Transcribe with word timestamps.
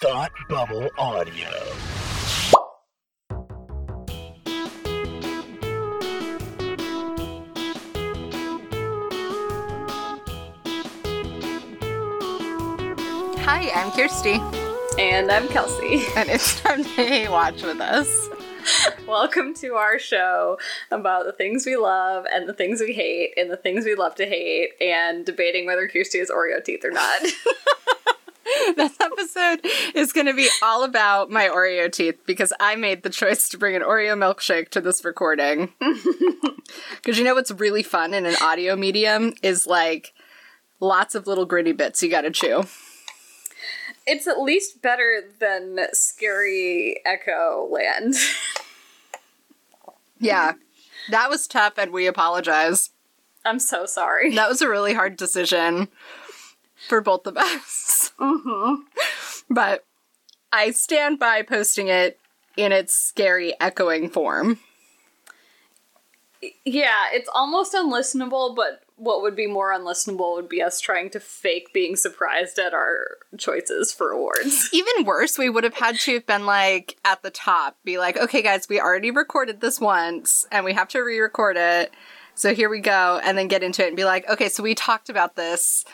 Thought 0.00 0.32
Bubble 0.48 0.90
Audio. 0.98 1.50
Hi, 13.46 13.70
I'm 13.74 13.90
Kirsty, 13.92 14.40
And 14.98 15.30
I'm 15.30 15.46
Kelsey. 15.48 16.02
and 16.16 16.28
it's 16.28 16.60
time 16.60 16.82
to 16.82 16.88
Hey 16.90 17.28
Watch 17.30 17.62
with 17.62 17.80
us. 17.80 18.28
Welcome 19.06 19.54
to 19.54 19.74
our 19.74 19.98
show 19.98 20.58
about 20.90 21.26
the 21.26 21.32
things 21.32 21.64
we 21.66 21.76
love 21.76 22.24
and 22.32 22.48
the 22.48 22.54
things 22.54 22.80
we 22.80 22.92
hate 22.94 23.34
and 23.36 23.50
the 23.50 23.56
things 23.56 23.84
we 23.84 23.94
love 23.94 24.14
to 24.16 24.26
hate 24.26 24.70
and 24.80 25.24
debating 25.24 25.66
whether 25.66 25.86
Kirsty 25.86 26.18
has 26.18 26.30
Oreo 26.30 26.62
teeth 26.64 26.84
or 26.84 26.90
not. 26.90 27.22
This 28.76 29.00
episode 29.00 29.60
is 29.94 30.12
going 30.12 30.26
to 30.26 30.34
be 30.34 30.48
all 30.62 30.84
about 30.84 31.30
my 31.30 31.48
Oreo 31.48 31.90
teeth 31.90 32.18
because 32.26 32.52
I 32.60 32.76
made 32.76 33.02
the 33.02 33.10
choice 33.10 33.48
to 33.50 33.58
bring 33.58 33.76
an 33.76 33.82
Oreo 33.82 34.16
milkshake 34.16 34.68
to 34.70 34.80
this 34.80 35.04
recording. 35.04 35.72
Because 36.96 37.18
you 37.18 37.24
know 37.24 37.34
what's 37.34 37.50
really 37.50 37.82
fun 37.82 38.14
in 38.14 38.24
an 38.24 38.36
audio 38.40 38.74
medium 38.74 39.34
is 39.42 39.66
like 39.66 40.14
lots 40.80 41.14
of 41.14 41.26
little 41.26 41.44
gritty 41.44 41.72
bits 41.72 42.02
you 42.02 42.08
got 42.08 42.22
to 42.22 42.30
chew. 42.30 42.64
it's 44.06 44.26
at 44.26 44.40
least 44.40 44.80
better 44.80 45.22
than 45.40 45.78
Scary 45.92 47.00
Echo 47.04 47.68
Land. 47.70 48.14
Yeah, 50.20 50.54
that 51.10 51.28
was 51.28 51.46
tough, 51.46 51.76
and 51.76 51.92
we 51.92 52.06
apologize. 52.06 52.90
I'm 53.44 53.58
so 53.58 53.84
sorry. 53.84 54.34
That 54.34 54.48
was 54.48 54.62
a 54.62 54.68
really 54.70 54.94
hard 54.94 55.18
decision 55.18 55.88
for 56.88 57.00
both 57.00 57.26
of 57.26 57.36
us. 57.36 58.12
Mm-hmm. 58.20 58.82
But 59.50 59.84
I 60.52 60.70
stand 60.70 61.18
by 61.18 61.42
posting 61.42 61.88
it 61.88 62.16
in 62.56 62.70
its 62.70 62.94
scary 62.94 63.54
echoing 63.60 64.08
form. 64.08 64.60
Yeah, 66.64 67.06
it's 67.12 67.28
almost 67.34 67.74
unlistenable, 67.74 68.54
but 68.54 68.84
what 68.96 69.22
would 69.22 69.34
be 69.34 69.46
more 69.46 69.72
unlistenable 69.72 70.36
would 70.36 70.48
be 70.48 70.62
us 70.62 70.80
trying 70.80 71.10
to 71.10 71.20
fake 71.20 71.72
being 71.72 71.96
surprised 71.96 72.58
at 72.58 72.72
our 72.72 73.18
choices 73.36 73.92
for 73.92 74.10
awards. 74.10 74.68
Even 74.72 75.04
worse, 75.04 75.36
we 75.36 75.50
would 75.50 75.64
have 75.64 75.74
had 75.74 75.98
to 76.00 76.14
have 76.14 76.26
been 76.26 76.46
like 76.46 76.96
at 77.04 77.22
the 77.22 77.30
top, 77.30 77.76
be 77.84 77.98
like, 77.98 78.16
okay, 78.16 78.42
guys, 78.42 78.68
we 78.68 78.80
already 78.80 79.10
recorded 79.10 79.60
this 79.60 79.80
once 79.80 80.46
and 80.52 80.64
we 80.64 80.72
have 80.74 80.88
to 80.88 81.00
re 81.00 81.18
record 81.18 81.56
it. 81.56 81.92
So 82.36 82.54
here 82.54 82.68
we 82.68 82.80
go. 82.80 83.20
And 83.22 83.38
then 83.38 83.48
get 83.48 83.62
into 83.62 83.84
it 83.84 83.88
and 83.88 83.96
be 83.96 84.04
like, 84.04 84.28
okay, 84.28 84.48
so 84.48 84.62
we 84.62 84.74
talked 84.74 85.08
about 85.08 85.36
this. 85.36 85.84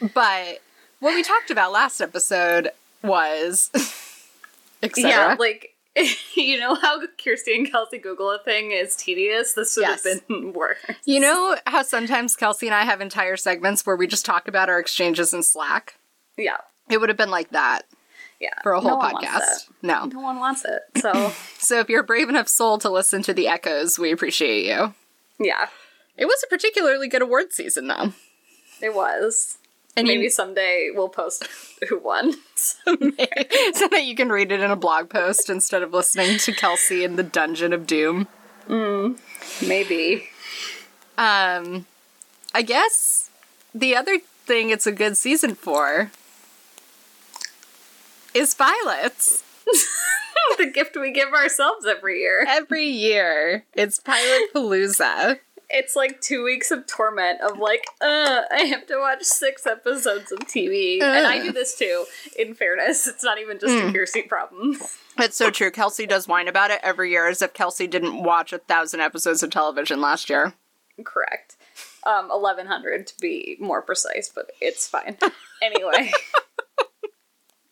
But 0.00 0.60
what 1.00 1.14
we 1.14 1.22
talked 1.22 1.50
about 1.50 1.72
last 1.72 2.00
episode 2.00 2.70
was. 3.02 3.70
etc. 4.82 5.10
Yeah, 5.10 5.36
like 5.38 5.74
you 6.34 6.60
know 6.60 6.74
how 6.74 7.00
Kirsty 7.22 7.54
and 7.56 7.70
Kelsey 7.70 7.98
Google 7.98 8.30
a 8.30 8.38
thing 8.38 8.70
is 8.72 8.94
tedious. 8.96 9.54
This 9.54 9.76
would 9.76 9.82
Yes. 9.82 10.04
have 10.04 10.28
been 10.28 10.52
worse. 10.54 10.76
You 11.04 11.20
know 11.20 11.56
how 11.66 11.82
sometimes 11.82 12.36
Kelsey 12.36 12.66
and 12.66 12.74
I 12.74 12.84
have 12.84 13.00
entire 13.00 13.36
segments 13.36 13.86
where 13.86 13.96
we 13.96 14.06
just 14.06 14.26
talk 14.26 14.46
about 14.48 14.68
our 14.68 14.78
exchanges 14.78 15.32
in 15.32 15.42
Slack? 15.42 15.94
Yeah, 16.36 16.58
It 16.90 16.98
would 16.98 17.08
have 17.08 17.16
been 17.16 17.30
like 17.30 17.48
that 17.50 17.82
yeah. 18.38 18.50
for 18.62 18.72
a 18.72 18.80
whole 18.80 18.98
No 19.00 19.08
podcast. 19.08 19.70
No. 19.80 20.04
No 20.04 20.20
one 20.20 20.36
wants 20.38 20.66
it. 20.66 20.82
So 21.00 21.32
So 21.58 21.80
if 21.80 21.88
you're 21.88 22.02
a 22.02 22.04
brave 22.04 22.28
enough 22.28 22.48
soul 22.48 22.76
to 22.78 22.90
listen 22.90 23.22
to 23.22 23.32
the 23.32 23.48
echoes, 23.48 23.98
we 23.98 24.12
appreciate 24.12 24.66
you. 24.66 24.92
yeah, 25.40 25.68
It 26.18 26.26
was 26.26 26.44
a 26.44 26.48
particularly 26.48 27.08
good 27.08 27.22
award 27.22 27.54
season, 27.54 27.86
though. 27.88 28.12
it 28.82 28.94
was. 28.94 29.56
And 29.96 30.06
Maybe 30.06 30.28
someday 30.28 30.90
we'll 30.94 31.08
post 31.08 31.48
who 31.88 31.98
won. 31.98 32.34
so 32.54 32.94
that 32.94 34.02
you 34.04 34.14
can 34.14 34.28
read 34.28 34.52
it 34.52 34.60
in 34.60 34.70
a 34.70 34.76
blog 34.76 35.08
post 35.08 35.48
instead 35.48 35.82
of 35.82 35.92
listening 35.92 36.38
to 36.38 36.52
Kelsey 36.52 37.02
in 37.02 37.16
the 37.16 37.22
Dungeon 37.22 37.72
of 37.72 37.86
Doom. 37.86 38.28
Maybe. 39.66 40.28
Um, 41.16 41.86
I 42.54 42.62
guess 42.62 43.30
the 43.74 43.96
other 43.96 44.18
thing 44.44 44.70
it's 44.70 44.86
a 44.86 44.92
good 44.92 45.16
season 45.16 45.54
for 45.54 46.10
is 48.34 48.54
pilots. 48.54 49.42
the 50.58 50.70
gift 50.70 50.96
we 50.96 51.10
give 51.10 51.32
ourselves 51.32 51.86
every 51.86 52.20
year. 52.20 52.44
Every 52.46 52.84
year, 52.84 53.64
it's 53.74 53.98
Pilot 53.98 54.52
Palooza. 54.54 55.38
It's 55.68 55.96
like 55.96 56.20
two 56.20 56.44
weeks 56.44 56.70
of 56.70 56.86
torment 56.86 57.40
of 57.40 57.58
like, 57.58 57.84
uh, 58.00 58.42
I 58.50 58.60
have 58.70 58.86
to 58.86 58.98
watch 58.98 59.24
six 59.24 59.66
episodes 59.66 60.30
of 60.30 60.38
TV. 60.40 61.02
And 61.02 61.26
I 61.26 61.42
do 61.42 61.50
this 61.52 61.76
too, 61.76 62.04
in 62.38 62.54
fairness. 62.54 63.06
It's 63.06 63.24
not 63.24 63.38
even 63.40 63.58
just 63.58 63.74
a 63.74 63.92
Kirsty 63.92 64.22
problem. 64.22 64.76
It's 65.18 65.36
so 65.36 65.50
true. 65.50 65.70
Kelsey 65.70 66.06
does 66.06 66.28
whine 66.28 66.46
about 66.46 66.70
it 66.70 66.80
every 66.82 67.10
year 67.10 67.26
as 67.28 67.42
if 67.42 67.52
Kelsey 67.52 67.86
didn't 67.86 68.22
watch 68.22 68.52
a 68.52 68.58
thousand 68.58 69.00
episodes 69.00 69.42
of 69.42 69.50
television 69.50 70.00
last 70.00 70.28
year. 70.30 70.54
Correct. 71.04 71.56
Um, 72.06 72.28
1100 72.28 73.06
to 73.08 73.14
be 73.20 73.56
more 73.58 73.82
precise, 73.82 74.30
but 74.34 74.50
it's 74.60 74.86
fine. 74.88 75.16
Anyway. 75.62 76.12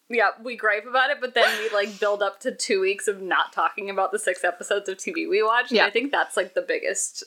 yeah, 0.09 0.31
we 0.43 0.57
gripe 0.57 0.87
about 0.87 1.11
it, 1.11 1.19
but 1.21 1.35
then 1.35 1.47
we 1.59 1.69
like 1.71 2.01
build 2.01 2.23
up 2.23 2.41
to 2.41 2.51
two 2.55 2.81
weeks 2.81 3.09
of 3.09 3.21
not 3.21 3.53
talking 3.53 3.91
about 3.91 4.11
the 4.11 4.19
six 4.19 4.43
episodes 4.43 4.89
of 4.89 4.97
TV 4.97 5.29
we 5.29 5.43
watched. 5.43 5.71
and 5.71 5.77
Yeah. 5.79 5.87
I 5.87 5.91
think 5.91 6.11
that's 6.13 6.37
like 6.37 6.55
the 6.55 6.63
biggest 6.63 7.25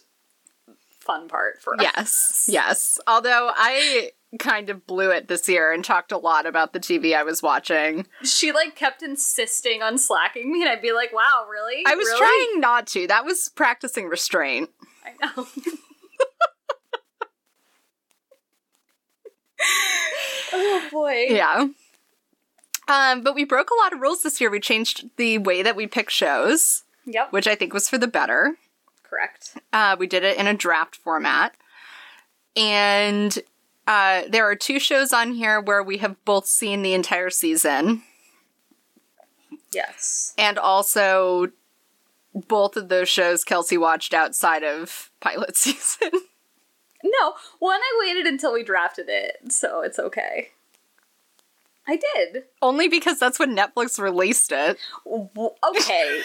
fun 1.08 1.28
part 1.28 1.62
for 1.62 1.74
us. 1.76 1.82
Yes, 1.82 2.50
yes. 2.52 3.00
Although 3.08 3.52
I 3.56 4.12
kind 4.40 4.70
of 4.70 4.86
blew 4.86 5.10
it 5.10 5.28
this 5.30 5.48
year 5.50 5.72
and 5.72 5.84
talked 5.86 6.12
a 6.12 6.18
lot 6.18 6.46
about 6.46 6.74
the 6.74 6.80
TV 6.80 7.16
I 7.16 7.24
was 7.24 7.42
watching. 7.42 8.06
She 8.24 8.52
like 8.52 8.76
kept 8.76 9.02
insisting 9.02 9.82
on 9.82 9.98
slacking 9.98 10.52
me, 10.52 10.62
and 10.62 10.70
I'd 10.70 10.82
be 10.82 10.92
like, 10.92 11.14
wow, 11.14 11.48
really? 11.50 11.82
I 11.88 11.96
was 11.96 12.06
Really? 12.08 12.20
trying 12.52 12.60
not 12.62 12.86
to. 12.88 13.08
That 13.08 13.26
was 13.26 13.50
practicing 13.56 14.08
restraint. 14.08 14.70
I 15.06 15.14
know. 15.36 15.48
oh 20.54 20.88
boy. 20.92 21.26
Yeah. 21.30 21.68
Um, 22.90 23.22
but 23.22 23.36
we 23.36 23.44
broke 23.44 23.70
a 23.70 23.82
lot 23.84 23.94
of 23.94 24.00
rules 24.00 24.22
this 24.22 24.40
year. 24.40 24.50
We 24.50 24.60
changed 24.60 25.10
the 25.18 25.40
way 25.40 25.62
that 25.62 25.76
we 25.76 25.88
pick 25.88 26.10
shows, 26.10 26.84
Yep. 27.06 27.34
which 27.34 27.48
I 27.48 27.56
think 27.56 27.74
was 27.74 27.90
for 27.90 27.98
the 27.98 28.08
better. 28.08 28.56
Correct. 29.10 29.58
Uh, 29.72 29.96
we 29.98 30.08
did 30.08 30.24
it 30.24 30.38
in 30.38 30.48
a 30.48 30.54
draft 30.54 30.96
format. 30.96 31.56
And 32.56 33.38
uh, 33.86 34.24
there 34.28 34.50
are 34.50 34.56
two 34.56 34.80
shows 34.80 35.14
on 35.14 35.34
here 35.34 35.62
where 35.62 35.82
we 35.82 35.98
have 36.00 36.24
both 36.26 36.46
seen 36.46 36.82
the 36.82 36.94
entire 36.94 37.30
season. 37.30 38.04
Yes. 39.72 40.34
And 40.38 40.58
also, 40.58 41.48
both 42.34 42.78
of 42.78 42.90
those 42.90 43.10
shows 43.10 43.44
Kelsey 43.44 43.78
watched 43.78 44.14
outside 44.14 44.64
of 44.64 45.12
pilot 45.20 45.56
season. 45.58 46.12
No, 47.04 47.34
one 47.60 47.80
I 47.80 48.00
waited 48.06 48.26
until 48.26 48.54
we 48.54 48.64
drafted 48.64 49.06
it, 49.08 49.52
so 49.52 49.82
it's 49.82 50.00
okay. 50.00 50.50
I 51.88 51.96
did. 52.16 52.44
Only 52.62 52.88
because 52.90 53.20
that's 53.20 53.40
when 53.40 53.56
Netflix 53.56 53.98
released 54.00 54.52
it. 54.52 54.78
Okay. 55.08 56.22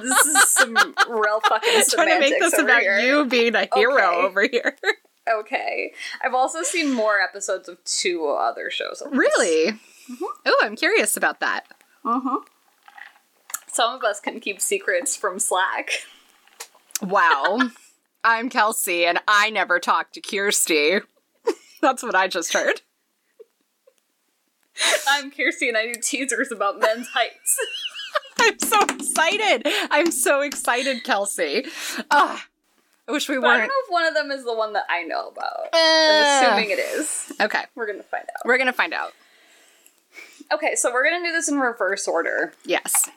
this 0.00 0.26
is 0.26 0.50
some 0.50 0.74
real 1.08 1.40
fucking 1.40 1.72
i'm 1.74 1.82
trying 1.90 2.08
to 2.08 2.20
make 2.20 2.38
this 2.38 2.56
about 2.58 2.80
here. 2.82 2.98
you 3.00 3.24
being 3.26 3.54
a 3.54 3.68
hero 3.74 3.94
Okay. 3.96 4.26
over 4.26 4.48
here. 4.50 4.76
Okay. 5.32 5.92
I've 6.20 6.34
also 6.34 6.64
seen 6.64 6.90
more 6.92 7.20
episodes 7.20 7.68
of 7.68 7.78
two 7.84 8.26
other 8.26 8.70
shows. 8.70 9.04
really? 9.08 9.78
Oh, 10.44 10.60
I'm 10.64 10.74
curious 10.74 11.16
about 11.16 11.38
that. 11.38 11.64
Mm-hmm. 12.04 12.38
Some 13.68 13.94
of 13.94 14.02
us 14.02 14.18
can 14.18 14.40
keep 14.40 14.60
secrets 14.60 15.14
from 15.16 15.38
Slack. 15.38 15.90
Wow. 17.00 17.70
I'm 18.24 18.48
Kelsey, 18.50 19.04
and 19.06 19.20
I 19.28 19.50
never 19.50 19.78
talked 19.78 20.14
to 20.14 20.20
Kirsty. 20.20 20.98
That's 21.80 22.02
what 22.02 22.16
I 22.16 22.26
just 22.26 22.52
heard. 22.52 22.80
I'm 25.08 25.30
Kirsty 25.30 25.68
and 25.68 25.76
I 25.76 25.86
do 25.92 26.00
teasers 26.00 26.50
about 26.52 26.80
men's 26.80 27.08
heights. 27.14 27.58
I'm 28.38 28.58
so 28.58 28.80
excited. 28.82 29.62
I'm 29.90 30.10
so 30.10 30.40
excited, 30.40 31.04
Kelsey. 31.04 31.66
Ah, 32.10 32.44
I 33.08 33.12
wish 33.12 33.28
we 33.28 33.36
But 33.38 33.46
I 33.46 33.50
don't 33.50 33.58
weren't. 33.60 33.68
know 33.68 33.74
if 33.86 33.90
one 33.90 34.06
of 34.06 34.14
them 34.14 34.30
is 34.30 34.44
the 34.44 34.54
one 34.54 34.72
that 34.74 34.84
I 34.88 35.02
know 35.02 35.28
about. 35.28 35.68
Uh, 35.72 35.76
I'm 35.76 36.44
assuming 36.44 36.70
it 36.70 36.78
is. 36.78 37.32
Okay, 37.40 37.62
We're 37.74 37.86
gonna 37.86 38.02
find 38.02 38.24
out. 38.24 38.44
we're 38.44 38.58
gonna 38.58 38.72
find 38.72 38.92
out. 38.94 39.12
Okay, 40.52 40.74
so 40.74 40.92
we're 40.92 41.04
gonna 41.08 41.24
do 41.24 41.32
this 41.32 41.48
in 41.48 41.58
reverse 41.58 42.06
order 42.08 42.52
Yes. 42.64 43.08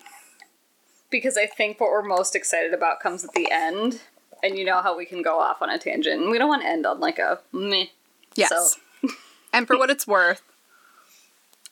because 1.10 1.38
I 1.38 1.46
think 1.48 1.80
what 1.80 1.92
we're 1.92 2.02
most 2.04 2.36
excited 2.36 2.74
about 2.74 3.00
comes 3.00 3.24
at 3.24 3.32
the 3.34 3.50
end. 3.52 4.02
And 4.44 4.58
you 4.60 4.66
know 4.66 4.82
how 4.82 4.96
we 4.96 5.06
can 5.06 5.22
go 5.24 5.40
off 5.40 5.62
on 5.62 5.70
a 5.70 5.78
tangent. 5.80 6.30
We 6.30 6.38
don't 6.38 6.50
want 6.50 6.62
to 6.62 6.68
end 6.68 6.86
on 6.86 7.00
like 7.00 7.18
a 7.20 7.40
meh. 7.52 7.86
Yes. 8.36 8.50
So- 8.50 9.10
and 9.54 9.66
for 9.66 9.78
what 9.78 9.90
it's 9.90 10.06
worth, 10.06 10.42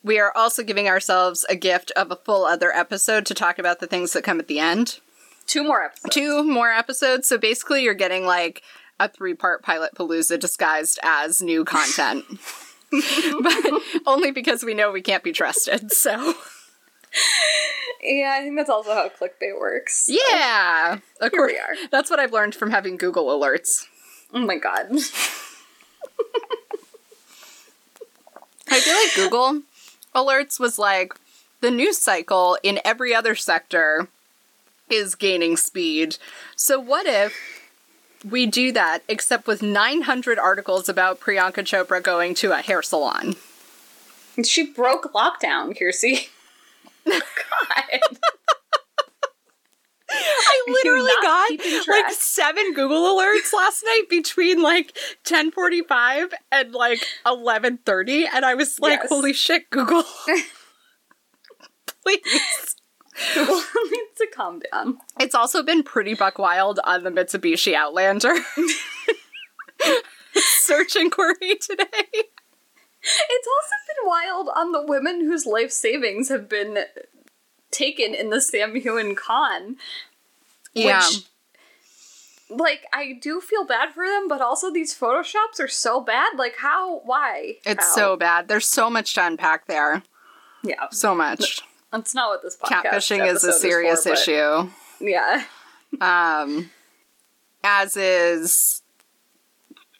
we 0.03 0.19
are 0.19 0.31
also 0.35 0.63
giving 0.63 0.87
ourselves 0.87 1.45
a 1.49 1.55
gift 1.55 1.91
of 1.95 2.11
a 2.11 2.15
full 2.17 2.45
other 2.45 2.71
episode 2.71 3.25
to 3.27 3.33
talk 3.33 3.57
about 3.59 3.79
the 3.79 3.87
things 3.87 4.13
that 4.13 4.23
come 4.23 4.39
at 4.39 4.47
the 4.47 4.59
end. 4.59 4.99
Two 5.47 5.63
more 5.63 5.83
episodes. 5.83 6.13
Two 6.13 6.43
more 6.43 6.71
episodes, 6.71 7.27
so 7.27 7.37
basically 7.37 7.83
you're 7.83 7.93
getting 7.93 8.25
like 8.25 8.61
a 8.99 9.09
three 9.09 9.33
part 9.33 9.63
pilot 9.63 9.91
palooza 9.95 10.39
disguised 10.39 10.99
as 11.03 11.41
new 11.41 11.65
content. 11.65 12.23
but 13.41 13.81
only 14.05 14.31
because 14.31 14.63
we 14.63 14.73
know 14.73 14.91
we 14.91 15.01
can't 15.01 15.23
be 15.23 15.31
trusted. 15.31 15.91
So 15.91 16.33
Yeah, 18.01 18.35
I 18.37 18.41
think 18.43 18.55
that's 18.57 18.69
also 18.69 18.93
how 18.93 19.09
clickbait 19.09 19.57
works. 19.59 20.07
yeah, 20.09 20.99
of 21.21 21.31
Here 21.31 21.39
course, 21.39 21.51
we 21.51 21.57
are. 21.57 21.75
that's 21.91 22.09
what 22.09 22.19
I've 22.19 22.33
learned 22.33 22.53
from 22.55 22.71
having 22.71 22.97
Google 22.97 23.27
alerts. 23.27 23.85
Oh 24.33 24.39
my 24.45 24.57
god. 24.57 24.87
I 28.69 28.79
feel 28.79 28.95
like 28.95 29.13
Google 29.15 29.61
alerts 30.15 30.59
was 30.59 30.77
like 30.79 31.13
the 31.61 31.71
news 31.71 31.97
cycle 31.97 32.57
in 32.63 32.79
every 32.83 33.15
other 33.15 33.35
sector 33.35 34.07
is 34.89 35.15
gaining 35.15 35.57
speed. 35.57 36.17
So 36.55 36.79
what 36.79 37.05
if 37.05 37.33
we 38.29 38.45
do 38.45 38.71
that 38.71 38.99
except 39.07 39.47
with 39.47 39.61
900 39.61 40.39
articles 40.39 40.87
about 40.87 41.19
Priyanka 41.19 41.63
Chopra 41.63 42.01
going 42.01 42.33
to 42.35 42.51
a 42.51 42.61
hair 42.61 42.81
salon? 42.81 43.35
she 44.43 44.65
broke 44.65 45.13
lockdown, 45.13 45.77
Kirsty. 45.77 46.29
God. 47.05 47.99
I 50.45 50.63
literally 50.67 51.11
got 51.21 51.87
like 51.87 52.11
seven 52.11 52.73
Google 52.73 53.17
alerts 53.17 53.53
last 53.53 53.83
night 53.85 54.03
between 54.09 54.61
like 54.61 54.97
10:45 55.25 56.33
and 56.51 56.73
like 56.73 57.03
11:30 57.25 58.25
and 58.33 58.45
I 58.45 58.53
was 58.53 58.79
like 58.79 58.99
Yes. 59.01 59.09
holy 59.09 59.33
shit 59.33 59.69
Google. 59.69 60.03
Please. 62.03 62.75
Google 63.35 63.55
needs 63.91 64.17
to 64.17 64.27
calm 64.33 64.59
down. 64.71 64.97
It's 65.19 65.35
also 65.35 65.63
been 65.63 65.83
pretty 65.83 66.13
buck 66.15 66.37
wild 66.39 66.79
on 66.83 67.03
the 67.03 67.11
Mitsubishi 67.11 67.73
Outlander. 67.73 68.33
Search 70.35 70.95
inquiry 70.95 71.55
today. 71.61 72.07
It's 73.05 73.47
also 73.47 73.75
been 73.87 74.05
wild 74.07 74.49
on 74.55 74.71
the 74.71 74.83
women 74.85 75.21
whose 75.21 75.45
life 75.45 75.71
savings 75.71 76.29
have 76.29 76.47
been 76.49 76.79
taken 77.73 78.13
in 78.13 78.29
the 78.29 78.39
Sam 78.39 78.75
Heughan 78.79 79.15
con. 79.15 79.75
Yeah. 80.73 80.99
Which, 81.05 81.23
like, 82.49 82.85
I 82.93 83.13
do 83.21 83.41
feel 83.41 83.65
bad 83.65 83.93
for 83.93 84.05
them, 84.05 84.27
but 84.27 84.41
also 84.41 84.71
these 84.71 84.97
photoshops 84.97 85.59
are 85.59 85.67
so 85.67 85.99
bad. 86.01 86.37
Like, 86.37 86.55
how? 86.57 86.99
Why? 86.99 87.55
It's 87.65 87.83
How? 87.85 87.95
so 87.95 88.15
bad. 88.17 88.47
There's 88.47 88.67
so 88.67 88.89
much 88.89 89.13
to 89.15 89.25
unpack 89.25 89.67
there. 89.67 90.03
Yeah, 90.63 90.87
So 90.91 91.13
much. 91.13 91.61
that's 91.91 92.15
not 92.15 92.29
what 92.29 92.41
this 92.41 92.55
podcast 92.55 92.83
Catfishing 92.83 93.27
is 93.27 93.43
a 93.43 93.51
serious 93.51 94.03
for, 94.03 94.13
issue. 94.13 94.69
Yeah. 95.01 95.43
Um 95.99 96.69
as 97.63 97.97
is 97.97 98.81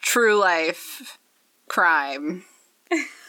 true 0.00 0.36
life 0.40 1.18
crime. 1.68 2.44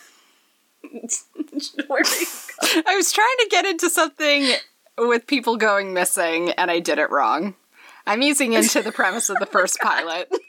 Where 1.87 2.03
do 2.03 2.09
you 2.09 2.25
go? 2.25 2.81
I 2.87 2.95
was 2.95 3.11
trying 3.11 3.35
to 3.39 3.47
get 3.49 3.65
into 3.65 3.89
something 3.89 4.51
with 4.97 5.27
people 5.27 5.57
going 5.57 5.93
missing 5.93 6.51
and 6.51 6.71
I 6.71 6.79
did 6.79 6.99
it 6.99 7.09
wrong. 7.09 7.55
I'm 8.07 8.21
easing 8.23 8.53
into 8.53 8.81
the 8.81 8.91
premise 8.91 9.29
of 9.29 9.37
the 9.39 9.45
first 9.45 9.79
pilot. 9.79 10.31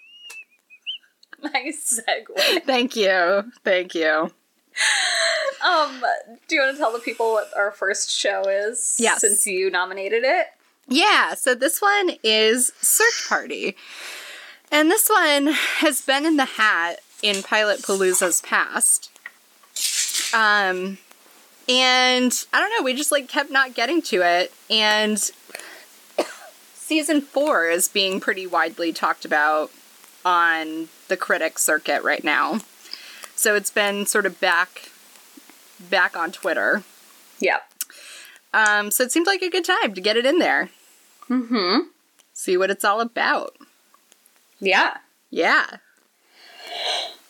Nice 1.42 2.00
segue. 2.00 2.62
Thank 2.64 2.96
you. 2.96 3.52
Thank 3.62 3.94
you. 3.94 4.32
Um, 5.64 6.02
do 6.48 6.54
you 6.54 6.62
want 6.62 6.74
to 6.74 6.78
tell 6.78 6.92
the 6.92 6.98
people 6.98 7.32
what 7.32 7.50
our 7.56 7.70
first 7.70 8.10
show 8.10 8.42
is? 8.42 8.96
Yes. 8.98 9.20
Since 9.20 9.46
you 9.46 9.70
nominated 9.70 10.24
it. 10.24 10.46
Yeah, 10.88 11.34
so 11.34 11.54
this 11.54 11.80
one 11.80 12.12
is 12.22 12.72
Search 12.80 13.26
Party. 13.28 13.76
And 14.70 14.90
this 14.90 15.08
one 15.08 15.48
has 15.78 16.00
been 16.00 16.24
in 16.24 16.36
the 16.36 16.44
hat 16.44 17.00
in 17.22 17.42
Pilot 17.42 17.82
Palooza's 17.82 18.40
past. 18.40 19.10
Um 20.34 20.98
and 21.68 22.44
I 22.52 22.60
don't 22.60 22.70
know, 22.78 22.84
we 22.84 22.94
just 22.94 23.10
like 23.12 23.28
kept 23.28 23.50
not 23.50 23.74
getting 23.74 24.00
to 24.02 24.22
it 24.22 24.52
and 24.70 25.18
season 26.74 27.20
4 27.20 27.66
is 27.68 27.88
being 27.88 28.20
pretty 28.20 28.46
widely 28.46 28.92
talked 28.92 29.24
about 29.24 29.70
on 30.24 30.88
the 31.08 31.16
critic 31.16 31.58
circuit 31.58 32.02
right 32.02 32.22
now. 32.24 32.60
So 33.34 33.54
it's 33.54 33.70
been 33.70 34.06
sort 34.06 34.26
of 34.26 34.40
back 34.40 34.90
back 35.90 36.16
on 36.16 36.32
Twitter. 36.32 36.82
Yeah. 37.40 37.58
Um 38.54 38.90
so 38.90 39.02
it 39.04 39.12
seemed 39.12 39.26
like 39.26 39.42
a 39.42 39.50
good 39.50 39.64
time 39.64 39.94
to 39.94 40.00
get 40.00 40.16
it 40.16 40.26
in 40.26 40.38
there. 40.38 40.70
Mm-hmm. 41.28 41.88
see 42.32 42.56
what 42.56 42.70
it's 42.70 42.84
all 42.84 43.00
about. 43.00 43.56
Yeah. 44.60 44.98
Yeah. 45.30 45.66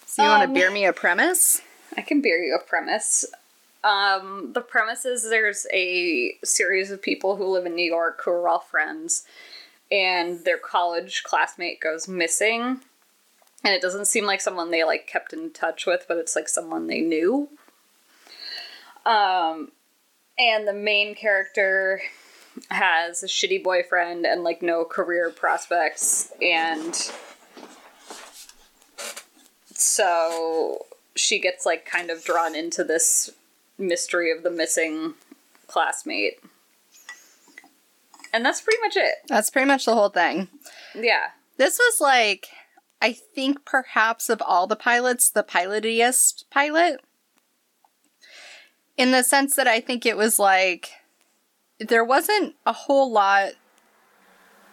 So 0.06 0.22
you 0.22 0.28
want 0.28 0.42
Um, 0.44 0.54
to 0.54 0.60
bear 0.60 0.70
me 0.70 0.84
a 0.86 0.92
premise? 0.92 1.60
I 1.96 2.02
can 2.02 2.20
bear 2.20 2.42
you 2.42 2.54
a 2.54 2.62
premise. 2.62 3.24
Um, 3.82 4.52
the 4.52 4.60
premise 4.60 5.04
is 5.04 5.28
there's 5.28 5.66
a 5.72 6.32
series 6.44 6.90
of 6.90 7.00
people 7.00 7.36
who 7.36 7.46
live 7.46 7.66
in 7.66 7.76
New 7.76 7.84
York 7.84 8.20
who 8.24 8.32
are 8.32 8.48
all 8.48 8.58
friends, 8.58 9.24
and 9.90 10.44
their 10.44 10.58
college 10.58 11.22
classmate 11.22 11.80
goes 11.80 12.08
missing. 12.08 12.80
And 13.64 13.74
it 13.74 13.82
doesn't 13.82 14.06
seem 14.06 14.26
like 14.26 14.40
someone 14.40 14.70
they 14.70 14.84
like 14.84 15.06
kept 15.06 15.32
in 15.32 15.50
touch 15.50 15.86
with, 15.86 16.04
but 16.08 16.18
it's 16.18 16.36
like 16.36 16.48
someone 16.48 16.86
they 16.86 17.00
knew. 17.00 17.48
Um, 19.04 19.72
and 20.38 20.66
the 20.66 20.72
main 20.72 21.14
character 21.14 22.00
has 22.70 23.22
a 23.22 23.26
shitty 23.26 23.62
boyfriend 23.62 24.26
and 24.26 24.42
like 24.42 24.62
no 24.62 24.84
career 24.84 25.30
prospects, 25.30 26.32
and 26.42 26.94
so 29.72 30.86
she 31.16 31.40
gets 31.40 31.66
like 31.66 31.84
kind 31.84 32.10
of 32.10 32.24
drawn 32.24 32.54
into 32.54 32.84
this 32.84 33.30
mystery 33.78 34.30
of 34.30 34.42
the 34.42 34.50
missing 34.50 35.14
classmate. 35.66 36.38
And 38.32 38.44
that's 38.44 38.60
pretty 38.60 38.78
much 38.82 38.96
it. 38.96 39.14
That's 39.28 39.50
pretty 39.50 39.66
much 39.66 39.84
the 39.84 39.94
whole 39.94 40.10
thing. 40.10 40.48
Yeah. 40.94 41.28
This 41.56 41.78
was 41.78 42.00
like, 42.00 42.48
I 43.00 43.12
think 43.12 43.64
perhaps 43.64 44.28
of 44.28 44.42
all 44.42 44.66
the 44.66 44.76
pilots, 44.76 45.30
the 45.30 45.42
pilotiest 45.42 46.44
pilot. 46.50 47.00
In 48.96 49.10
the 49.10 49.22
sense 49.22 49.56
that 49.56 49.66
I 49.66 49.80
think 49.80 50.06
it 50.06 50.16
was 50.16 50.38
like, 50.38 50.90
there 51.78 52.04
wasn't 52.04 52.54
a 52.64 52.72
whole 52.72 53.10
lot 53.10 53.52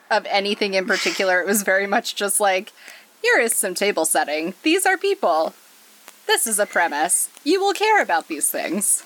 of 0.10 0.26
anything 0.30 0.74
in 0.74 0.86
particular. 0.86 1.42
It 1.42 1.48
was 1.48 1.64
very 1.64 1.88
much 1.88 2.16
just 2.16 2.40
like, 2.40 2.72
here 3.22 3.40
is 3.40 3.54
some 3.54 3.74
table 3.74 4.06
setting. 4.06 4.54
These 4.64 4.86
are 4.86 4.98
people. 4.98 5.54
This 6.28 6.48
is 6.48 6.60
a 6.60 6.66
premise. 6.66 7.30
You 7.44 7.60
will 7.60 7.74
care 7.74 8.02
about 8.02 8.28
these 8.28 8.50
things. 8.50 9.04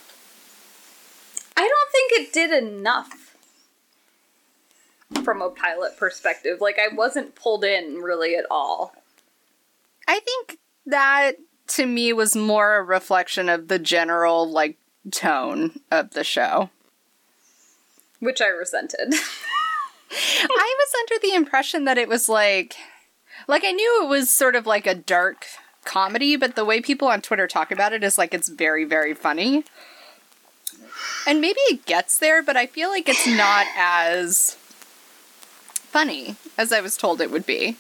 I 1.56 1.68
don't 1.68 1.92
think 1.92 2.12
it 2.14 2.34
did 2.34 2.64
enough 2.64 3.36
from 5.24 5.42
a 5.42 5.50
pilot 5.50 5.98
perspective. 5.98 6.62
Like, 6.62 6.78
I 6.80 6.94
wasn't 6.94 7.36
pulled 7.36 7.64
in 7.64 7.96
really 7.96 8.36
at 8.36 8.46
all. 8.52 8.94
I 10.08 10.20
think 10.20 10.60
that 10.86 11.34
to 11.68 11.86
me 11.86 12.14
was 12.14 12.36
more 12.36 12.78
a 12.78 12.84
reflection 12.84 13.50
of 13.50 13.68
the 13.68 13.80
general 13.80 14.50
like 14.50 14.78
tone 15.12 15.80
of 15.92 16.12
the 16.12 16.24
show. 16.24 16.70
Which 18.20 18.42
I 18.42 18.48
resented. 18.48 19.14
I 20.12 20.76
was 20.80 20.94
under 21.00 21.22
the 21.22 21.36
impression 21.36 21.84
that 21.86 21.98
it 21.98 22.08
was 22.08 22.30
like 22.30 22.76
like 23.48 23.64
I 23.66 23.72
knew 23.72 24.04
it 24.04 24.08
was 24.08 24.34
sort 24.34 24.56
of 24.56 24.66
like 24.66 24.88
a 24.88 24.96
dark 24.96 25.46
comedy, 25.88 26.36
but 26.36 26.56
the 26.56 26.66
way 26.66 26.82
people 26.82 27.08
on 27.08 27.22
Twitter 27.22 27.48
talk 27.48 27.72
about 27.72 27.94
it 27.94 28.04
is 28.04 28.18
like 28.18 28.34
it's 28.34 28.50
very 28.50 28.84
very 28.86 29.14
funny. 29.16 29.64
And 31.26 31.42
maybe 31.42 31.60
it 31.62 31.86
gets 31.86 32.20
there, 32.20 32.42
but 32.44 32.56
I 32.56 32.66
feel 32.68 32.90
like 32.90 33.10
it's 33.10 33.28
not 33.28 33.66
as 33.76 34.56
funny 35.98 36.36
as 36.58 36.72
I 36.72 36.82
was 36.82 36.96
told 36.98 37.22
it 37.22 37.32
would 37.32 37.46
be. 37.46 37.78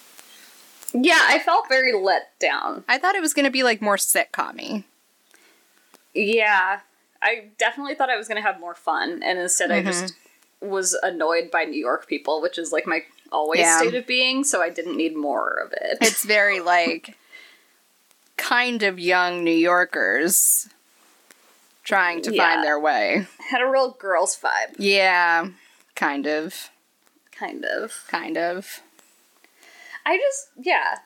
yeah, 0.93 1.21
I 1.27 1.39
felt 1.39 1.69
very 1.69 1.93
let 1.93 2.37
down. 2.39 2.83
I 2.87 2.97
thought 2.97 3.15
it 3.15 3.21
was 3.21 3.33
going 3.33 3.45
to 3.45 3.51
be 3.51 3.63
like 3.63 3.81
more 3.81 3.97
sitcom 3.97 4.83
Yeah. 6.13 6.79
I 7.21 7.49
definitely 7.57 7.95
thought 7.95 8.09
I 8.09 8.17
was 8.17 8.27
going 8.27 8.41
to 8.41 8.47
have 8.47 8.59
more 8.59 8.75
fun, 8.75 9.21
and 9.23 9.39
instead 9.39 9.71
I 9.71 9.81
just 9.81 10.05
mm-hmm. 10.05 10.69
was 10.69 10.93
annoyed 11.01 11.49
by 11.51 11.63
New 11.63 11.79
York 11.79 12.07
people, 12.07 12.41
which 12.41 12.57
is 12.57 12.71
like 12.71 12.85
my 12.85 13.01
always 13.31 13.61
Yeah. 13.61 13.79
state 13.79 13.95
of 13.95 14.05
being, 14.07 14.43
so 14.43 14.61
I 14.61 14.69
didn't 14.69 14.97
need 14.97 15.15
more 15.15 15.49
of 15.49 15.73
it. 15.73 15.97
It's 16.01 16.23
very 16.23 16.59
like 16.59 17.17
kind 18.37 18.83
of 18.83 18.99
young 18.99 19.43
New 19.43 19.51
Yorkers 19.51 20.69
trying 21.83 22.21
to 22.21 22.33
Yeah. 22.33 22.43
find 22.43 22.63
their 22.63 22.79
way. 22.79 23.27
had 23.49 23.61
a 23.61 23.67
real 23.67 23.91
girls 23.91 24.37
vibe, 24.37 24.75
Yeah, 24.77 25.49
kind 25.95 26.27
of. 26.27 26.69
kind 27.31 27.65
of. 27.65 28.05
Kind 28.07 28.37
of. 28.37 28.81
I 30.05 30.17
just, 30.17 30.49
yeah. 30.57 30.99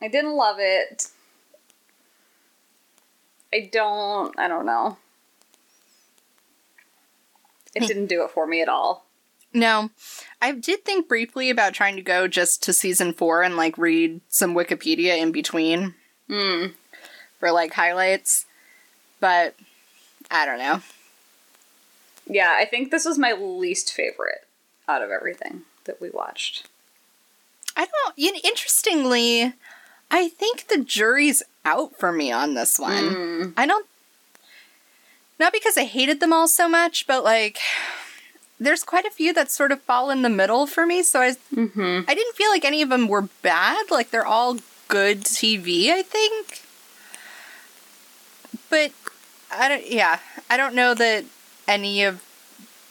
I 0.00 0.08
didn't 0.08 0.36
love 0.36 0.56
it. 0.58 1.08
I 3.52 3.68
don't, 3.72 4.38
I 4.38 4.48
don't 4.48 4.66
know. 4.66 4.96
It 7.74 7.80
hmm. 7.82 7.86
didn't 7.86 8.06
do 8.06 8.24
it 8.24 8.30
for 8.30 8.46
me 8.46 8.62
at 8.62 8.68
all. 8.68 9.06
No, 9.52 9.90
I 10.40 10.52
did 10.52 10.84
think 10.84 11.08
briefly 11.08 11.50
about 11.50 11.74
trying 11.74 11.96
to 11.96 12.02
go 12.02 12.28
just 12.28 12.62
to 12.64 12.72
season 12.72 13.12
four 13.12 13.42
and 13.42 13.56
like 13.56 13.76
read 13.76 14.20
some 14.28 14.54
Wikipedia 14.54 15.18
in 15.18 15.32
between. 15.32 15.94
Hmm. 16.30 16.66
for 17.38 17.50
like 17.50 17.74
highlights. 17.74 18.46
But 19.18 19.54
I 20.30 20.46
don't 20.46 20.58
know. 20.58 20.80
Yeah, 22.26 22.54
I 22.56 22.64
think 22.64 22.90
this 22.90 23.04
was 23.04 23.18
my 23.18 23.32
least 23.32 23.92
favorite 23.92 24.46
out 24.88 25.02
of 25.02 25.10
everything 25.10 25.62
that 25.84 26.00
we 26.00 26.10
watched. 26.10 26.68
I 27.76 27.86
don't. 27.86 28.16
You 28.18 28.32
know, 28.32 28.38
interestingly, 28.44 29.54
I 30.10 30.28
think 30.28 30.68
the 30.68 30.78
jury's 30.84 31.42
out 31.64 31.98
for 31.98 32.12
me 32.12 32.30
on 32.30 32.54
this 32.54 32.78
one. 32.78 33.52
I 33.56 33.66
don't. 33.66 33.86
Not 35.38 35.52
because 35.52 35.76
I 35.76 35.84
hated 35.84 36.20
them 36.20 36.32
all 36.32 36.46
so 36.48 36.68
much, 36.68 37.06
but 37.06 37.24
like, 37.24 37.58
there's 38.58 38.84
quite 38.84 39.06
a 39.06 39.10
few 39.10 39.32
that 39.34 39.50
sort 39.50 39.72
of 39.72 39.80
fall 39.80 40.10
in 40.10 40.22
the 40.22 40.28
middle 40.28 40.66
for 40.66 40.86
me. 40.86 41.02
So 41.02 41.20
I, 41.20 41.34
Mm-hmm. 41.54 42.00
I 42.06 42.14
didn't 42.14 42.36
feel 42.36 42.50
like 42.50 42.64
any 42.64 42.82
of 42.82 42.90
them 42.90 43.08
were 43.08 43.28
bad. 43.42 43.90
Like 43.90 44.10
they're 44.10 44.26
all 44.26 44.58
good 44.90 45.22
TV, 45.22 45.88
I 45.88 46.02
think. 46.02 46.62
But 48.68 48.92
I 49.50 49.68
don't. 49.68 49.90
Yeah, 49.90 50.18
I 50.50 50.56
don't 50.56 50.74
know 50.74 50.92
that 50.94 51.24
any 51.66 52.02
of 52.02 52.22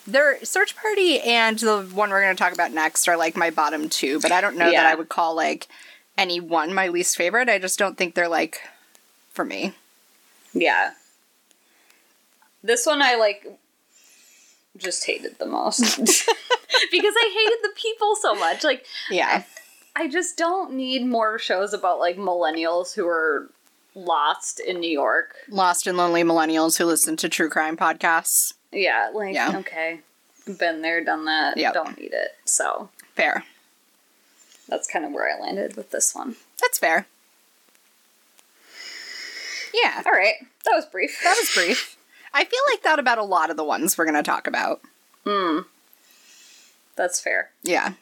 their 0.07 0.43
search 0.43 0.75
party 0.75 1.19
and 1.19 1.59
the 1.59 1.83
one 1.93 2.09
we're 2.09 2.21
going 2.21 2.35
to 2.35 2.41
talk 2.41 2.53
about 2.53 2.71
next 2.71 3.07
are 3.07 3.17
like 3.17 3.37
my 3.37 3.49
bottom 3.51 3.89
two. 3.89 4.19
But 4.19 4.31
I 4.31 4.41
don't 4.41 4.57
know 4.57 4.71
that 4.71 4.85
I 4.85 4.95
would 4.95 5.09
call 5.09 5.35
like 5.35 5.67
any 6.17 6.39
one 6.39 6.73
my 6.73 6.87
least 6.87 7.15
favorite. 7.15 7.49
I 7.49 7.59
just 7.59 7.77
don't 7.77 7.97
think 7.97 8.15
they're 8.15 8.27
like 8.27 8.61
for 9.31 9.45
me. 9.45 9.73
Yeah. 10.53 10.91
This 12.63 12.85
one 12.85 13.01
I 13.01 13.15
like 13.15 13.45
just 14.77 15.05
hated 15.05 15.37
the 15.37 15.45
most. 15.45 15.81
because 16.91 17.13
I 17.17 17.29
hated 17.33 17.59
the 17.63 17.73
people 17.75 18.15
so 18.15 18.35
much. 18.35 18.63
Like 18.63 18.85
Yeah, 19.09 19.43
I 19.99 20.07
just 20.07 20.37
don't 20.37 20.71
need 20.73 21.05
more 21.05 21.37
shows 21.37 21.73
about 21.73 21.99
like 21.99 22.15
millennials 22.17 22.95
who 22.95 23.05
are 23.07 23.49
lost 23.95 24.59
in 24.61 24.79
New 24.79 24.89
York. 24.89 25.35
lost 25.49 25.85
and 25.87 25.97
lonely 25.97 26.23
millennials 26.23 26.77
who 26.77 26.85
listen 26.85 27.17
to 27.17 27.27
true 27.27 27.49
crime 27.49 27.75
podcasts. 27.75 28.53
Yeah, 28.71 29.11
like 29.13 29.33
Yeah. 29.35 29.57
okay. 29.57 29.99
Been 30.57 30.81
there, 30.81 31.03
done 31.03 31.25
that. 31.25 31.57
Yep. 31.57 31.73
Don't 31.73 31.99
need 31.99 32.13
it. 32.13 32.35
So 32.45 32.89
Fair. 33.15 33.43
that's 34.69 34.87
kind 34.87 35.03
of 35.03 35.11
where 35.11 35.35
I 35.35 35.39
landed 35.39 35.75
with 35.75 35.91
this 35.91 36.15
one. 36.15 36.37
That's 36.61 36.79
fair. 36.79 37.05
Yeah, 39.73 40.01
All 40.05 40.11
right. 40.13 40.35
That 40.65 40.73
was 40.75 40.85
brief. 40.85 41.19
that 41.23 41.35
was 41.39 41.51
brief. 41.53 41.97
I 42.33 42.45
feel 42.45 42.59
like 42.71 42.83
that 42.83 42.99
about 42.99 43.17
a 43.17 43.23
lot 43.23 43.49
of 43.49 43.57
the 43.57 43.63
ones 43.63 43.97
we're 43.97 44.05
going 44.05 44.15
to 44.15 44.23
talk 44.23 44.47
about. 44.47 44.81
Mm. 45.25 45.65
That's 46.95 47.19
fair. 47.19 47.51
Yeah. 47.63 47.93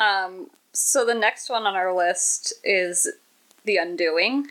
Um, 0.00 0.50
so 0.72 1.04
the 1.04 1.14
next 1.14 1.48
one 1.48 1.64
on 1.66 1.74
our 1.74 1.94
list 1.94 2.52
is 2.64 3.10
The 3.64 3.76
Undoing. 3.76 4.48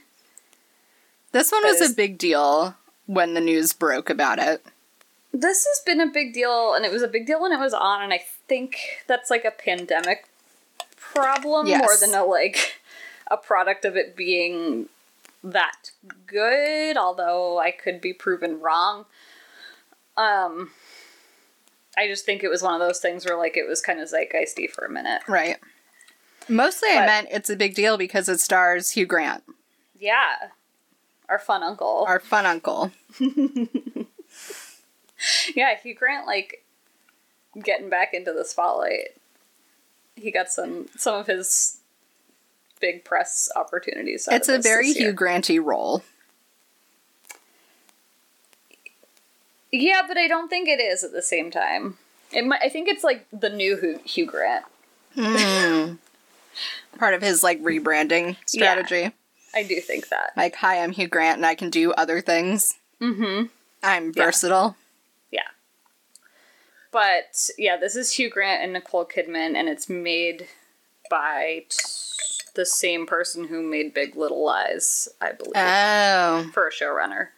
This 1.32 1.52
one 1.52 1.64
was 1.64 1.82
a 1.82 1.94
big 1.94 2.18
deal 2.18 2.76
when 3.08 3.34
the 3.34 3.42
news 3.42 3.74
broke 3.74 4.10
about 4.10 4.40
it. 4.40 4.64
This 5.34 5.66
has 5.66 5.84
been 5.86 6.00
a 6.00 6.12
big 6.12 6.34
deal, 6.34 6.74
and 6.76 6.86
it 6.86 6.92
was 6.92 7.02
a 7.02 7.08
big 7.08 7.26
deal 7.26 7.42
when 7.42 7.52
it 7.52 7.60
was 7.60 7.74
on, 7.74 8.04
and 8.04 8.14
I 8.14 8.22
think 8.48 8.78
that's 9.08 9.32
like 9.32 9.44
a 9.46 9.52
pandemic 9.52 10.26
problem 10.98 11.68
Yes. 11.68 11.82
more 11.82 11.98
than 11.98 12.16
a 12.20 12.24
like 12.24 12.82
a 13.32 13.38
product 13.38 13.84
of 13.86 13.96
it 13.98 14.16
being 14.16 14.90
that 15.44 15.92
good, 16.28 16.98
although 16.98 17.60
I 17.60 17.72
could 17.72 18.00
be 18.00 18.14
proven 18.14 18.60
wrong. 18.62 19.06
Um 20.18 20.72
I 21.98 22.08
just 22.08 22.26
think 22.26 22.44
it 22.44 22.50
was 22.50 22.64
one 22.64 22.74
of 22.74 22.80
those 22.80 23.00
things 23.00 23.26
where 23.26 23.38
like 23.38 23.56
it 23.58 23.68
was 23.68 23.82
kind 23.82 24.00
of 24.00 24.10
zeitgeisty 24.10 24.70
for 24.70 24.86
a 24.86 24.90
minute. 24.90 25.22
Right. 25.28 25.58
Mostly 26.50 26.90
I 26.92 27.06
meant 27.06 27.28
it's 27.32 27.50
a 27.50 27.56
big 27.56 27.76
deal 27.76 27.98
because 27.98 28.28
it 28.28 28.40
stars 28.40 28.92
Hugh 28.92 29.06
Grant, 29.06 29.44
Yeah. 30.00 30.36
Our 31.30 31.40
fun 31.40 31.64
uncle. 31.64 32.04
our 32.08 32.20
fun 32.20 32.46
uncle. 32.46 32.92
yeah, 35.56 35.76
Hugh 35.82 35.96
Grant 35.96 36.28
like 36.28 36.64
getting 37.64 37.90
back 37.90 38.14
into 38.14 38.34
the 38.34 38.44
spotlight. 38.46 39.16
He 40.16 40.32
got 40.32 40.50
some 40.50 40.88
some 40.98 41.16
of 41.16 41.28
his 41.28 41.80
big 42.80 43.06
press 43.06 43.50
opportunities. 43.56 44.28
It's 44.32 44.50
a 44.50 44.60
very. 44.60 44.92
Hugh 44.92 45.14
Granty 45.14 45.60
role. 45.60 46.04
Yeah, 49.76 50.04
but 50.08 50.18
I 50.18 50.28
don't 50.28 50.50
think 50.50 50.70
it 50.70 50.80
is 50.80 51.04
at 51.04 51.12
the 51.14 51.22
same 51.24 51.50
time. 51.50 51.98
It 52.32 52.46
might, 52.46 52.62
I 52.62 52.70
think 52.70 52.88
it's 52.88 53.04
like 53.04 53.26
the 53.34 53.50
new 53.50 53.76
Hugh, 53.76 54.00
Hugh 54.06 54.26
Grant. 54.28 54.66
Part 57.00 57.16
of 57.16 57.22
his 57.24 57.42
like 57.44 57.62
rebranding 57.64 58.38
strategy. 58.46 59.12
I 59.56 59.64
do 59.64 59.80
think 59.82 60.10
that. 60.10 60.32
Like, 60.38 60.56
hi, 60.56 60.80
I'm 60.84 60.92
Hugh 60.92 61.08
Grant 61.08 61.38
and 61.38 61.46
I 61.46 61.56
can 61.56 61.70
do 61.72 61.92
other 61.94 62.22
things. 62.22 62.76
Mm-hmm. 63.02 63.48
I'm 63.82 64.14
Yeah. 64.16 64.26
versatile. 64.26 64.76
Yeah. 65.32 65.42
But 66.92 67.50
yeah, 67.58 67.76
this 67.78 67.96
is 67.96 68.12
Hugh 68.14 68.30
Grant 68.30 68.64
and 68.64 68.74
Nicole 68.74 69.06
Kidman, 69.06 69.56
and 69.56 69.68
it's 69.68 69.90
made 69.90 70.48
by 71.10 71.66
t- 71.70 71.78
the 72.56 72.66
same 72.66 73.08
person 73.08 73.48
who 73.48 73.64
made 73.64 73.94
Big 73.96 74.16
Little 74.16 74.44
Lies, 74.46 75.10
I 75.20 75.32
believe, 75.32 75.54
Oh, 75.56 76.50
for 76.54 76.68
a 76.68 76.72
showrunner. 76.72 77.30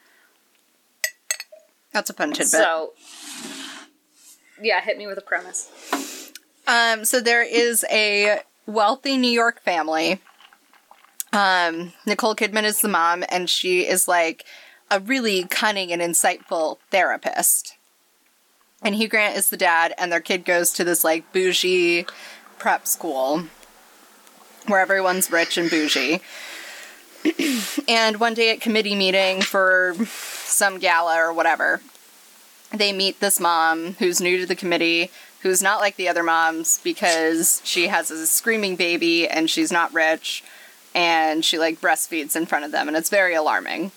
That's 1.96 2.10
a 2.10 2.14
fun 2.14 2.32
tidbit. 2.32 2.50
So, 2.50 2.92
yeah, 4.62 4.82
hit 4.82 4.98
me 4.98 5.08
with 5.08 5.18
a 5.18 5.22
premise. 5.22 6.34
Um, 6.68 7.06
so 7.06 7.22
there 7.22 7.42
is 7.42 7.86
a 7.90 8.42
wealthy 8.66 9.18
New 9.18 9.32
York 9.32 9.62
family. 9.62 10.22
Um, 11.32 11.94
Nicole 12.06 12.36
Kidman 12.36 12.64
is 12.64 12.82
the 12.82 12.90
mom, 12.90 13.24
and 13.30 13.50
she 13.50 13.88
is 13.88 14.10
like 14.10 14.44
a 14.92 15.00
really 15.00 15.46
cunning 15.46 15.94
and 15.94 16.02
insightful 16.02 16.80
therapist. 16.92 17.78
And 18.82 18.96
Hugh 18.96 19.08
Grant 19.08 19.38
is 19.38 19.50
the 19.50 19.58
dad, 19.58 19.94
and 19.98 20.12
their 20.12 20.20
kid 20.20 20.44
goes 20.44 20.72
to 20.74 20.84
this 20.84 21.04
like 21.06 21.32
bougie 21.32 22.06
prep 22.60 22.88
school 22.88 23.46
where 24.68 24.82
everyone's 24.82 25.32
rich 25.32 25.58
and 25.58 25.70
bougie. 25.70 26.20
And 27.88 28.20
one 28.20 28.34
day 28.34 28.52
at 28.52 28.62
committee 28.62 28.96
meeting 28.96 29.42
for 29.42 29.96
some 30.06 30.80
gala 30.80 31.18
or 31.18 31.34
whatever, 31.34 31.82
they 32.72 32.92
meet 32.94 33.20
this 33.20 33.40
mom 33.40 33.94
who's 33.94 34.22
new 34.22 34.38
to 34.40 34.46
the 34.46 34.56
committee, 34.56 35.12
who's 35.42 35.62
not 35.62 35.80
like 35.80 35.96
the 35.96 36.08
other 36.08 36.24
moms 36.24 36.80
because 36.84 37.62
she 37.64 37.88
has 37.88 38.12
a 38.12 38.28
screaming 38.28 38.76
baby 38.76 39.28
and 39.28 39.50
she's 39.50 39.72
not 39.72 39.94
rich 39.94 40.44
and 40.94 41.44
she 41.44 41.60
like 41.60 41.82
breastfeeds 41.82 42.36
in 42.36 42.46
front 42.46 42.66
of 42.66 42.72
them 42.72 42.88
and 42.88 42.98
it's 42.98 43.10
very 43.10 43.34
alarming. 43.34 43.92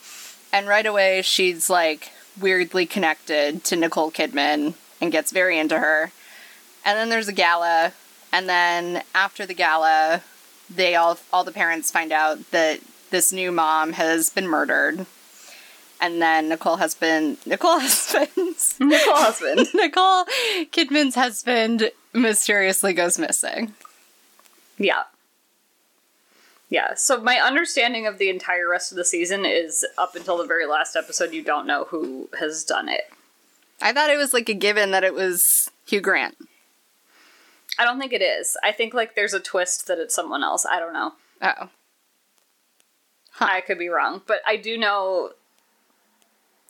And 0.53 0.67
right 0.67 0.87
away 0.87 1.23
she's 1.23 1.71
like 1.71 2.13
weirdly 2.41 2.87
connected 2.87 3.65
to 3.65 3.77
Nicole 3.77 4.11
Kidman 4.11 4.75
and 5.01 5.13
gets 5.13 5.33
very 5.33 5.59
into 5.59 5.79
her. 5.79 6.13
And 6.85 6.99
then 6.99 7.09
there's 7.09 7.29
a 7.29 7.33
gala 7.33 7.93
and 8.33 8.49
then 8.49 9.03
after 9.15 9.47
the 9.47 9.55
gala 9.55 10.23
they 10.69 10.95
all 10.95 11.19
all 11.33 11.45
the 11.45 11.53
parents 11.53 11.91
find 11.91 12.13
out 12.13 12.51
that 12.51 12.81
this 13.11 13.33
new 13.33 13.53
mom 13.53 13.93
has 13.93 14.31
been 14.31 14.47
murdered. 14.47 15.07
And 16.01 16.23
then 16.23 16.49
Nicole 16.49 16.77
has 16.77 16.95
been 16.95 17.39
Nicole 17.45 17.79
husband's 17.81 18.77
Nicole 18.79 19.17
husband. 19.17 19.67
Nicole 19.75 20.25
Kidman's 20.71 21.15
husband 21.15 21.91
mysteriously 22.13 22.93
goes 22.93 23.19
missing. 23.19 23.75
Yeah. 24.79 25.05
Yeah, 26.71 26.95
so 26.95 27.21
my 27.21 27.37
understanding 27.37 28.07
of 28.07 28.19
the 28.19 28.29
entire 28.29 28.69
rest 28.69 28.93
of 28.93 28.97
the 28.97 29.05
season 29.05 29.47
is 29.47 29.87
up 29.97 30.15
until 30.15 30.37
the 30.37 30.47
very 30.47 30.67
last 30.67 30.97
episode, 30.97 31.33
you 31.33 31.43
don't 31.43 31.67
know 31.67 31.85
who 31.85 32.29
has 32.39 32.63
done 32.63 32.91
it. 32.91 33.11
I 33.81 33.93
thought 33.93 34.11
it 34.11 34.19
was 34.19 34.35
like 34.35 34.51
a 34.51 34.55
given 34.55 34.91
that 34.91 35.03
it 35.03 35.15
was 35.15 35.71
Hugh 35.87 36.03
Grant. 36.03 36.37
I 37.79 37.85
don't 37.85 37.99
think 37.99 38.13
it 38.13 38.21
is. 38.21 38.57
I 38.63 38.73
think 38.73 38.93
like 38.93 39.15
there's 39.15 39.33
a 39.33 39.41
twist 39.41 39.87
that 39.87 39.99
it's 39.99 40.15
someone 40.15 40.43
else. 40.43 40.67
I 40.67 40.79
don't 40.79 40.93
know. 40.93 41.13
Oh. 41.41 41.71
I 43.41 43.61
could 43.61 43.79
be 43.79 43.89
wrong, 43.89 44.23
but 44.27 44.41
I 44.47 44.57
do 44.57 44.77
know 44.79 45.31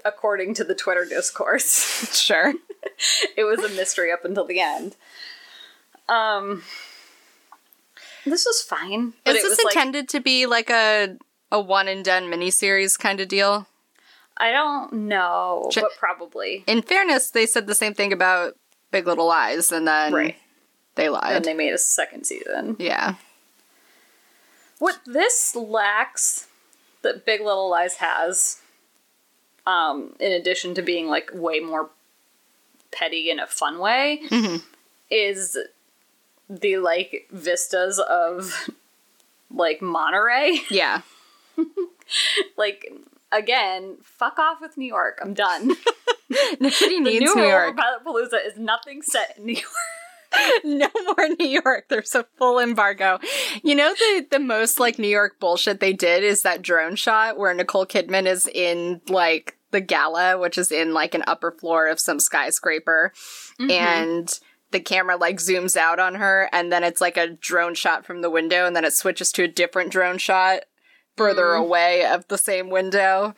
according 0.04 0.54
to 0.54 0.64
the 0.64 0.74
Twitter 0.74 1.04
discourse, 1.04 2.16
Sure. 2.20 2.54
it 3.36 3.44
was 3.44 3.58
a 3.60 3.68
mystery 3.74 4.12
up 4.12 4.24
until 4.24 4.44
the 4.46 4.60
end. 4.60 4.96
Um 6.08 6.62
this 8.24 8.44
was 8.46 8.60
fine, 8.62 9.14
Is 9.24 9.34
this 9.34 9.44
was 9.48 9.64
like 9.64 9.74
intended 9.74 10.08
to 10.10 10.20
be 10.20 10.46
like 10.46 10.70
a 10.70 11.16
a 11.50 11.60
one 11.60 11.88
and 11.88 12.04
done 12.04 12.24
miniseries 12.24 12.98
kind 12.98 13.20
of 13.20 13.28
deal? 13.28 13.66
I 14.36 14.52
don't 14.52 14.92
know, 14.92 15.68
Ch- 15.72 15.76
but 15.80 15.90
probably. 15.98 16.62
In 16.66 16.82
fairness, 16.82 17.30
they 17.30 17.46
said 17.46 17.66
the 17.66 17.74
same 17.74 17.94
thing 17.94 18.12
about 18.12 18.54
Big 18.90 19.06
Little 19.06 19.26
Lies, 19.26 19.72
and 19.72 19.86
then 19.88 20.12
Right. 20.12 20.36
they 20.94 21.08
lied. 21.08 21.36
And 21.36 21.44
they 21.44 21.54
made 21.54 21.72
a 21.72 21.78
second 21.78 22.24
season. 22.24 22.76
yeah. 22.78 23.14
What 24.78 25.00
this 25.06 25.56
lacks 25.56 26.46
that 27.08 27.24
Big 27.24 27.40
Little 27.40 27.70
Lies 27.70 27.96
has, 27.96 28.60
um, 29.66 30.14
in 30.20 30.32
addition 30.32 30.74
to 30.74 30.82
being 30.82 31.08
like 31.08 31.30
way 31.32 31.60
more 31.60 31.90
petty 32.90 33.30
in 33.30 33.38
a 33.40 33.46
fun 33.46 33.78
way, 33.78 34.20
is 35.10 35.58
the 36.48 36.76
like 36.78 37.28
vistas 37.30 37.98
of 37.98 38.68
like 39.50 39.80
Monterey. 39.82 40.60
Yeah. 40.70 41.02
like 42.56 42.92
again, 43.32 43.96
fuck 44.02 44.38
off 44.38 44.60
with 44.60 44.76
New 44.76 44.86
York. 44.86 45.18
I'm 45.20 45.34
done. 45.34 45.68
Nobody 46.60 46.98
the 46.98 47.00
needs 47.00 47.34
new 47.34 47.42
York. 47.42 47.76
Pilot 47.76 48.04
Palooza 48.04 48.46
is 48.46 48.56
nothing 48.58 49.02
set 49.02 49.36
in 49.38 49.46
New 49.46 49.54
York. 49.54 49.66
no 50.64 50.88
more 51.04 51.28
New 51.38 51.46
York. 51.46 51.86
There's 51.88 52.14
a 52.14 52.26
full 52.36 52.58
embargo. 52.58 53.18
You 53.62 53.74
know 53.74 53.94
the 53.94 54.26
the 54.30 54.38
most 54.38 54.78
like 54.78 54.98
New 54.98 55.08
York 55.08 55.40
bullshit 55.40 55.80
they 55.80 55.92
did 55.92 56.22
is 56.22 56.42
that 56.42 56.62
drone 56.62 56.96
shot 56.96 57.38
where 57.38 57.54
Nicole 57.54 57.86
Kidman 57.86 58.26
is 58.26 58.46
in 58.46 59.00
like 59.08 59.56
the 59.70 59.80
gala, 59.80 60.38
which 60.38 60.58
is 60.58 60.72
in 60.72 60.94
like 60.94 61.14
an 61.14 61.24
upper 61.26 61.50
floor 61.50 61.88
of 61.88 62.00
some 62.00 62.20
skyscraper, 62.20 63.12
mm-hmm. 63.60 63.70
and 63.70 64.40
the 64.70 64.80
camera 64.80 65.16
like 65.16 65.36
zooms 65.36 65.76
out 65.76 65.98
on 65.98 66.16
her, 66.16 66.48
and 66.52 66.72
then 66.72 66.84
it's 66.84 67.00
like 67.00 67.16
a 67.16 67.28
drone 67.28 67.74
shot 67.74 68.04
from 68.04 68.22
the 68.22 68.30
window, 68.30 68.66
and 68.66 68.76
then 68.76 68.84
it 68.84 68.92
switches 68.92 69.32
to 69.32 69.44
a 69.44 69.48
different 69.48 69.92
drone 69.92 70.18
shot 70.18 70.60
further 71.16 71.46
mm. 71.46 71.58
away 71.58 72.06
of 72.06 72.26
the 72.28 72.38
same 72.38 72.70
window. 72.70 73.34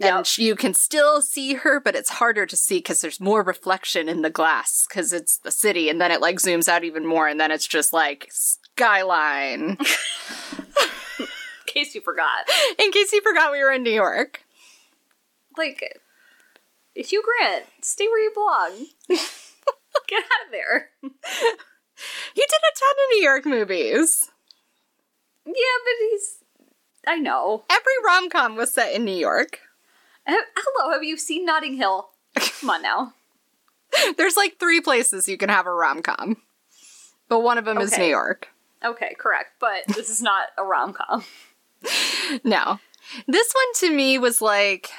And 0.00 0.24
Yep. 0.26 0.38
you 0.38 0.54
can 0.54 0.74
still 0.74 1.20
see 1.20 1.54
her, 1.54 1.80
but 1.80 1.96
it's 1.96 2.08
harder 2.10 2.46
to 2.46 2.56
see 2.56 2.78
because 2.78 3.00
there's 3.00 3.18
more 3.20 3.42
reflection 3.42 4.08
in 4.08 4.22
the 4.22 4.30
glass 4.30 4.86
because 4.88 5.12
it's 5.12 5.38
the 5.38 5.50
city. 5.50 5.88
And 5.88 6.00
then 6.00 6.12
it 6.12 6.20
like 6.20 6.36
zooms 6.36 6.68
out 6.68 6.84
even 6.84 7.04
more, 7.04 7.26
and 7.26 7.40
then 7.40 7.50
it's 7.50 7.66
just 7.66 7.92
like 7.92 8.28
skyline. 8.30 9.76
In 11.18 11.84
case 11.84 11.94
you 11.94 12.00
forgot. 12.00 12.48
in 12.78 12.90
case 12.92 13.12
you 13.12 13.20
forgot 13.20 13.52
we 13.52 13.62
were 13.62 13.70
in 13.72 13.82
New 13.82 13.90
York. 13.92 14.40
Like 15.56 15.82
Hugh 16.94 17.22
Grant, 17.22 17.66
stay 17.82 18.06
where 18.08 18.22
you 18.22 18.32
belong. 18.32 18.86
Get 20.08 20.22
out 20.22 20.46
of 20.46 20.50
there. 20.52 20.90
You 21.02 21.10
did 21.10 22.40
a 22.40 22.74
ton 22.78 22.94
of 22.94 23.10
New 23.10 23.22
York 23.22 23.46
movies. 23.46 24.30
Yeah, 25.44 25.52
but 25.52 26.08
he's 26.10 26.36
I 27.06 27.16
know. 27.16 27.64
Every 27.70 27.92
rom 28.04 28.30
com 28.30 28.56
was 28.56 28.72
set 28.72 28.94
in 28.94 29.04
New 29.04 29.16
York. 29.16 29.60
Hello, 30.28 30.92
have 30.92 31.02
you 31.02 31.16
seen 31.16 31.44
Notting 31.46 31.74
Hill? 31.74 32.10
Come 32.60 32.70
on 32.70 32.82
now. 32.82 33.14
There's 34.16 34.36
like 34.36 34.58
three 34.58 34.80
places 34.80 35.28
you 35.28 35.38
can 35.38 35.48
have 35.48 35.66
a 35.66 35.72
rom 35.72 36.02
com, 36.02 36.36
but 37.28 37.40
one 37.40 37.56
of 37.56 37.64
them 37.64 37.78
is 37.78 37.96
New 37.96 38.04
York. 38.04 38.48
Okay, 38.84 39.16
correct. 39.18 39.52
But 39.60 39.84
this 39.88 40.10
is 40.10 40.20
not 40.22 40.48
a 40.58 40.64
rom 40.64 40.92
com. 40.92 41.24
No. 42.44 42.78
This 43.26 43.52
one 43.54 43.74
to 43.90 43.96
me 43.96 44.18
was 44.18 44.42
like 44.42 44.90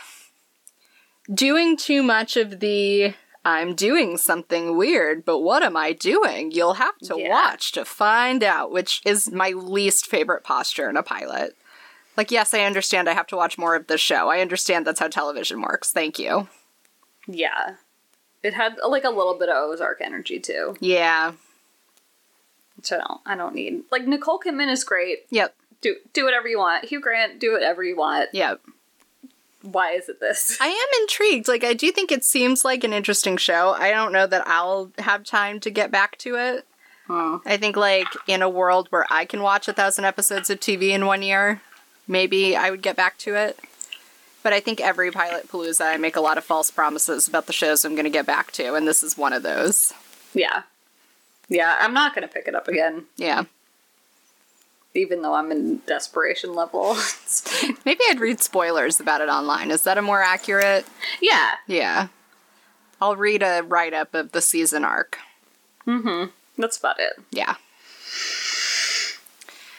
doing 1.32 1.78
too 1.78 2.02
much 2.02 2.36
of 2.36 2.60
the 2.60 3.14
I'm 3.46 3.76
doing 3.76 4.18
something 4.18 4.76
weird, 4.76 5.24
but 5.24 5.40
what 5.40 5.62
am 5.64 5.78
I 5.78 5.94
doing? 5.94 6.52
You'll 6.52 6.74
have 6.74 6.98
to 7.04 7.16
Yeah. 7.18 7.30
watch 7.30 7.72
to 7.74 7.86
find 7.86 8.44
out, 8.44 8.72
which 8.72 9.02
is 9.06 9.32
my 9.32 9.50
least 9.52 10.08
favorite 10.08 10.44
posture 10.44 10.90
in 10.90 10.98
a 10.98 11.04
pilot. 11.04 11.56
Like, 12.20 12.32
yes, 12.32 12.54
I 12.54 12.64
understand 12.64 13.08
I 13.08 13.14
have 13.14 13.28
to 13.28 13.38
watch 13.38 13.58
more 13.58 13.76
of 13.76 13.88
this 13.88 14.02
show. 14.02 14.28
I 14.28 14.42
understand 14.42 14.86
that's 14.86 15.00
how 15.00 15.08
television 15.08 15.62
works. 15.62 15.94
Thank 15.94 16.20
you. 16.20 16.50
Yeah. 17.28 17.76
It 18.44 18.54
had 18.56 18.76
like 18.86 19.06
a 19.06 19.10
little 19.10 19.40
bit 19.40 19.48
of 19.48 19.56
Ozark 19.56 20.02
energy 20.02 20.38
too, 20.38 20.76
Yeah. 20.82 21.32
which 22.76 22.92
I 22.92 22.98
don't 22.98 23.22
I 23.26 23.36
don't 23.38 23.56
need. 23.56 23.84
Like 23.90 24.06
Nicole 24.06 24.38
Kidman 24.38 24.70
is 24.70 24.84
great. 24.84 25.20
Yep. 25.30 25.56
Do 25.80 25.96
do 26.12 26.26
whatever 26.26 26.50
you 26.50 26.58
want. 26.60 26.84
Hugh 26.84 27.00
Grant, 27.00 27.40
do 27.40 27.54
whatever 27.54 27.86
you 27.86 27.96
want. 27.96 28.28
Yep. 28.34 28.60
Why 29.62 29.92
is 29.94 30.10
it 30.10 30.20
this? 30.20 30.58
I 30.60 30.68
am 30.68 31.02
intrigued. 31.04 31.48
Like, 31.48 31.64
I 31.64 31.74
do 31.74 31.90
think 31.94 32.12
it 32.12 32.26
seems 32.26 32.66
like 32.66 32.84
an 32.84 32.92
interesting 32.92 33.38
show. 33.38 33.76
I 33.78 33.92
don't 33.92 34.12
know 34.12 34.28
that 34.28 34.46
I'll 34.46 34.92
have 35.00 35.24
time 35.24 35.62
to 35.62 35.70
get 35.70 35.90
back 35.90 36.18
to 36.20 36.36
it. 36.36 36.66
Oh. 37.10 37.42
I 37.46 37.56
think, 37.58 37.76
like, 37.78 38.08
in 38.28 38.42
a 38.42 38.50
world 38.50 38.88
where 38.90 39.06
I 39.10 39.24
can 39.26 39.42
watch 39.42 39.68
a 39.70 39.74
thousand 39.74 40.04
episodes 40.06 40.50
of 40.50 40.60
TV 40.60 40.90
in 40.92 41.06
one 41.06 41.22
year, 41.24 41.62
maybe 42.10 42.58
I 42.58 42.70
would 42.72 42.82
get 42.82 42.98
back 42.98 43.18
to 43.20 43.36
it. 43.36 43.58
But 44.44 44.52
I 44.54 44.60
think 44.60 44.82
every 44.82 45.12
Pilot 45.12 45.48
Palooza, 45.50 45.86
I 45.94 45.98
make 45.98 46.16
a 46.18 46.22
lot 46.22 46.38
of 46.38 46.44
false 46.44 46.72
promises 46.72 47.28
about 47.28 47.46
the 47.46 47.54
shows 47.54 47.86
I'm 47.86 47.94
going 47.94 48.04
to 48.06 48.10
get 48.10 48.26
back 48.26 48.52
to, 48.54 48.74
and 48.74 48.86
this 48.88 49.04
is 49.04 49.18
one 49.18 49.32
of 49.34 49.44
those. 49.44 49.94
Yeah. 50.34 50.64
Yeah, 51.50 51.76
I'm 51.80 51.94
not 51.96 52.14
gonna 52.14 52.28
pick 52.28 52.48
it 52.48 52.54
up 52.54 52.68
again, 52.68 53.06
Yeah. 53.18 53.46
even 54.94 55.22
though 55.24 55.34
I'm 55.34 55.52
in 55.52 55.82
desperation 55.88 56.54
level. 56.54 56.96
Maybe 57.86 58.02
I'd 58.10 58.20
read 58.20 58.40
spoilers 58.42 59.00
about 59.00 59.22
it 59.22 59.30
online. 59.30 59.72
Is 59.72 59.84
that 59.84 59.98
a 59.98 60.02
more 60.04 60.22
accurate? 60.22 60.86
yeah. 61.22 61.54
Yeah. 61.68 62.08
I'll 63.02 63.16
read 63.16 63.42
a 63.42 63.62
write 63.64 63.94
up 63.94 64.14
of 64.14 64.32
the 64.32 64.42
season 64.42 64.84
arc. 64.86 65.18
Mm-hmm. 65.88 66.30
That's 66.62 66.78
about 66.78 67.00
it. 67.00 67.14
Yeah. 67.32 67.56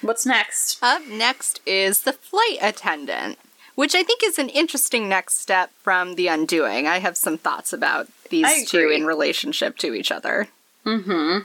What's 0.02 0.24
next? 0.24 0.78
Up 0.82 1.06
next 1.06 1.60
is 1.66 2.02
the 2.02 2.12
flight 2.12 2.58
attendant, 2.60 3.38
which 3.74 3.94
I 3.94 4.02
think 4.02 4.22
is 4.24 4.38
an 4.38 4.48
interesting 4.48 5.08
next 5.08 5.40
step 5.40 5.70
from 5.82 6.14
the 6.14 6.28
undoing. 6.28 6.86
I 6.86 6.98
have 6.98 7.16
some 7.16 7.36
thoughts 7.36 7.72
about 7.72 8.08
these 8.30 8.68
two 8.68 8.88
in 8.88 9.04
relationship 9.04 9.76
to 9.78 9.94
each 9.94 10.10
other. 10.10 10.48
Mm-hmm. 10.86 11.40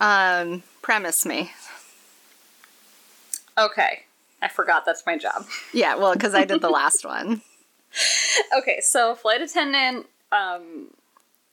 Um, 0.00 0.62
premise 0.82 1.26
me. 1.26 1.50
Okay. 3.56 4.04
I 4.40 4.48
forgot 4.48 4.84
that's 4.84 5.04
my 5.04 5.18
job. 5.18 5.46
Yeah, 5.72 5.96
well, 5.96 6.12
because 6.12 6.34
I 6.34 6.44
did 6.44 6.60
the 6.60 6.70
last 6.70 7.04
one. 7.04 7.42
Okay, 8.56 8.80
so 8.80 9.14
flight 9.14 9.42
attendant 9.42 10.06
um 10.30 10.88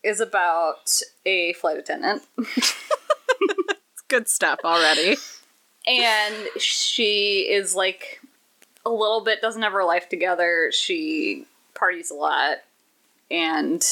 is 0.03 0.19
about 0.19 1.01
a 1.25 1.53
flight 1.53 1.77
attendant 1.77 2.21
good 4.07 4.27
stuff 4.27 4.59
already. 4.63 5.17
And 5.87 6.35
she 6.57 7.47
is 7.49 7.75
like 7.75 8.21
a 8.85 8.89
little 8.89 9.21
bit 9.21 9.41
doesn't 9.41 9.61
have 9.61 9.73
her 9.73 9.83
life 9.83 10.09
together. 10.09 10.71
She 10.71 11.45
parties 11.73 12.11
a 12.11 12.15
lot 12.15 12.57
and 13.29 13.83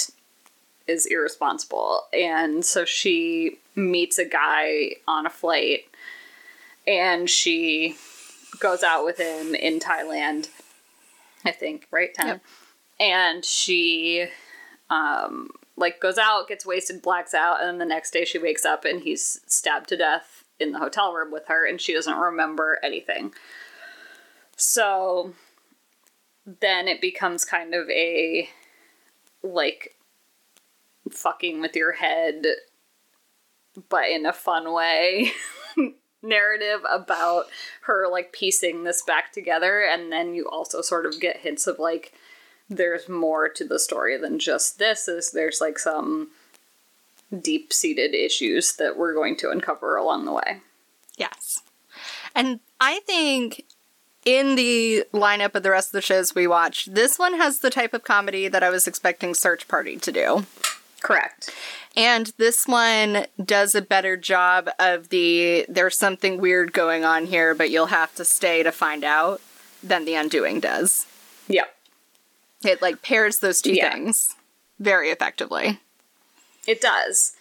is 0.88 1.06
irresponsible. 1.06 2.02
And 2.14 2.64
so 2.66 2.86
she 2.86 3.60
meets 3.76 4.18
a 4.18 4.26
guy 4.26 4.92
on 5.08 5.26
a 5.26 5.30
flight 5.30 5.82
and 6.86 7.30
she 7.30 7.96
goes 8.60 8.84
out 8.84 9.06
with 9.06 9.18
him 9.18 9.56
in 9.56 9.80
Thailand. 9.80 10.50
I 11.46 11.52
think, 11.52 11.88
right? 11.92 12.14
Thailand. 12.14 12.28
Yep. 12.28 12.42
And 13.00 13.46
she 13.46 14.28
um 14.90 15.50
like 15.76 16.00
goes 16.00 16.20
out, 16.20 16.48
gets 16.48 16.66
wasted, 16.66 17.02
blacks 17.02 17.34
out, 17.34 17.60
and 17.60 17.68
then 17.68 17.78
the 17.80 17.86
next 17.86 18.12
day 18.12 18.26
she 18.26 18.38
wakes 18.38 18.64
up 18.64 18.86
and 18.86 19.02
he's 19.02 19.42
stabbed 19.48 19.90
to 19.90 19.98
death 19.98 20.43
in 20.64 20.72
the 20.72 20.80
hotel 20.80 21.14
room 21.14 21.32
with 21.32 21.48
her 21.48 21.68
and 21.68 21.80
she 21.80 21.94
doesn't 21.94 22.18
remember 22.18 22.80
anything. 22.84 23.34
So 24.58 25.34
then 26.46 26.88
it 26.88 27.02
becomes 27.02 27.46
kind 27.46 27.74
of 27.74 27.90
a 27.90 28.50
like 29.44 29.96
fucking 31.12 31.62
with 31.62 31.76
your 31.76 31.94
head 31.94 32.46
but 33.90 34.08
in 34.10 34.26
a 34.26 34.34
fun 34.34 34.72
way 34.74 35.32
narrative 36.22 36.82
about 36.90 37.46
her 37.82 38.08
like 38.10 38.32
piecing 38.32 38.84
this 38.84 39.02
back 39.02 39.32
together 39.32 39.82
and 39.82 40.12
then 40.12 40.34
you 40.34 40.48
also 40.48 40.82
sort 40.82 41.06
of 41.06 41.20
get 41.20 41.38
hints 41.38 41.68
of 41.68 41.80
like 41.80 42.14
there's 42.70 43.10
more 43.10 43.50
to 43.50 43.66
the 43.66 43.80
story 43.80 44.18
than 44.18 44.40
just 44.40 44.80
this 44.80 45.08
is 45.08 45.32
there's 45.32 45.60
like 45.60 45.78
some 45.78 46.30
deep-seated 47.42 48.14
issues 48.14 48.76
that 48.76 48.98
we're 48.98 49.14
going 49.14 49.36
to 49.38 49.50
uncover 49.50 49.96
along 49.96 50.26
the 50.26 50.32
way 50.34 50.62
Yes. 51.18 51.62
And 52.34 52.60
I 52.82 53.00
think 53.02 53.66
in 54.26 54.56
the 54.56 55.06
lineup 55.14 55.54
of 55.54 55.62
the 55.62 55.70
rest 55.70 55.90
of 55.90 55.92
the 55.94 56.02
shows 56.02 56.34
we 56.34 56.48
watched, 56.48 56.96
this 56.96 57.20
one 57.20 57.36
has 57.36 57.60
the 57.60 57.70
type 57.70 57.94
of 57.94 58.04
comedy 58.04 58.48
that 58.48 58.64
I 58.64 58.70
was 58.70 58.88
expecting 58.88 59.36
Search 59.36 59.68
Party 59.68 59.98
to 59.98 60.12
do. 60.12 60.46
correct 61.02 61.52
And 61.96 62.32
this 62.38 62.66
one 62.68 63.28
does 63.44 63.76
a 63.76 63.82
better 63.82 64.18
job 64.18 64.70
of 64.80 65.10
the 65.10 65.66
there's 65.70 65.98
something 65.98 66.40
weird 66.42 66.74
going 66.74 67.04
on 67.06 67.26
here, 67.28 67.54
but 67.54 67.70
you'll 67.70 67.88
have 67.88 68.16
to 68.16 68.26
stay 68.26 68.64
to 68.64 68.72
find 68.72 69.04
out 69.04 69.40
than 69.84 70.06
the 70.06 70.16
undoing 70.16 70.60
does. 70.60 71.06
yep 71.48 71.76
It 72.64 72.82
like 72.82 73.02
pairs 73.04 73.38
those 73.40 73.62
two 73.62 73.74
Yeah. 73.74 73.92
things 73.92 74.34
very 74.80 75.10
effectively. 75.12 75.80
It 76.68 76.80
does 76.82 77.34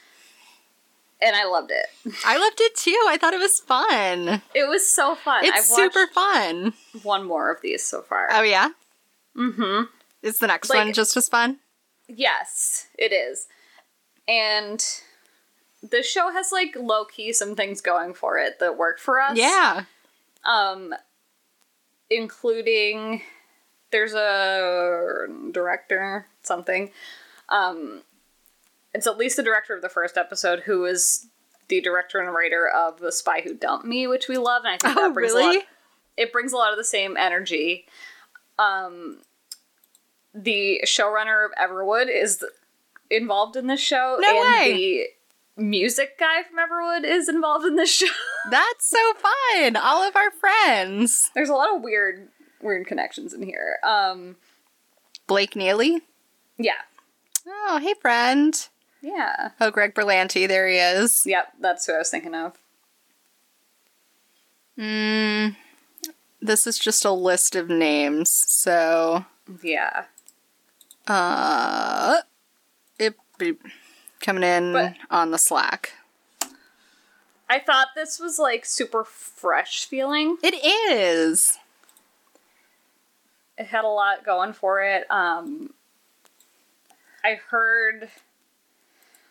and 1.20 1.36
i 1.36 1.44
loved 1.44 1.70
it 1.70 1.86
I 2.24 2.36
loved 2.36 2.60
it 2.60 2.74
too. 2.74 2.98
I 3.08 3.16
thought 3.16 3.32
it 3.34 3.38
was 3.40 3.60
fun. 3.60 4.42
it 4.54 4.68
was 4.68 4.86
so 4.86 5.14
fun 5.14 5.44
It's 5.44 5.74
super 5.74 6.06
fun. 6.08 6.72
one 7.02 7.24
more 7.24 7.50
of 7.52 7.62
these 7.62 7.84
so 7.84 8.02
far 8.02 8.28
Oh 8.32 8.42
yeah? 8.42 8.70
Mm-hmm. 9.36 9.84
Is 10.22 10.38
the 10.38 10.46
next 10.48 10.68
Like- 10.70 10.78
one 10.84 10.92
just 10.92 11.16
as 11.16 11.28
fun? 11.28 11.58
Yes, 12.08 12.88
it 12.98 13.12
is. 13.12 13.46
And 14.28 14.84
the 15.82 16.02
show 16.02 16.30
has 16.32 16.50
like 16.52 16.76
low 16.78 17.04
key 17.04 17.32
some 17.32 17.54
things 17.56 17.80
going 17.80 18.14
for 18.14 18.36
it 18.38 18.58
that 18.60 18.76
work 18.76 18.98
for 18.98 19.20
us. 19.20 19.36
Yeah. 19.38 19.84
Um 20.44 20.92
including 22.10 23.22
there's 23.90 24.14
a 24.14 25.26
director 25.52 26.26
something. 26.42 26.90
Um 27.48 28.02
it's 28.94 29.06
at 29.06 29.16
least 29.18 29.36
the 29.36 29.42
director 29.42 29.74
of 29.74 29.82
the 29.82 29.88
first 29.88 30.16
episode 30.16 30.60
who 30.60 30.84
is 30.84 31.26
the 31.68 31.80
director 31.80 32.18
and 32.20 32.32
writer 32.34 32.68
of 32.68 32.98
The 33.00 33.12
Spy 33.12 33.40
Who 33.42 33.54
Dumped 33.54 33.86
Me, 33.86 34.06
which 34.06 34.28
we 34.28 34.36
love 34.36 34.64
and 34.64 34.74
I 34.74 34.78
think 34.78 34.96
Oh, 34.98 35.08
that 35.08 35.14
brings 35.14 35.32
a 35.32 35.36
really? 35.36 35.56
lot 35.58 35.66
it 36.16 36.32
brings 36.32 36.52
a 36.52 36.56
lot 36.56 36.72
of 36.72 36.76
the 36.78 36.84
same 36.84 37.16
energy. 37.16 37.86
um, 38.58 39.18
the 40.34 40.80
showrunner 40.84 41.44
of 41.46 41.52
Everwood 41.52 42.06
is 42.14 42.44
involved 43.10 43.56
in 43.56 43.66
this 43.66 43.80
show, 43.80 44.16
No 44.20 44.28
and 44.28 44.38
way. 44.60 45.06
the 45.56 45.62
music 45.62 46.18
guy 46.18 46.42
from 46.42 46.58
Everwood 46.58 47.04
is 47.04 47.28
involved 47.28 47.64
in 47.66 47.76
this 47.76 47.90
show. 47.94 48.06
That's 48.50 48.86
so 48.88 49.12
fun. 49.14 49.76
All 49.76 50.02
of 50.06 50.16
our 50.16 50.30
friends. 50.30 51.30
There's 51.34 51.50
a 51.50 51.54
lot 51.54 51.74
of 51.74 51.82
weird, 51.82 52.28
weird 52.62 52.86
connections 52.86 53.34
in 53.34 53.42
here. 53.42 53.76
Um, 53.84 54.36
Blake 55.26 55.54
Neely. 55.56 56.00
yeah, 56.58 56.80
Oh, 57.46 57.78
hey, 57.82 57.94
friend. 58.00 58.68
Yeah, 59.02 59.50
Oh, 59.60 59.70
Greg 59.70 59.94
Berlanti. 59.94 60.46
There 60.48 60.66
he 60.68 60.76
is. 60.78 61.22
yep. 61.26 61.52
That's 61.60 61.84
who 61.86 61.94
I 61.94 61.98
was 61.98 62.10
thinking 62.10 62.34
of. 62.34 62.56
Mm, 64.78 65.56
this 66.40 66.66
is 66.66 66.78
just 66.78 67.04
a 67.04 67.10
list 67.12 67.54
of 67.54 67.68
names. 67.68 68.30
So, 68.30 69.26
Yeah, 69.62 70.04
uh, 71.06 72.22
it 72.98 73.14
be 73.38 73.56
coming 74.20 74.42
in 74.44 74.72
But- 74.72 74.94
on 75.10 75.30
the 75.30 75.38
Slack. 75.38 75.92
I 77.50 77.58
thought 77.58 77.88
this 77.94 78.18
was 78.18 78.38
like 78.38 78.64
super 78.64 79.04
fresh 79.04 79.84
feeling. 79.84 80.38
It 80.42 80.54
is. 80.64 81.58
it 83.58 83.66
had 83.66 83.84
a 83.84 83.88
lot 83.88 84.24
going 84.24 84.54
for 84.54 84.80
it. 84.82 85.04
Um, 85.10 85.74
I 87.22 87.34
heard, 87.50 88.10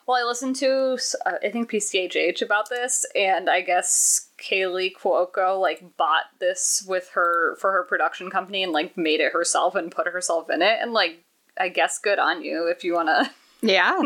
well, 0.08 0.24
I 0.24 0.28
listened 0.28 0.56
to 0.58 0.98
uh, 1.26 1.34
I 1.44 1.50
think 1.50 1.70
PCHH 1.72 2.42
about 2.42 2.70
this, 2.70 3.06
and 3.16 3.50
I 3.50 3.62
guess 3.62 4.30
Kaley 4.38 4.92
Cuoco 4.94 5.60
like 5.60 5.96
bought 5.98 6.26
this 6.40 6.84
with 6.88 7.10
her 7.14 7.56
for 7.58 7.72
her 7.72 7.84
production 7.84 8.30
company 8.30 8.64
and 8.64 8.72
like 8.72 8.98
made 8.98 9.20
it 9.20 9.34
herself 9.34 9.76
and 9.76 9.92
put 9.92 10.08
herself 10.08 10.50
in 10.50 10.62
it, 10.62 10.80
and 10.82 10.94
like 10.94 11.24
I 11.60 11.70
guess 11.70 11.98
good 12.00 12.20
on 12.20 12.44
you 12.44 12.68
if 12.68 12.84
you 12.84 12.94
want 12.94 13.10
to 13.10 13.32
Yeah. 13.68 14.00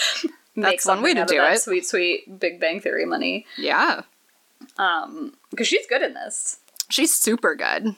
That's 0.56 0.86
one 0.86 1.02
way 1.02 1.14
to 1.14 1.24
do 1.24 1.42
it. 1.42 1.58
Sweet, 1.60 1.86
sweet 1.86 2.38
Big 2.38 2.60
Bang 2.60 2.80
Theory 2.80 3.06
money. 3.06 3.46
Yeah. 3.56 4.02
Um, 4.76 5.34
because 5.50 5.66
she's 5.66 5.86
good 5.86 6.02
in 6.02 6.12
this. 6.14 6.58
She's 6.90 7.14
super 7.14 7.54
good. 7.54 7.96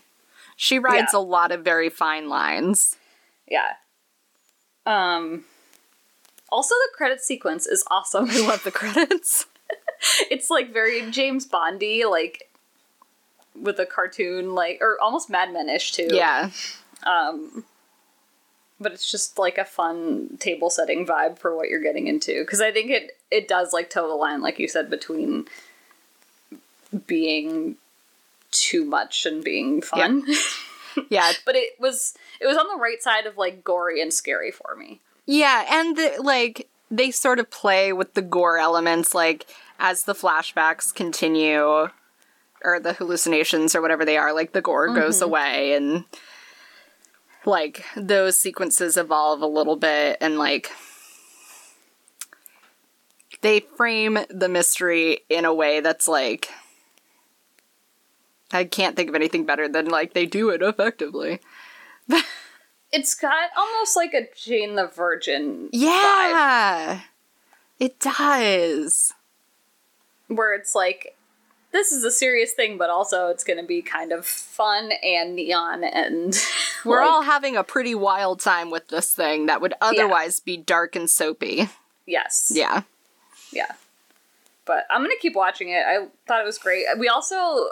She 0.57 0.78
rides 0.78 1.11
Yeah. 1.12 1.18
a 1.18 1.20
lot 1.20 1.50
of 1.50 1.64
very 1.64 1.90
fine 1.90 2.28
lines. 2.28 2.96
Yeah. 3.48 3.72
Um. 4.87 5.44
Also, 6.55 6.77
the 6.77 6.97
credit 6.97 7.21
sequence 7.21 7.67
is 7.67 7.83
awesome. 7.90 8.31
I 8.31 8.47
love 8.47 8.62
the 8.62 8.71
credits. 8.71 9.47
it's 10.31 10.51
like 10.51 10.73
very 10.73 11.11
James 11.11 11.47
Bondy, 11.47 12.05
like 12.05 12.49
with 13.61 13.81
a 13.81 13.87
cartoon, 13.87 14.55
like 14.55 14.79
or 14.81 14.97
almost 15.03 15.29
Mad 15.29 15.53
Men-ish 15.53 15.90
too. 15.90 16.11
Yeah. 16.12 16.51
Um, 17.03 17.64
but 18.81 18.93
it's 18.93 19.11
just 19.11 19.37
like 19.37 19.59
a 19.59 19.64
fun 19.64 20.37
table 20.38 20.71
setting 20.71 21.05
vibe 21.05 21.40
for 21.40 21.57
what 21.57 21.69
you're 21.69 21.83
getting 21.83 22.07
into 22.07 22.45
because 22.45 22.61
I 22.61 22.71
think 22.71 22.88
it 22.93 23.19
it 23.33 23.49
does 23.49 23.73
like 23.73 23.90
toe 23.90 24.07
the 24.07 24.14
line, 24.14 24.40
like 24.40 24.61
you 24.61 24.69
said, 24.69 24.88
between 24.88 25.47
being 27.09 27.75
too 28.53 28.85
much 28.85 29.27
and 29.27 29.43
being 29.43 29.83
fun. 29.83 30.23
Yeah. 31.11 31.33
but 31.45 31.57
it 31.57 31.73
was 31.81 32.14
it 32.40 32.47
was 32.47 32.57
on 32.57 32.69
the 32.69 32.81
right 32.81 33.03
side 33.03 33.27
of 33.27 33.37
like 33.37 33.64
gory 33.64 34.01
and 34.01 34.12
scary 34.12 34.53
for 34.53 34.77
me. 34.77 35.01
Yeah, 35.26 35.64
and 35.70 35.96
the, 35.96 36.16
like 36.20 36.68
they 36.90 37.10
sort 37.10 37.38
of 37.38 37.50
play 37.50 37.92
with 37.92 38.14
the 38.14 38.22
gore 38.22 38.58
elements 38.58 39.14
like 39.14 39.46
as 39.78 40.04
the 40.04 40.14
flashbacks 40.14 40.94
continue 40.94 41.88
or 42.64 42.80
the 42.80 42.94
hallucinations 42.94 43.74
or 43.74 43.82
whatever 43.82 44.04
they 44.04 44.16
are, 44.16 44.32
like 44.32 44.52
the 44.52 44.62
gore 44.62 44.94
goes 44.94 45.16
mm-hmm. 45.16 45.24
away 45.24 45.74
and 45.74 46.04
like 47.44 47.84
those 47.96 48.38
sequences 48.38 48.96
evolve 48.96 49.42
a 49.42 49.46
little 49.46 49.76
bit 49.76 50.16
and 50.20 50.38
like 50.38 50.70
they 53.42 53.60
frame 53.60 54.18
the 54.30 54.48
mystery 54.48 55.20
in 55.28 55.44
a 55.44 55.52
way 55.52 55.80
that's 55.80 56.08
like 56.08 56.48
I 58.52 58.64
can't 58.64 58.94
think 58.94 59.08
of 59.08 59.14
anything 59.14 59.44
better 59.44 59.68
than 59.68 59.87
like 59.87 60.14
they 60.14 60.26
do 60.26 60.50
it 60.50 60.62
effectively. 60.62 61.40
It's 62.94 63.14
got 63.14 63.50
almost 63.57 63.96
like 63.96 64.14
a 64.14 64.28
Jane 64.37 64.74
the 64.76 64.87
Virgin 64.87 65.66
vibe. 65.66 65.70
Yeah. 65.72 67.00
It 67.80 67.98
does. 68.00 69.12
where 70.28 70.54
it's 70.54 70.74
like 70.74 71.16
this 71.72 71.90
is 71.92 72.04
a 72.04 72.11
serious 72.11 72.52
thing 72.52 72.78
but 72.78 72.88
also 72.88 73.28
it's 73.28 73.42
going 73.44 73.59
to 73.59 73.66
be 73.66 73.83
kind 73.83 74.12
of 74.12 74.24
fun 74.24 74.92
and 75.02 75.35
neon 75.35 75.83
and 75.85 76.35
We're 76.85 77.00
like, 77.00 77.11
all 77.11 77.22
having 77.22 77.57
a 77.57 77.64
pretty 77.64 77.94
wild 77.94 78.40
time 78.40 78.70
with 78.70 78.88
this 78.88 79.12
thing 79.12 79.46
that 79.46 79.61
would 79.61 79.74
otherwise 79.80 80.38
be 80.40 80.57
dark 80.57 80.94
and 80.96 81.11
soapy. 81.11 81.68
yes 82.07 82.50
Yeah. 82.54 82.83
yeah 83.52 83.72
but 84.64 84.85
i'm 84.90 85.02
going 85.02 85.11
to 85.14 85.20
keep 85.20 85.35
watching 85.35 85.70
it 85.70 85.83
i 85.87 86.07
thought 86.28 86.40
it 86.40 86.46
was 86.46 86.59
great 86.59 86.85
we 86.98 87.09
also 87.09 87.68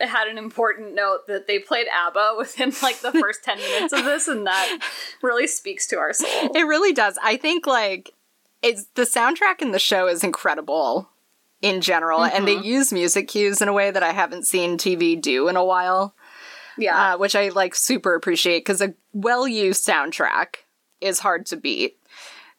had 0.00 0.28
an 0.28 0.38
important 0.38 0.94
note 0.94 1.26
that 1.28 1.46
they 1.46 1.58
played 1.58 1.86
ABBA 1.88 2.34
within 2.38 2.72
like 2.82 3.00
the 3.00 3.12
first 3.12 3.44
10 3.44 3.58
minutes 3.58 3.92
of 3.92 4.04
this 4.04 4.28
and 4.28 4.46
that 4.46 4.78
really 5.22 5.46
speaks 5.46 5.86
to 5.88 5.98
our 5.98 6.12
soul. 6.12 6.28
It 6.54 6.66
really 6.66 6.92
does. 6.92 7.18
I 7.22 7.36
think 7.36 7.66
like 7.66 8.12
it's 8.62 8.86
the 8.94 9.02
soundtrack 9.02 9.60
in 9.60 9.72
the 9.72 9.78
show 9.78 10.08
is 10.08 10.24
incredible 10.24 11.08
in 11.62 11.80
general 11.80 12.24
and 12.24 12.46
they 12.46 12.56
use 12.56 12.92
music 12.92 13.28
cues 13.28 13.62
in 13.62 13.68
a 13.68 13.72
way 13.72 13.90
that 13.90 14.02
I 14.02 14.12
haven't 14.12 14.46
seen 14.46 14.76
TV 14.76 15.20
do 15.20 15.48
in 15.48 15.56
a 15.56 15.64
while. 15.64 16.14
Yeah. 16.76 17.14
uh, 17.14 17.18
which 17.18 17.36
I 17.36 17.50
like 17.50 17.74
super 17.76 18.16
appreciate 18.16 18.60
because 18.60 18.80
a 18.82 18.94
well 19.12 19.46
used 19.46 19.86
soundtrack 19.86 20.56
is 21.00 21.20
hard 21.20 21.46
to 21.46 21.56
beat. 21.56 21.98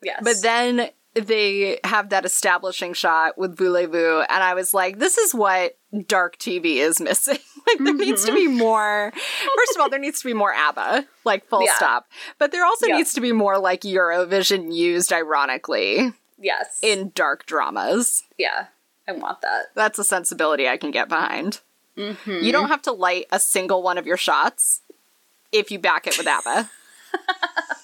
yes. 0.01 0.21
But 0.23 0.41
then 0.41 0.89
they 1.15 1.79
have 1.83 2.09
that 2.09 2.25
establishing 2.25 2.93
shot 2.93 3.37
with 3.37 3.57
Voulez-Vous, 3.57 4.25
and 4.29 4.43
I 4.43 4.53
was 4.53 4.73
like, 4.73 4.99
this 4.99 5.17
is 5.17 5.33
what 5.33 5.77
dark 6.07 6.37
TV 6.37 6.75
is 6.77 6.99
missing. 6.99 7.37
like, 7.67 7.77
there 7.79 7.93
needs 7.93 8.25
to 8.25 8.33
be 8.33 8.47
more. 8.47 9.11
First 9.13 9.75
of 9.75 9.81
all, 9.81 9.89
there 9.89 9.99
needs 9.99 10.19
to 10.19 10.25
be 10.27 10.33
more 10.33 10.53
ABBA, 10.53 11.05
like, 11.23 11.45
full 11.47 11.63
Yeah. 11.63 11.75
stop. 11.75 12.07
But 12.37 12.51
there 12.51 12.65
also 12.65 12.87
Yeah. 12.87 12.97
needs 12.97 13.13
to 13.13 13.21
be 13.21 13.31
more, 13.31 13.57
like, 13.57 13.81
Eurovision 13.81 14.75
used 14.75 15.13
ironically 15.13 16.13
yes. 16.37 16.79
in 16.81 17.11
dark 17.15 17.45
dramas. 17.45 18.23
yeah. 18.37 18.67
I 19.07 19.11
want 19.11 19.41
that. 19.41 19.67
That's 19.75 19.99
a 19.99 20.03
sensibility 20.03 20.67
I 20.67 20.77
can 20.77 20.89
get 20.89 21.07
behind. 21.07 21.59
Mm-hmm. 21.95 22.43
You 22.43 22.51
don't 22.51 22.69
have 22.69 22.81
to 22.81 22.91
light 22.91 23.27
a 23.31 23.39
single 23.39 23.83
one 23.83 23.99
of 23.99 24.07
your 24.07 24.17
shots 24.17 24.81
if 25.51 25.69
you 25.69 25.77
back 25.77 26.07
it 26.07 26.17
with 26.17 26.25
ABBA. 26.25 26.69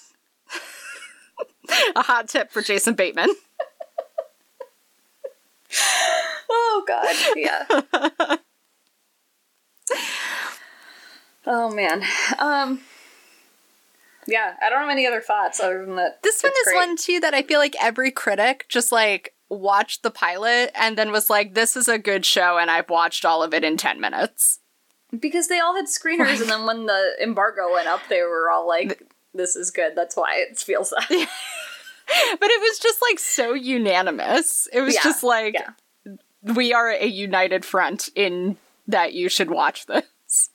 a 1.96 2.02
hot 2.02 2.28
tip 2.28 2.50
for 2.50 2.62
Jason 2.62 2.94
Bateman. 2.94 3.30
Oh 6.50 6.84
god, 6.86 7.16
yeah. 7.36 7.66
oh 11.46 11.70
man. 11.74 12.02
Um 12.38 12.80
Yeah, 14.26 14.54
I 14.62 14.68
don't 14.70 14.80
have 14.80 14.90
any 14.90 15.06
other 15.06 15.20
thoughts 15.20 15.60
other 15.60 15.84
than 15.84 15.96
that. 15.96 16.22
This 16.22 16.42
one 16.42 16.52
is 16.52 16.64
great. 16.64 16.76
one 16.76 16.96
too 16.96 17.20
that 17.20 17.34
I 17.34 17.42
feel 17.42 17.58
like 17.58 17.74
every 17.80 18.10
critic 18.10 18.66
just 18.68 18.92
like 18.92 19.34
watched 19.48 20.02
the 20.02 20.10
pilot 20.10 20.70
and 20.74 20.96
then 20.96 21.10
was 21.12 21.28
like, 21.30 21.54
"This 21.54 21.76
is 21.76 21.88
a 21.88 21.98
good 21.98 22.24
show," 22.24 22.58
and 22.58 22.70
I've 22.70 22.90
watched 22.90 23.24
all 23.24 23.42
of 23.42 23.52
it 23.54 23.64
in 23.64 23.76
ten 23.76 24.00
minutes. 24.00 24.60
because 25.18 25.48
they 25.48 25.60
all 25.60 25.74
had 25.76 25.86
screeners 25.86 26.40
and 26.40 26.48
then 26.50 26.64
when 26.66 26.86
the 26.86 27.12
embargo 27.22 27.70
went 27.70 27.86
up 27.86 28.00
they 28.08 28.22
were 28.22 28.50
all 28.50 28.66
like 28.66 29.02
this 29.34 29.56
is 29.56 29.70
good. 29.70 29.92
That's 29.96 30.16
why 30.16 30.36
it 30.36 30.58
feels 30.58 30.90
that. 30.90 31.28
But 32.40 32.50
it 32.50 32.60
was 32.60 32.78
just 32.78 33.00
like 33.10 33.18
so 33.18 33.54
unanimous. 33.54 34.68
It 34.72 34.80
was 34.80 34.94
Yeah, 34.94 35.00
just 35.04 35.22
like 35.22 35.54
yeah. 35.54 36.14
we 36.54 36.72
are 36.72 36.90
a 36.90 37.06
united 37.06 37.64
front 37.64 38.08
in 38.14 38.56
that 38.88 39.12
you 39.14 39.28
should 39.28 39.50
watch 39.50 39.86
this. 39.86 40.04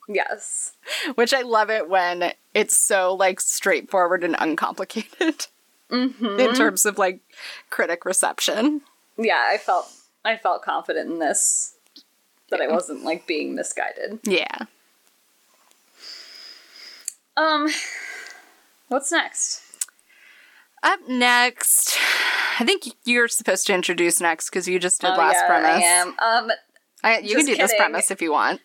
Yes. 0.10 0.74
Which 1.16 1.34
I 1.34 1.42
love 1.42 1.70
it 1.70 1.88
when 1.90 2.34
it's 2.54 2.76
so 2.76 3.14
like 3.14 3.40
straightforward 3.40 4.24
and 4.24 4.36
uncomplicated 4.40 5.48
Mm-hmm. 5.90 6.38
in 6.38 6.54
terms 6.54 6.86
of 6.86 6.98
like 6.98 7.22
critic 7.70 8.04
reception. 8.04 8.82
Yeah, 9.18 9.48
I 9.50 9.58
felt 9.58 9.90
I 10.26 10.36
felt 10.36 10.62
confident 10.62 11.10
in 11.10 11.20
this 11.20 11.76
that 12.50 12.60
I 12.60 12.68
wasn't 12.68 13.06
like 13.06 13.26
being 13.26 13.56
misguided. 13.56 14.20
Yeah. 14.24 14.66
Um 17.38 17.70
what's 18.90 19.12
next? 19.14 19.62
Up 20.88 21.00
next, 21.10 21.98
I 22.60 22.64
think 22.66 22.84
you're 23.04 23.28
supposed 23.28 23.68
to 23.68 23.74
introduce 23.74 24.22
next 24.22 24.50
because 24.50 24.68
you 24.70 24.80
just 24.80 25.02
did 25.02 25.12
Oh, 25.12 25.18
last 25.18 25.34
yeah, 25.34 25.48
premise. 25.48 25.84
I 25.84 25.88
am. 25.88 26.08
Um 26.20 26.52
I- 27.04 27.20
you 27.20 27.36
can 27.36 27.46
do 27.46 27.58
this 27.58 27.74
premise 27.78 28.10
if 28.10 28.22
you 28.22 28.32
want. 28.32 28.62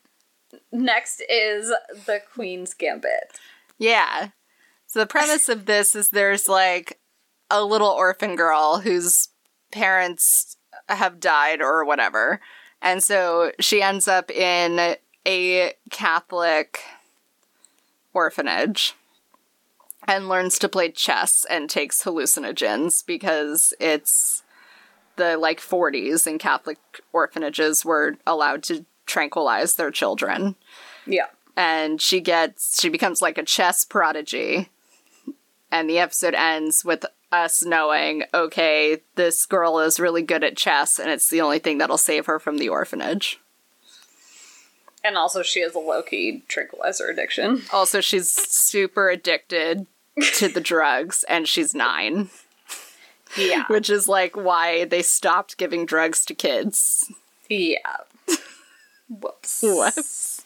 next 0.71 1.21
is 1.29 1.73
the 2.07 2.21
Queen's 2.33 2.75
Gambit. 2.75 3.39
Yeah. 3.79 4.29
So 4.87 5.01
the 5.01 5.07
premise 5.07 5.49
of 5.49 5.67
this 5.67 5.97
is 5.97 6.11
there's 6.11 6.49
like 6.49 7.01
a 7.51 7.65
little 7.65 7.89
orphan 7.89 8.37
girl 8.37 8.79
whose 8.81 9.29
parents 9.73 10.57
have 10.89 11.19
died 11.19 11.61
or 11.61 11.85
whatever. 11.85 12.41
And 12.81 13.03
so 13.03 13.51
she 13.59 13.83
ends 13.83 14.07
up 14.07 14.31
in 14.31 14.97
a 15.27 15.73
Catholic 15.91 16.81
orphanage 18.15 18.95
and 20.05 20.29
learns 20.29 20.59
to 20.59 20.69
play 20.69 20.91
chess 20.91 21.47
and 21.49 21.71
takes 21.71 22.03
hallucinogens 22.03 23.05
because 23.07 23.73
it's 23.79 24.43
the 25.17 25.37
like 25.37 25.61
40s 25.61 26.27
and 26.27 26.41
Catholic 26.41 26.79
orphanages 27.13 27.85
were 27.85 28.17
allowed 28.27 28.63
to 28.65 28.85
tranquilize 29.07 29.75
their 29.75 29.91
children. 29.91 30.57
Yeah. 31.07 31.27
And 31.57 32.01
she 32.01 32.21
gets 32.21 32.81
she 32.81 32.89
becomes 32.89 33.21
like 33.21 33.39
a 33.39 33.45
chess 33.45 33.85
prodigy. 33.85 34.71
And 35.71 35.89
the 35.89 35.99
episode 35.99 36.35
ends 36.35 36.85
with 36.85 37.05
us 37.31 37.65
knowing, 37.65 38.25
okay, 38.35 39.01
this 39.15 39.47
girl 39.47 39.79
is 39.79 39.99
really 39.99 40.23
good 40.23 40.45
at 40.45 40.57
chess 40.57 40.99
and 40.99 41.11
it's 41.11 41.31
the 41.31 41.41
only 41.41 41.59
thing 41.59 41.79
that'll 41.79 41.97
save 41.99 42.27
her 42.27 42.39
from 42.39 42.59
the 42.59 42.69
orphanage. 42.69 43.41
And 45.05 45.17
also, 45.17 45.43
she 45.43 45.61
has 45.63 45.75
a 45.75 45.81
low 45.81 46.03
key 46.03 46.45
tranquilizer 46.47 47.09
addiction. 47.09 47.63
Also, 47.73 48.01
she's 48.01 48.31
super 48.31 49.09
addicted 49.11 49.87
to 50.37 50.49
the 50.49 50.61
drugs 50.61 51.25
and 51.29 51.47
she's 51.49 51.75
9. 51.75 52.29
Yeah. 53.37 53.65
which 53.69 53.89
is 53.89 54.09
like 54.09 54.37
why 54.37 54.85
they 54.85 55.01
stopped 55.03 55.57
giving 55.57 55.87
drugs 55.87 56.25
to 56.27 56.35
kids. 56.35 57.11
Yeah. 57.49 57.97
Whoops. 59.09 59.63
Whoops. 59.63 60.45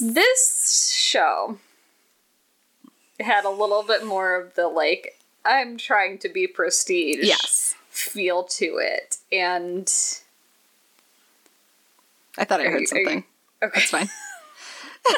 This 0.00 0.92
show 0.92 1.58
had 3.20 3.44
a 3.44 3.50
little 3.50 3.84
bit 3.84 4.04
more 4.04 4.34
of 4.40 4.54
the 4.54 4.66
like, 4.66 5.20
I'm 5.44 5.76
trying 5.76 6.18
to 6.18 6.28
be 6.28 6.46
prestige 6.48 7.18
Yes. 7.22 7.76
feel 7.90 8.42
to 8.44 8.78
it. 8.78 9.18
And 9.30 9.86
I 12.36 12.44
thought 12.44 12.60
I 12.60 12.64
heard 12.64 12.80
you- 12.80 12.86
something. 12.88 13.18
you- 13.62 13.66
okay. 13.68 13.78
That's 13.80 13.90
fine. 13.90 14.10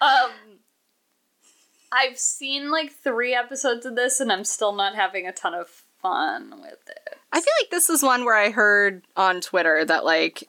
Um 0.00 0.30
I've 1.92 2.18
seen 2.18 2.70
like 2.70 2.92
three 2.92 3.34
episodes 3.34 3.86
of 3.86 3.94
this 3.94 4.20
and 4.20 4.32
I'm 4.32 4.44
still 4.44 4.72
not 4.72 4.96
having 4.96 5.26
a 5.26 5.32
ton 5.32 5.54
of 5.54 5.68
fun 6.02 6.50
with 6.60 6.88
it. 6.88 7.16
I 7.32 7.40
feel 7.40 7.52
like 7.62 7.70
this 7.70 7.88
is 7.88 8.02
one 8.02 8.24
where 8.24 8.36
I 8.36 8.50
heard 8.50 9.04
on 9.16 9.40
Twitter 9.40 9.84
that 9.84 10.04
like 10.04 10.44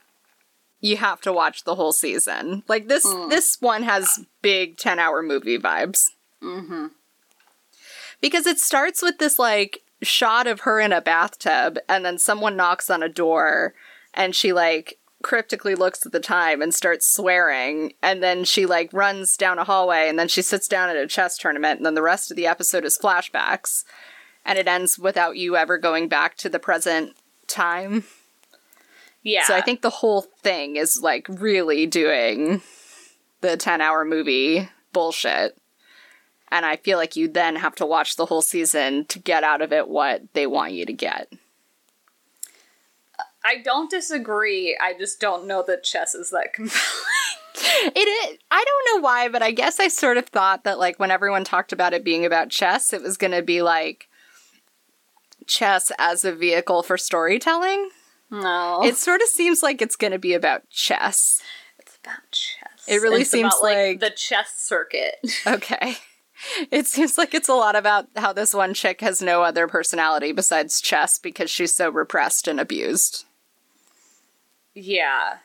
you 0.82 0.98
have 0.98 1.22
to 1.22 1.34
watch 1.34 1.64
the 1.64 1.76
whole 1.76 1.94
season. 1.94 2.64
Like 2.68 2.88
this 2.88 3.04
this 3.30 3.58
one 3.60 3.84
has 3.84 4.26
big 4.42 4.78
10-hour 4.78 5.24
movie 5.24 5.58
vibes. 5.58 6.10
Mm-hmm. 6.44 6.88
Because 8.22 8.46
it 8.48 8.60
starts 8.60 9.02
with 9.02 9.18
this 9.20 9.40
like 9.40 9.82
shot 10.02 10.48
of 10.48 10.62
her 10.62 10.80
in 10.80 10.92
a 10.92 11.02
bathtub 11.02 11.78
and 11.88 12.06
then 12.06 12.18
someone 12.18 12.56
knocks 12.56 12.90
on 12.90 13.02
a 13.02 13.10
door 13.10 13.74
and 14.14 14.36
she 14.36 14.54
like 14.54 14.98
cryptically 15.26 15.74
looks 15.74 16.06
at 16.06 16.12
the 16.12 16.20
time 16.20 16.62
and 16.62 16.72
starts 16.72 17.10
swearing 17.10 17.92
and 18.04 18.22
then 18.22 18.44
she 18.44 18.68
like 18.68 18.94
runs 18.94 19.36
down 19.36 19.58
a 19.58 19.64
hallway 19.64 20.08
and 20.08 20.20
then 20.20 20.28
she 20.28 20.40
sits 20.40 20.68
down 20.68 20.88
at 20.88 20.96
a 20.96 21.08
chess 21.08 21.36
tournament 21.36 21.80
and 21.80 21.86
then 21.86 21.96
the 21.96 22.02
rest 22.04 22.30
of 22.30 22.38
the 22.38 22.46
episode 22.46 22.86
is 22.86 22.96
flashbacks 22.96 23.86
and 24.46 24.60
it 24.60 24.68
ends 24.68 25.00
without 25.00 25.36
you 25.36 25.58
ever 25.58 25.80
going 25.80 26.08
back 26.08 26.38
to 26.38 26.48
the 26.48 26.60
present 26.60 27.16
time. 27.48 28.04
Yeah. 29.24 29.48
So 29.48 29.56
I 29.56 29.62
think 29.62 29.82
the 29.82 29.90
whole 29.90 30.22
thing 30.22 30.76
is 30.76 31.02
like 31.02 31.26
really 31.28 31.88
doing 31.88 32.62
the 33.42 33.58
10 33.58 33.82
hour 33.82 34.06
movie 34.06 34.70
bullshit. 34.94 35.58
And 36.52 36.68
I 36.68 36.76
feel 36.76 37.00
like 37.00 37.16
you 37.16 37.28
then 37.28 37.56
have 37.56 37.74
to 37.78 37.86
watch 37.88 38.16
the 38.16 38.28
whole 38.28 38.44
season 38.44 39.06
to 39.06 39.18
get 39.18 39.44
out 39.44 39.64
of 39.64 39.74
it 39.74 39.90
what 39.90 40.22
they 40.34 40.46
want 40.46 40.74
you 40.74 40.86
to 40.86 40.94
get. 40.94 41.34
I 43.46 43.58
don't 43.58 43.90
disagree. 43.90 44.78
I 44.82 44.94
just 44.98 45.20
don't 45.20 45.46
know 45.48 45.64
that 45.68 45.84
chess 45.84 46.16
is 46.16 46.32
that 46.32 46.52
compelling. 46.54 46.82
It 47.58 48.00
is. 48.32 48.38
I 48.52 48.64
don't 48.66 48.96
know 48.98 49.04
why, 49.06 49.30
but 49.30 49.42
I 49.42 49.52
guess 49.52 49.80
I 49.80 49.88
sort 49.88 50.18
of 50.18 50.26
thought 50.26 50.64
that 50.64 50.80
like 50.80 51.00
when 51.00 51.12
everyone 51.12 51.44
talked 51.44 51.72
about 51.72 51.94
it 51.94 52.04
being 52.04 52.26
about 52.26 52.50
chess, 52.50 52.92
it 52.94 53.02
was 53.02 53.18
going 53.18 53.32
to 53.32 53.42
be 53.42 53.62
like 53.62 54.08
chess 55.48 55.92
as 55.98 56.26
a 56.26 56.34
vehicle 56.34 56.84
for 56.84 56.98
storytelling. 56.98 57.90
No. 58.32 58.82
It 58.84 58.98
sort 58.98 59.22
of 59.22 59.28
seems 59.28 59.62
like 59.64 59.82
it's 59.82 59.96
going 59.96 60.12
to 60.12 60.20
be 60.20 60.34
about 60.34 60.70
chess. 60.70 61.40
It's 61.80 61.98
about 62.04 62.32
chess. 62.32 62.86
It 62.88 63.02
really 63.02 63.22
It's 63.22 63.32
seems 63.32 63.54
about, 63.54 63.64
like- 63.64 64.00
the 64.00 64.10
chess 64.10 64.54
circuit. 64.58 65.16
Okay. 65.48 65.98
It 66.70 66.86
seems 66.86 67.18
like 67.18 67.34
it's 67.34 67.48
a 67.48 67.54
lot 67.54 67.78
about 67.78 68.08
how 68.18 68.34
this 68.34 68.54
one 68.54 68.74
chick 68.74 69.00
has 69.00 69.22
no 69.22 69.42
other 69.42 69.68
personality 69.68 70.34
besides 70.34 70.82
chess 70.82 71.18
because 71.18 71.50
she's 71.50 71.74
so 71.74 71.90
repressed 71.90 72.48
and 72.50 72.60
abused. 72.60 73.24
Yeah. 74.76 75.38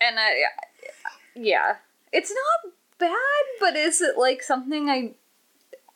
And 0.00 0.18
I, 0.18 0.44
yeah, 1.34 1.76
it's 2.12 2.30
not 2.30 2.72
bad, 2.98 3.44
but 3.58 3.74
is 3.74 4.00
it 4.00 4.16
like 4.18 4.42
something 4.42 4.88
I 4.88 5.14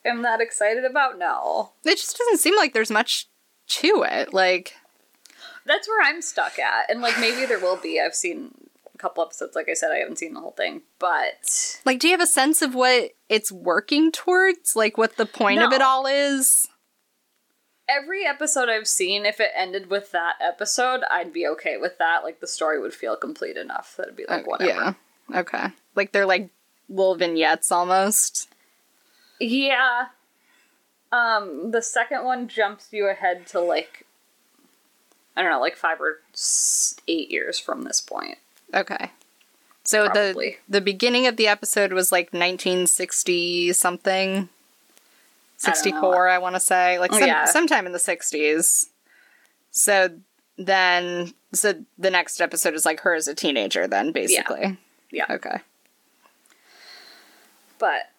am 0.03 0.21
that 0.23 0.41
excited 0.41 0.83
about? 0.83 1.17
No. 1.17 1.71
It 1.85 1.97
just 1.97 2.17
doesn't 2.17 2.39
seem 2.39 2.55
like 2.57 2.73
there's 2.73 2.91
much 2.91 3.27
to 3.67 4.03
it. 4.09 4.33
Like, 4.33 4.73
That's 5.65 5.87
where 5.87 6.01
I'm 6.01 6.21
stuck 6.21 6.57
at, 6.57 6.89
and 6.89 7.01
like 7.01 7.19
maybe 7.19 7.45
there 7.45 7.59
will 7.59 7.77
be. 7.77 8.01
I've 8.01 8.15
seen 8.15 8.55
a 8.93 8.97
couple 8.97 9.23
episodes. 9.23 9.55
Like 9.55 9.69
I 9.69 9.73
said, 9.73 9.91
I 9.91 9.97
haven't 9.97 10.17
seen 10.17 10.33
the 10.33 10.39
whole 10.39 10.51
thing, 10.51 10.81
but 10.97 11.79
like, 11.85 11.99
do 11.99 12.07
you 12.07 12.13
have 12.13 12.21
a 12.21 12.27
sense 12.27 12.61
of 12.63 12.73
what 12.73 13.11
it's 13.27 13.51
working 13.51 14.11
towards? 14.11 14.75
Like, 14.75 14.97
what 14.97 15.17
the 15.17 15.27
point 15.27 15.61
of 15.61 15.71
it 15.71 15.81
all 15.81 16.07
is? 16.07 16.67
Every 17.89 18.25
episode 18.25 18.69
I've 18.69 18.87
seen, 18.87 19.25
if 19.25 19.39
it 19.39 19.51
ended 19.55 19.89
with 19.89 20.11
that 20.11 20.35
episode, 20.39 21.01
I'd 21.09 21.33
be 21.33 21.47
okay 21.47 21.77
with 21.77 21.97
that. 21.97 22.23
Like 22.23 22.39
the 22.39 22.47
story 22.47 22.79
would 22.79 22.93
feel 22.93 23.15
complete 23.15 23.57
enough 23.57 23.95
that 23.97 24.03
it'd 24.03 24.15
be 24.15 24.25
like 24.29 24.47
whatever. 24.47 24.95
Yeah. 25.31 25.39
Okay. 25.39 25.67
Like, 25.95 26.11
they're 26.11 26.25
like 26.25 26.49
little 26.87 27.15
vignettes 27.15 27.71
almost. 27.71 28.49
Yeah. 29.39 30.07
Um, 31.11 31.71
the 31.71 31.81
second 31.81 32.23
one 32.23 32.47
jumps 32.47 32.89
you 32.91 33.07
ahead 33.09 33.47
to 33.47 33.59
like 33.59 34.05
I 35.39 35.41
don't 35.41 35.51
know, 35.51 35.61
like 35.61 35.77
five 35.77 36.01
or 36.01 36.19
eight 37.07 37.31
years 37.31 37.59
from 37.59 37.83
this 37.83 38.01
point. 38.01 38.37
Okay. 38.73 39.11
So 39.85 40.05
Probably. 40.05 40.57
the 40.67 40.79
the 40.79 40.81
beginning 40.81 41.27
of 41.27 41.37
the 41.37 41.47
episode 41.47 41.93
was 41.93 42.11
like 42.11 42.33
1960 42.33 43.71
something. 43.71 44.49
I 45.65 45.71
don't 45.71 45.85
know. 45.85 45.91
64, 45.91 46.29
I, 46.29 46.37
want 46.37 46.55
to 46.55 46.59
say, 46.59 46.99
like 46.99 47.11
Oh, 47.13 47.19
some, 47.19 47.27
yeah. 47.27 47.45
sometime 47.45 47.85
in 47.85 47.91
the 47.91 47.99
60s. 47.99 48.87
So 49.71 50.09
then, 50.57 51.33
so 51.53 51.73
the 51.97 52.09
next 52.09 52.41
episode 52.41 52.73
is 52.73 52.85
like 52.85 53.01
her 53.01 53.13
as 53.13 53.27
a 53.27 53.35
teenager, 53.35 53.87
then 53.87 54.11
basically. 54.11 54.77
Yeah. 55.11 55.25
Okay. 55.29 55.57
But 57.77 58.09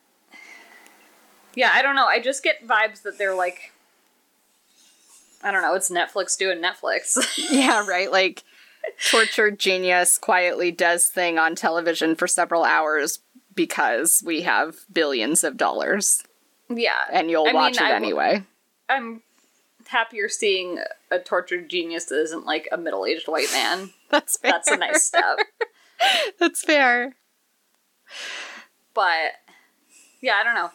yeah, 1.55 1.71
I 1.75 1.83
don't 1.83 1.97
know. 1.97 2.07
I 2.07 2.21
just 2.21 2.43
get 2.43 2.67
vibes 2.67 3.03
that 3.03 3.19
they're 3.19 3.35
like 3.35 3.73
I 5.43 5.51
don't 5.51 5.63
know, 5.63 5.75
it's 5.75 5.91
Netflix 5.91 6.37
doing 6.37 6.59
Netflix. 6.63 7.17
Yeah, 7.51 7.87
right. 7.87 8.11
Like 8.11 8.45
tortured 9.11 9.59
genius 9.59 10.19
quietly 10.19 10.71
does 10.71 11.07
thing 11.07 11.39
on 11.39 11.55
television 11.55 12.15
for 12.15 12.27
several 12.27 12.65
hours 12.65 13.21
because 13.55 14.23
we 14.25 14.43
have 14.43 14.77
billions 14.93 15.43
of 15.45 15.57
dollars, 15.57 16.23
yeah. 16.71 17.05
and 17.13 17.31
you'll 17.31 17.47
I 17.49 17.53
watch 17.53 17.79
mean, 17.79 17.87
it 17.87 17.93
I- 17.93 17.97
anyway. 17.97 18.45
I'm 18.89 19.23
happier 19.87 20.29
seeing 20.29 20.79
a 21.11 21.19
tortured 21.19 21.69
genius 21.69 22.07
that 22.07 22.21
isn't 22.23 22.45
like 22.47 22.69
a 22.73 22.77
middle-aged 22.77 23.29
white 23.29 23.51
man. 23.53 23.91
That's 24.11 24.37
fair. 24.37 24.53
That's 24.53 24.69
a 24.71 24.77
nice 24.77 25.05
step. 25.05 25.39
That's 26.39 26.63
fair. 26.63 27.17
But 28.95 29.33
yeah, 30.21 30.35
I 30.41 30.45
don't 30.45 30.55
know. 30.55 30.71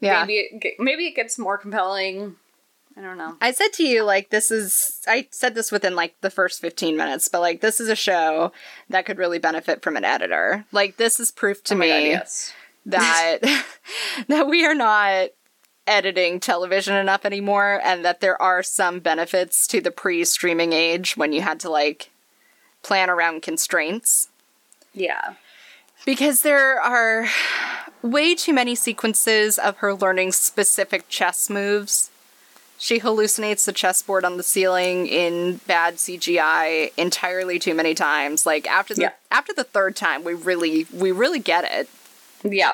Yeah. 0.00 0.20
Maybe 0.24 0.34
it 0.62 0.74
maybe 0.78 1.06
it 1.06 1.14
gets 1.16 1.38
more 1.38 1.58
compelling. 1.58 2.36
I 2.98 3.02
don't 3.02 3.18
know. 3.18 3.36
I 3.42 3.50
said 3.50 3.74
to 3.74 3.84
you, 3.84 4.04
like, 4.04 4.30
this 4.30 4.50
is, 4.50 5.02
I 5.06 5.28
said 5.30 5.54
this 5.54 5.70
within 5.70 5.94
like 5.94 6.14
the 6.22 6.30
first 6.30 6.62
15 6.62 6.96
minutes, 6.96 7.28
but 7.28 7.42
like, 7.42 7.60
this 7.60 7.78
is 7.78 7.90
a 7.90 7.94
show 7.94 8.52
that 8.88 9.04
could 9.04 9.18
really 9.18 9.38
benefit 9.38 9.82
from 9.82 9.96
an 9.98 10.04
editor. 10.04 10.64
Like, 10.72 10.96
this 10.96 11.20
is 11.20 11.30
proof 11.30 11.62
to 11.64 11.74
Oh 11.74 11.76
me 11.76 11.88
God, 11.88 11.96
yes. 12.04 12.54
That, 12.86 13.40
that 14.28 14.48
we 14.48 14.64
are 14.64 14.74
not 14.74 15.28
editing 15.86 16.40
television 16.40 16.96
enough 16.96 17.24
anymore 17.24 17.80
and 17.84 18.04
that 18.04 18.20
there 18.20 18.40
are 18.42 18.62
some 18.62 18.98
benefits 18.98 19.66
to 19.68 19.80
the 19.80 19.90
pre 19.90 20.24
streaming 20.24 20.72
age 20.72 21.16
when 21.16 21.32
you 21.32 21.42
had 21.42 21.60
to 21.60 21.70
like 21.70 22.10
plan 22.82 23.08
around 23.10 23.42
constraints. 23.42 24.28
Yeah. 24.92 25.34
Because 26.04 26.42
there 26.42 26.80
are 26.80 27.26
way 28.02 28.34
too 28.34 28.52
many 28.52 28.74
sequences 28.74 29.58
of 29.58 29.78
her 29.78 29.94
learning 29.94 30.32
specific 30.32 31.08
chess 31.08 31.50
moves. 31.50 32.10
She 32.78 33.00
hallucinates 33.00 33.64
the 33.64 33.72
chessboard 33.72 34.24
on 34.24 34.36
the 34.36 34.42
ceiling 34.42 35.06
in 35.06 35.60
bad 35.66 35.96
CGI 35.96 36.92
entirely 36.96 37.58
too 37.58 37.74
many 37.74 37.94
times. 37.94 38.44
Like 38.44 38.66
after 38.68 38.94
the 38.94 39.02
Yeah. 39.02 39.12
after 39.30 39.52
the 39.54 39.64
third 39.64 39.96
time, 39.96 40.24
we 40.24 40.34
really 40.34 40.86
we 40.92 41.10
really 41.12 41.38
get 41.38 41.64
it. 41.64 41.88
Yeah. 42.48 42.72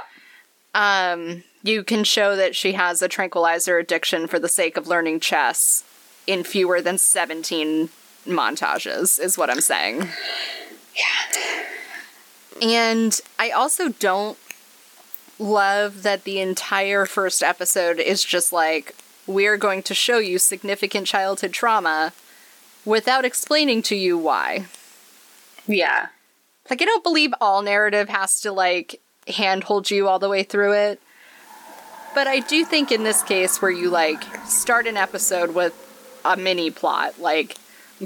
Um, 0.75 1.45
you 1.63 1.85
can 1.85 2.05
show 2.05 2.37
that 2.37 2.57
she 2.57 2.73
has 2.73 3.03
a 3.03 3.09
tranquilizer 3.09 3.79
addiction 3.79 4.27
for 4.27 4.39
the 4.39 4.49
sake 4.49 4.77
of 4.77 4.87
learning 4.87 5.21
chess 5.21 5.85
in 6.27 6.45
fewer 6.45 6.81
than 6.81 6.99
seventeen 6.99 7.91
montages. 8.27 9.21
Is 9.21 9.37
what 9.37 9.51
I'm 9.51 9.61
saying. 9.61 10.09
Yeah. 10.97 11.63
And 12.61 13.21
I 13.39 13.51
also 13.51 13.89
don't 13.89 14.39
love 15.39 16.03
that 16.03 16.25
the 16.25 16.39
entire 16.41 17.07
first 17.07 17.43
episode 17.43 17.99
is 17.99 18.23
just 18.23 18.53
like, 18.53 18.95
we're 19.27 19.57
going 19.57 19.83
to 19.85 19.95
show 19.95 20.19
you 20.19 20.39
significant 20.39 21.07
childhood 21.07 21.53
trauma 21.53 22.13
without 22.85 23.25
explaining 23.25 23.83
to 23.83 23.97
you 23.97 24.17
why. 24.17 24.67
Yeah. 25.67 26.09
Like, 26.71 26.83
I 26.83 26.85
don't 26.85 27.03
believe 27.03 27.35
all 27.41 27.63
narrative 27.63 28.09
has 28.09 28.41
to, 28.43 28.53
like, 28.53 29.01
handhold 29.29 29.91
you 29.91 30.09
all 30.09 30.19
the 30.19 30.29
way 30.29 30.43
through 30.43 30.73
it. 30.73 31.01
But 32.15 32.27
I 32.27 32.41
do 32.41 32.65
think 32.65 32.93
in 32.93 33.05
this 33.05 33.23
case, 33.23 33.63
where 33.63 33.71
you, 33.71 33.89
like, 33.89 34.23
start 34.47 34.87
an 34.87 34.97
episode 34.97 35.55
with 35.55 35.75
a 36.25 36.37
mini 36.37 36.71
plot, 36.71 37.19
like, 37.21 37.57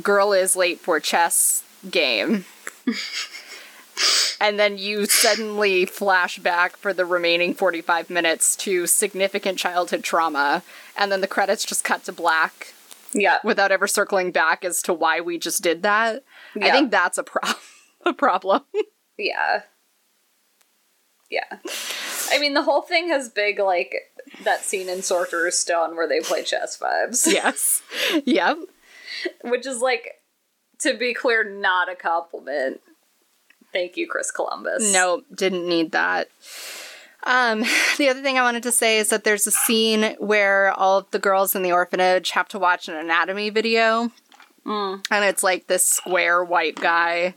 girl 0.01 0.33
is 0.33 0.55
late 0.55 0.79
for 0.79 1.01
chess 1.01 1.65
game. 1.91 2.45
and 4.41 4.59
then 4.61 4.77
you 4.79 5.07
suddenly 5.07 5.87
flash 5.87 6.39
back 6.39 6.77
for 6.77 6.93
the 6.93 7.05
remaining 7.05 7.55
45 7.55 8.11
minutes 8.11 8.55
to 8.57 8.87
significant 8.87 9.59
childhood 9.59 10.05
trauma, 10.05 10.63
and 10.97 11.11
then 11.11 11.21
the 11.21 11.27
credits 11.27 11.65
just 11.65 11.83
cut 11.83 12.05
to 12.05 12.13
black 12.13 12.75
Yeah. 13.13 13.39
without 13.43 13.73
ever 13.73 13.87
circling 13.87 14.31
back 14.31 14.65
as 14.65 14.83
to 14.83 14.93
why 14.93 15.21
we 15.21 15.39
just 15.39 15.63
did 15.63 15.83
that. 15.83 16.23
yeah. 16.55 16.67
I 16.67 16.71
think 16.71 16.91
that's 16.91 17.19
a 17.19 17.23
pro- 17.25 17.51
a 18.05 18.13
problem. 18.13 18.63
Yeah. 19.19 19.63
Yeah. 21.31 21.59
I 22.31 22.39
mean, 22.39 22.55
the 22.55 22.63
whole 22.63 22.83
thing 22.83 23.09
has 23.09 23.29
big, 23.29 23.59
like, 23.59 23.95
that 24.45 24.65
scene 24.65 24.89
in 24.89 25.03
Sorcerer's 25.03 25.59
Stone 25.59 25.97
where 25.97 26.09
they 26.09 26.21
play 26.21 26.43
chess 26.43 26.79
vibes. 26.79 27.27
yes. 27.33 27.83
Yep. 28.25 28.59
Which 29.45 29.67
is, 29.67 29.81
like, 29.81 30.21
to 30.81 30.97
be 30.97 31.15
clear, 31.15 31.43
not 31.43 31.91
a 31.91 31.97
compliment. 31.97 32.81
Thank 33.73 33.97
you, 33.97 34.09
Chris 34.09 34.31
Columbus. 34.31 34.93
No, 34.93 35.23
didn't 35.35 35.69
need 35.69 35.93
that. 35.93 36.29
Um, 37.25 37.65
the 37.99 38.09
other 38.09 38.23
thing 38.23 38.39
I 38.39 38.43
wanted 38.43 38.63
to 38.63 38.73
say 38.73 38.99
is 38.99 39.09
that 39.09 39.25
there's 39.25 39.47
a 39.47 39.51
scene 39.51 40.15
where 40.19 40.73
all 40.73 40.99
of 40.99 41.11
the 41.11 41.19
girls 41.19 41.57
in 41.57 41.63
the 41.63 41.73
orphanage 41.73 42.31
have 42.31 42.49
to 42.49 42.59
watch 42.59 42.89
an 42.89 42.95
anatomy 42.95 43.51
video. 43.51 44.13
And 45.11 45.25
it's 45.25 45.43
like 45.43 45.67
this 45.67 45.87
square 45.87 46.43
white 46.43 46.77
guy 46.77 47.35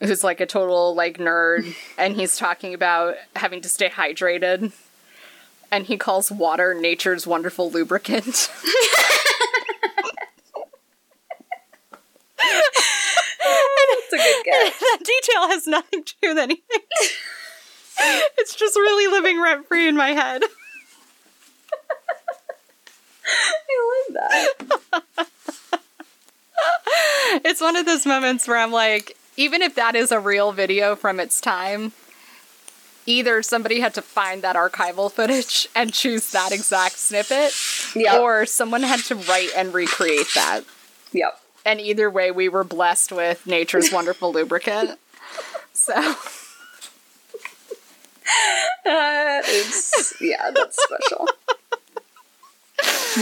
who's 0.00 0.22
like 0.24 0.40
a 0.40 0.46
total 0.46 0.94
like 0.94 1.18
nerd 1.18 1.74
and 1.98 2.14
he's 2.14 2.36
talking 2.36 2.74
about 2.74 3.16
having 3.36 3.60
to 3.62 3.68
stay 3.68 3.88
hydrated. 3.88 4.72
And 5.70 5.84
he 5.86 5.98
calls 5.98 6.30
water 6.30 6.72
nature's 6.72 7.26
wonderful 7.26 7.70
lubricant. 7.70 8.48
That's 13.88 14.12
a 14.12 14.16
good 14.16 14.44
guess. 14.44 14.78
that 14.78 14.98
detail 15.00 15.48
has 15.48 15.66
nothing 15.66 16.04
to 16.04 16.14
do 16.22 16.28
with 16.28 16.38
anything. 16.38 16.80
it's 18.38 18.54
just 18.54 18.76
really 18.76 19.12
living 19.12 19.40
rent 19.42 19.66
free 19.68 19.88
in 19.88 19.96
my 19.96 20.10
head. 20.10 20.42
I 23.26 24.08
love 24.08 24.14
that. 24.14 25.28
It's 27.44 27.60
one 27.60 27.76
of 27.76 27.84
those 27.86 28.06
moments 28.06 28.48
where 28.48 28.56
I'm 28.56 28.72
like, 28.72 29.16
even 29.38 29.62
if 29.62 29.74
that 29.76 29.94
is 29.94 30.10
a 30.10 30.18
real 30.18 30.50
video 30.52 30.96
from 30.96 31.20
its 31.20 31.40
time, 31.40 31.92
either 33.06 33.40
somebody 33.42 33.78
had 33.80 33.94
to 33.94 34.02
find 34.02 34.42
that 34.42 34.56
archival 34.56 35.10
footage 35.10 35.68
and 35.76 35.94
choose 35.94 36.30
that 36.32 36.50
exact 36.52 36.98
snippet, 36.98 37.52
Yep. 37.94 38.20
or 38.20 38.44
someone 38.44 38.82
had 38.82 39.00
to 39.04 39.14
write 39.14 39.50
and 39.56 39.72
recreate 39.72 40.26
that. 40.34 40.64
Yep. 41.12 41.40
And 41.64 41.80
either 41.80 42.10
way, 42.10 42.30
we 42.30 42.48
were 42.48 42.64
blessed 42.64 43.12
with 43.12 43.46
nature's 43.46 43.92
wonderful 43.92 44.32
lubricant. 44.32 44.98
So, 45.72 45.94
That 48.84 49.46
is, 49.48 50.12
yeah, 50.20 50.50
that's 50.52 50.76
special. 50.82 51.28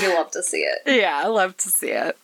you 0.01 0.15
love 0.15 0.31
to 0.31 0.43
see 0.43 0.63
it. 0.63 0.79
yeah, 0.87 1.21
I 1.23 1.27
love 1.29 1.57
to 1.59 1.69
see 1.69 1.91
it. 1.91 2.17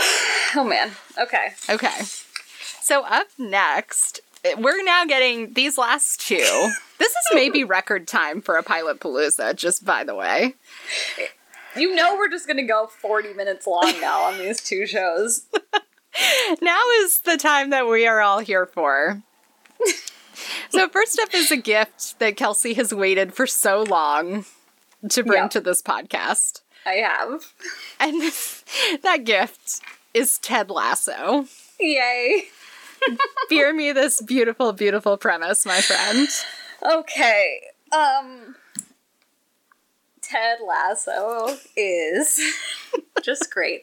Oh 0.56 0.64
man. 0.64 0.90
Okay. 1.16 1.50
Okay. 1.68 2.00
So 2.80 3.04
up 3.04 3.28
next, 3.38 4.20
we're 4.58 4.82
now 4.82 5.04
getting 5.04 5.52
these 5.52 5.78
last 5.78 6.20
two. 6.26 6.72
This 6.98 7.10
is 7.12 7.16
maybe 7.34 7.62
record 7.78 8.08
time 8.08 8.40
for 8.42 8.56
a 8.56 8.62
pilot 8.64 8.98
palooza, 8.98 9.54
just 9.54 9.84
by 9.84 10.02
the 10.02 10.16
way. 10.16 10.54
You 11.76 11.94
know 11.94 12.16
we're 12.16 12.28
just 12.30 12.48
gonna 12.48 12.66
go 12.66 12.88
40 12.88 13.34
minutes 13.34 13.64
long 13.64 13.94
now 14.00 14.22
on 14.22 14.38
these 14.38 14.60
two 14.60 14.86
shows. 14.86 15.42
Now 16.60 16.80
is 17.02 17.20
the 17.20 17.36
time 17.36 17.70
that 17.70 17.86
we 17.86 18.04
are 18.08 18.20
all 18.20 18.40
here 18.40 18.66
for. 18.66 19.22
so 20.70 20.88
first 20.88 21.20
up 21.20 21.32
is 21.32 21.52
a 21.52 21.56
gift 21.56 22.18
that 22.18 22.36
Kelsey 22.36 22.74
has 22.74 22.92
waited 22.92 23.32
for 23.32 23.46
so 23.46 23.84
long 23.84 24.44
to 25.08 25.22
bring 25.22 25.42
Yeah. 25.44 25.48
to 25.48 25.60
this 25.60 25.80
podcast. 25.80 26.62
I 26.86 26.92
have. 26.94 27.52
And 28.00 28.22
that 29.02 29.24
gift 29.24 29.80
is 30.14 30.38
Ted 30.38 30.70
Lasso. 30.70 31.46
Yay. 31.78 32.44
Fear 33.48 33.74
me 33.74 33.92
this 33.92 34.20
beautiful, 34.22 34.72
beautiful 34.72 35.16
premise, 35.16 35.64
my 35.66 35.80
friend. 35.80 36.28
Okay. 36.82 37.60
Um 37.92 38.54
Ted 40.22 40.58
Lasso 40.66 41.56
is 41.76 42.40
just 43.22 43.50
great. 43.52 43.82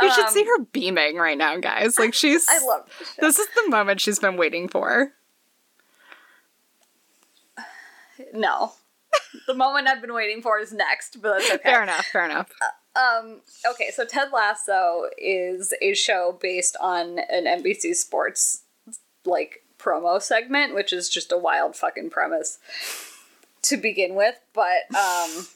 You 0.00 0.10
should 0.12 0.26
Um, 0.26 0.30
see 0.32 0.44
her 0.44 0.58
beaming 0.72 1.16
right 1.16 1.36
now, 1.36 1.56
guys. 1.58 1.98
Like 1.98 2.14
she's 2.14 2.46
I 2.48 2.64
love 2.64 2.88
this. 2.98 3.14
This 3.18 3.38
is 3.40 3.48
the 3.54 3.68
moment 3.70 4.00
she's 4.00 4.18
been 4.18 4.36
waiting 4.36 4.68
for. 4.68 5.12
No. 8.32 8.72
the 9.46 9.54
moment 9.54 9.88
I've 9.88 10.00
been 10.00 10.14
waiting 10.14 10.42
for 10.42 10.58
is 10.58 10.72
next, 10.72 11.20
but 11.20 11.38
that's 11.38 11.50
okay. 11.52 11.62
Fair 11.62 11.82
enough, 11.82 12.06
fair 12.06 12.24
enough. 12.24 12.50
Um, 12.94 13.40
okay, 13.70 13.90
so 13.90 14.04
Ted 14.04 14.28
Lasso 14.32 15.04
is 15.16 15.72
a 15.80 15.94
show 15.94 16.38
based 16.40 16.76
on 16.80 17.18
an 17.30 17.44
NBC 17.44 17.94
Sports 17.94 18.62
like 19.24 19.64
promo 19.78 20.20
segment, 20.20 20.74
which 20.74 20.92
is 20.92 21.08
just 21.08 21.32
a 21.32 21.38
wild 21.38 21.74
fucking 21.76 22.10
premise 22.10 22.58
to 23.62 23.76
begin 23.76 24.14
with, 24.14 24.38
but 24.52 24.94
um 24.94 25.46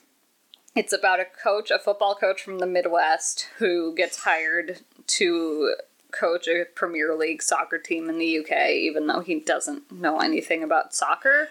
it's 0.75 0.93
about 0.93 1.21
a 1.21 1.25
coach, 1.25 1.71
a 1.71 1.79
football 1.79 2.15
coach 2.15 2.43
from 2.43 2.59
the 2.59 2.67
Midwest 2.67 3.49
who 3.59 3.95
gets 3.95 4.25
hired 4.25 4.81
to 5.07 5.75
coach 6.13 6.47
a 6.47 6.67
Premier 6.75 7.15
League 7.15 7.43
soccer 7.43 7.79
team 7.79 8.09
in 8.09 8.19
the 8.19 8.39
UK 8.39 8.71
even 8.71 9.07
though 9.07 9.21
he 9.21 9.41
doesn't 9.41 9.91
know 9.91 10.21
anything 10.21 10.63
about 10.63 10.95
soccer. 10.95 11.49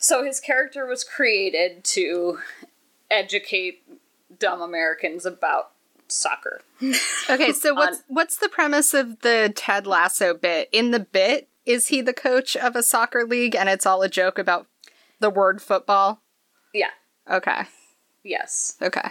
So 0.00 0.24
his 0.24 0.40
character 0.40 0.86
was 0.86 1.04
created 1.04 1.84
to 1.84 2.38
educate 3.10 3.82
dumb 4.38 4.62
Americans 4.62 5.26
about 5.26 5.72
soccer. 6.08 6.62
Okay, 7.28 7.52
so 7.52 7.74
what's 7.74 8.02
what's 8.08 8.38
the 8.38 8.48
premise 8.48 8.92
of 8.92 9.20
the 9.20 9.52
Ted 9.54 9.86
Lasso 9.86 10.34
bit? 10.34 10.68
In 10.72 10.90
the 10.90 10.98
bit, 10.98 11.48
is 11.64 11.88
he 11.88 12.00
the 12.00 12.12
coach 12.12 12.56
of 12.56 12.74
a 12.74 12.82
soccer 12.82 13.24
league 13.24 13.54
and 13.54 13.68
it's 13.68 13.86
all 13.86 14.02
a 14.02 14.08
joke 14.08 14.36
about 14.36 14.66
the 15.20 15.30
word 15.30 15.62
football? 15.62 16.20
Yeah. 16.74 16.90
Okay. 17.30 17.62
Yes. 18.24 18.76
Okay. 18.82 19.10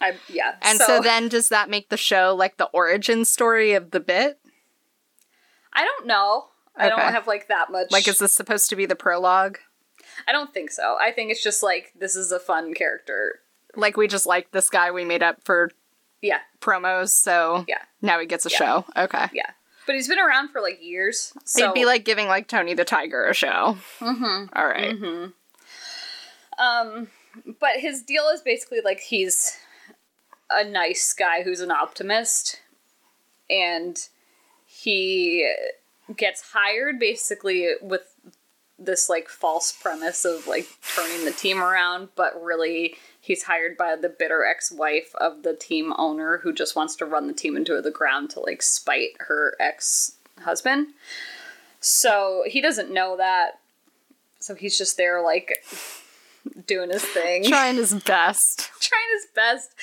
I 0.00 0.14
yeah. 0.28 0.56
And 0.62 0.78
so, 0.78 1.00
then 1.00 1.28
does 1.28 1.50
that 1.50 1.70
make 1.70 1.90
the 1.90 1.96
show 1.96 2.34
like 2.34 2.56
the 2.56 2.66
origin 2.72 3.24
story 3.24 3.74
of 3.74 3.92
the 3.92 4.00
bit? 4.00 4.40
I 5.72 5.84
don't 5.84 6.06
know. 6.06 6.46
I 6.74 6.88
don't 6.88 6.98
have 6.98 7.28
like 7.28 7.46
that 7.48 7.70
much. 7.70 7.92
Like 7.92 8.08
is 8.08 8.18
this 8.18 8.34
supposed 8.34 8.68
to 8.70 8.76
be 8.76 8.86
the 8.86 8.96
prologue? 8.96 9.58
I 10.28 10.32
don't 10.32 10.52
think 10.54 10.70
so. 10.70 10.96
I 11.00 11.10
think 11.12 11.30
it's 11.30 11.42
just 11.42 11.62
like 11.62 11.92
this 11.98 12.16
is 12.16 12.32
a 12.32 12.38
fun 12.40 12.74
character. 12.74 13.40
Like 13.76 13.96
we 13.96 14.06
just 14.08 14.26
like 14.26 14.50
this 14.52 14.70
guy 14.70 14.90
we 14.90 15.04
made 15.04 15.22
up 15.22 15.42
for 15.44 15.70
Yeah. 16.22 16.40
promos, 16.60 17.08
so 17.10 17.64
Yeah. 17.68 17.82
now 18.02 18.18
he 18.20 18.26
gets 18.26 18.46
a 18.46 18.50
Yeah. 18.50 18.56
show. 18.56 18.84
Okay. 18.96 19.26
Yeah. 19.32 19.50
But 19.86 19.96
he's 19.96 20.08
been 20.08 20.18
around 20.18 20.48
for 20.48 20.60
like 20.62 20.82
years. 20.82 21.32
So 21.44 21.64
It'd 21.64 21.74
be 21.74 21.84
like 21.84 22.04
giving 22.04 22.26
like 22.26 22.48
Tony 22.48 22.72
the 22.74 22.84
Tiger 22.84 23.26
a 23.26 23.34
show. 23.34 23.76
Mm-hmm. 24.00 24.46
All 24.56 24.66
right. 24.66 24.94
Um, 26.58 27.08
but 27.60 27.76
his 27.78 28.02
deal 28.02 28.28
is 28.28 28.40
basically 28.40 28.80
like 28.82 29.00
he's 29.00 29.58
a 30.50 30.64
nice 30.64 31.12
guy 31.12 31.42
who's 31.42 31.60
an 31.60 31.70
optimist, 31.70 32.60
and 33.50 33.98
he 34.66 35.52
gets 36.16 36.52
hired 36.52 36.98
basically 36.98 37.72
with 37.82 38.14
this 38.78 39.08
like 39.08 39.28
false 39.28 39.72
premise 39.72 40.24
of 40.24 40.46
like 40.46 40.66
turning 40.94 41.24
the 41.24 41.30
team 41.30 41.62
around, 41.62 42.08
but 42.16 42.40
really 42.42 42.96
he's 43.20 43.44
hired 43.44 43.76
by 43.76 43.96
the 43.96 44.08
bitter 44.08 44.44
ex-wife 44.44 45.14
of 45.16 45.42
the 45.42 45.54
team 45.54 45.94
owner 45.96 46.38
who 46.38 46.52
just 46.52 46.76
wants 46.76 46.96
to 46.96 47.04
run 47.06 47.26
the 47.26 47.32
team 47.32 47.56
into 47.56 47.80
the 47.80 47.90
ground 47.90 48.30
to 48.30 48.40
like 48.40 48.62
spite 48.62 49.10
her 49.20 49.54
ex-husband. 49.60 50.88
So 51.80 52.44
he 52.46 52.60
doesn't 52.60 52.92
know 52.92 53.16
that. 53.16 53.60
So 54.40 54.54
he's 54.54 54.76
just 54.76 54.96
there 54.96 55.22
like 55.22 55.64
doing 56.66 56.90
his 56.90 57.04
thing, 57.04 57.44
Trying 57.48 57.76
his 57.76 57.94
best. 57.94 58.70
trying 58.80 59.02
his 59.14 59.26
best. 59.34 59.74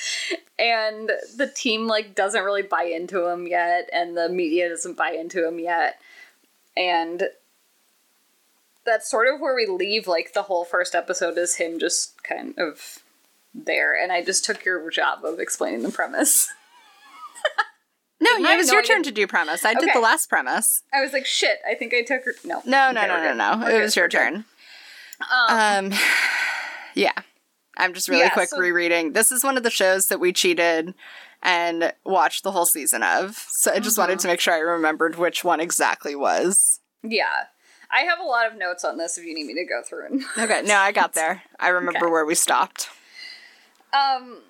And 0.58 1.10
the 1.36 1.48
team 1.48 1.86
like 1.86 2.14
doesn't 2.14 2.44
really 2.44 2.62
buy 2.62 2.84
into 2.84 3.26
him 3.26 3.46
yet 3.46 3.88
and 3.92 4.16
the 4.16 4.28
media 4.28 4.68
doesn't 4.68 4.96
buy 4.96 5.12
into 5.12 5.46
him 5.46 5.58
yet. 5.58 6.00
and 6.76 7.28
that's 8.84 9.10
sort 9.10 9.28
of 9.32 9.40
where 9.40 9.54
we 9.54 9.66
leave. 9.66 10.06
Like 10.06 10.32
the 10.32 10.42
whole 10.42 10.64
first 10.64 10.94
episode 10.94 11.36
is 11.38 11.56
him 11.56 11.78
just 11.78 12.22
kind 12.22 12.54
of 12.58 12.98
there, 13.54 13.94
and 14.00 14.10
I 14.12 14.22
just 14.24 14.44
took 14.44 14.64
your 14.64 14.88
job 14.90 15.24
of 15.24 15.38
explaining 15.40 15.82
the 15.82 15.90
premise. 15.92 16.48
No, 18.20 18.30
it 18.36 18.56
was 18.56 18.68
No, 18.68 18.74
your 18.74 18.82
turn 18.84 19.02
to 19.02 19.10
do 19.10 19.26
premise. 19.26 19.64
I 19.64 19.74
did 19.74 19.82
Okay. 19.82 19.92
the 19.94 20.00
last 20.00 20.28
premise. 20.28 20.80
I 20.94 21.00
was 21.00 21.12
like, 21.12 21.26
shit. 21.26 21.58
I 21.68 21.74
think 21.74 21.92
I 21.92 22.02
took 22.02 22.24
her. 22.24 22.34
No, 22.44 22.62
No, 22.64 22.92
no, 22.92 23.00
Okay, 23.00 23.08
no, 23.08 23.14
we're 23.14 23.34
no, 23.34 23.54
no. 23.56 23.66
It 23.66 23.80
was 23.82 23.96
your 23.96 24.08
turn. 24.08 24.44
Um, 25.48 25.56
Um, 25.92 25.92
yeah. 26.94 27.10
I'm 27.76 27.94
just 27.94 28.08
really 28.08 28.22
Yeah, 28.22 28.28
quick 28.30 28.50
so- 28.50 28.58
rereading. 28.58 29.12
This 29.14 29.32
is 29.32 29.42
one 29.42 29.56
of 29.56 29.64
the 29.64 29.70
shows 29.70 30.06
that 30.06 30.20
we 30.20 30.32
cheated 30.32 30.94
and 31.42 31.92
watched 32.04 32.44
the 32.44 32.52
whole 32.52 32.64
season 32.66 33.02
of. 33.02 33.36
So 33.50 33.72
I 33.72 33.80
just 33.80 33.98
wanted 33.98 34.18
Mm-hmm. 34.18 34.22
to 34.22 34.28
make 34.28 34.40
sure 34.40 34.54
I 34.54 34.58
remembered 34.58 35.16
which 35.16 35.42
one 35.42 35.58
exactly 35.58 36.14
was. 36.14 36.78
yeah, 37.02 37.46
I 37.92 38.00
have 38.02 38.18
a 38.20 38.24
lot 38.24 38.50
of 38.50 38.56
notes 38.58 38.84
on 38.84 38.96
this. 38.96 39.18
If 39.18 39.24
you 39.24 39.34
need 39.34 39.46
me 39.46 39.54
to 39.54 39.64
go 39.64 39.82
through 39.82 40.06
and 40.06 40.22
Okay, 40.38 40.62
no, 40.62 40.76
I 40.76 40.92
got 40.92 41.12
there. 41.14 41.42
I 41.60 41.68
remember 41.68 42.06
Okay. 42.06 42.10
where 42.12 42.24
we 42.24 42.34
stopped. 42.34 42.88
um, 43.92 44.40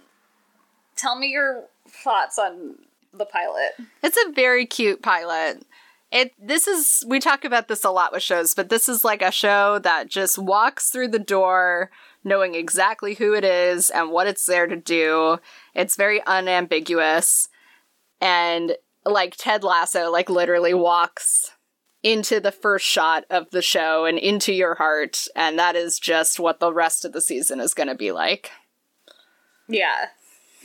tell 0.97 1.18
me 1.18 1.28
your 1.28 1.64
thoughts 1.88 2.38
on 2.38 2.76
the 3.12 3.24
pilot. 3.26 3.72
It's 4.03 4.16
a 4.26 4.32
very 4.32 4.64
cute 4.66 5.03
pilot. 5.03 5.64
It 6.11 6.32
this 6.38 6.66
is 6.68 7.05
we 7.09 7.20
talk 7.20 7.45
about 7.45 7.68
this 7.68 7.84
a 7.84 7.90
lot 7.90 8.12
with 8.12 8.22
shows, 8.22 8.55
but 8.55 8.68
this 8.68 8.86
is 8.88 9.03
like 9.03 9.22
a 9.22 9.30
show 9.30 9.78
that 9.78 10.09
just 10.09 10.38
walks 10.38 10.90
through 10.90 11.09
the 11.09 11.18
door 11.18 11.90
knowing 12.22 12.55
exactly 12.55 13.14
who 13.14 13.32
it 13.34 13.45
is 13.45 13.88
and 13.90 14.11
what 14.11 14.26
it's 14.26 14.45
there 14.47 14.66
to 14.66 14.76
do. 14.76 15.38
It's 15.74 15.97
very 15.97 16.22
unambiguous 16.26 17.49
and 18.20 18.76
like 19.07 19.34
Ted 19.36 19.64
Lasso 19.64 20.11
like 20.11 20.28
literally 20.30 20.74
walks 20.74 21.53
into 22.03 22.40
the 22.40 22.53
first 22.53 22.84
shot 22.84 23.24
of 23.30 23.50
the 23.50 23.62
show 23.62 24.05
and 24.05 24.18
into 24.18 24.53
your 24.53 24.74
heart 24.74 25.26
and 25.36 25.59
that 25.59 25.76
is 25.76 25.98
just 25.98 26.40
what 26.40 26.59
the 26.61 26.72
rest 26.72 27.05
of 27.05 27.12
the 27.12 27.20
season 27.20 27.61
is 27.61 27.74
going 27.74 27.88
to 27.88 27.94
be 27.94 28.11
like. 28.12 28.50
Yeah. 29.68 30.07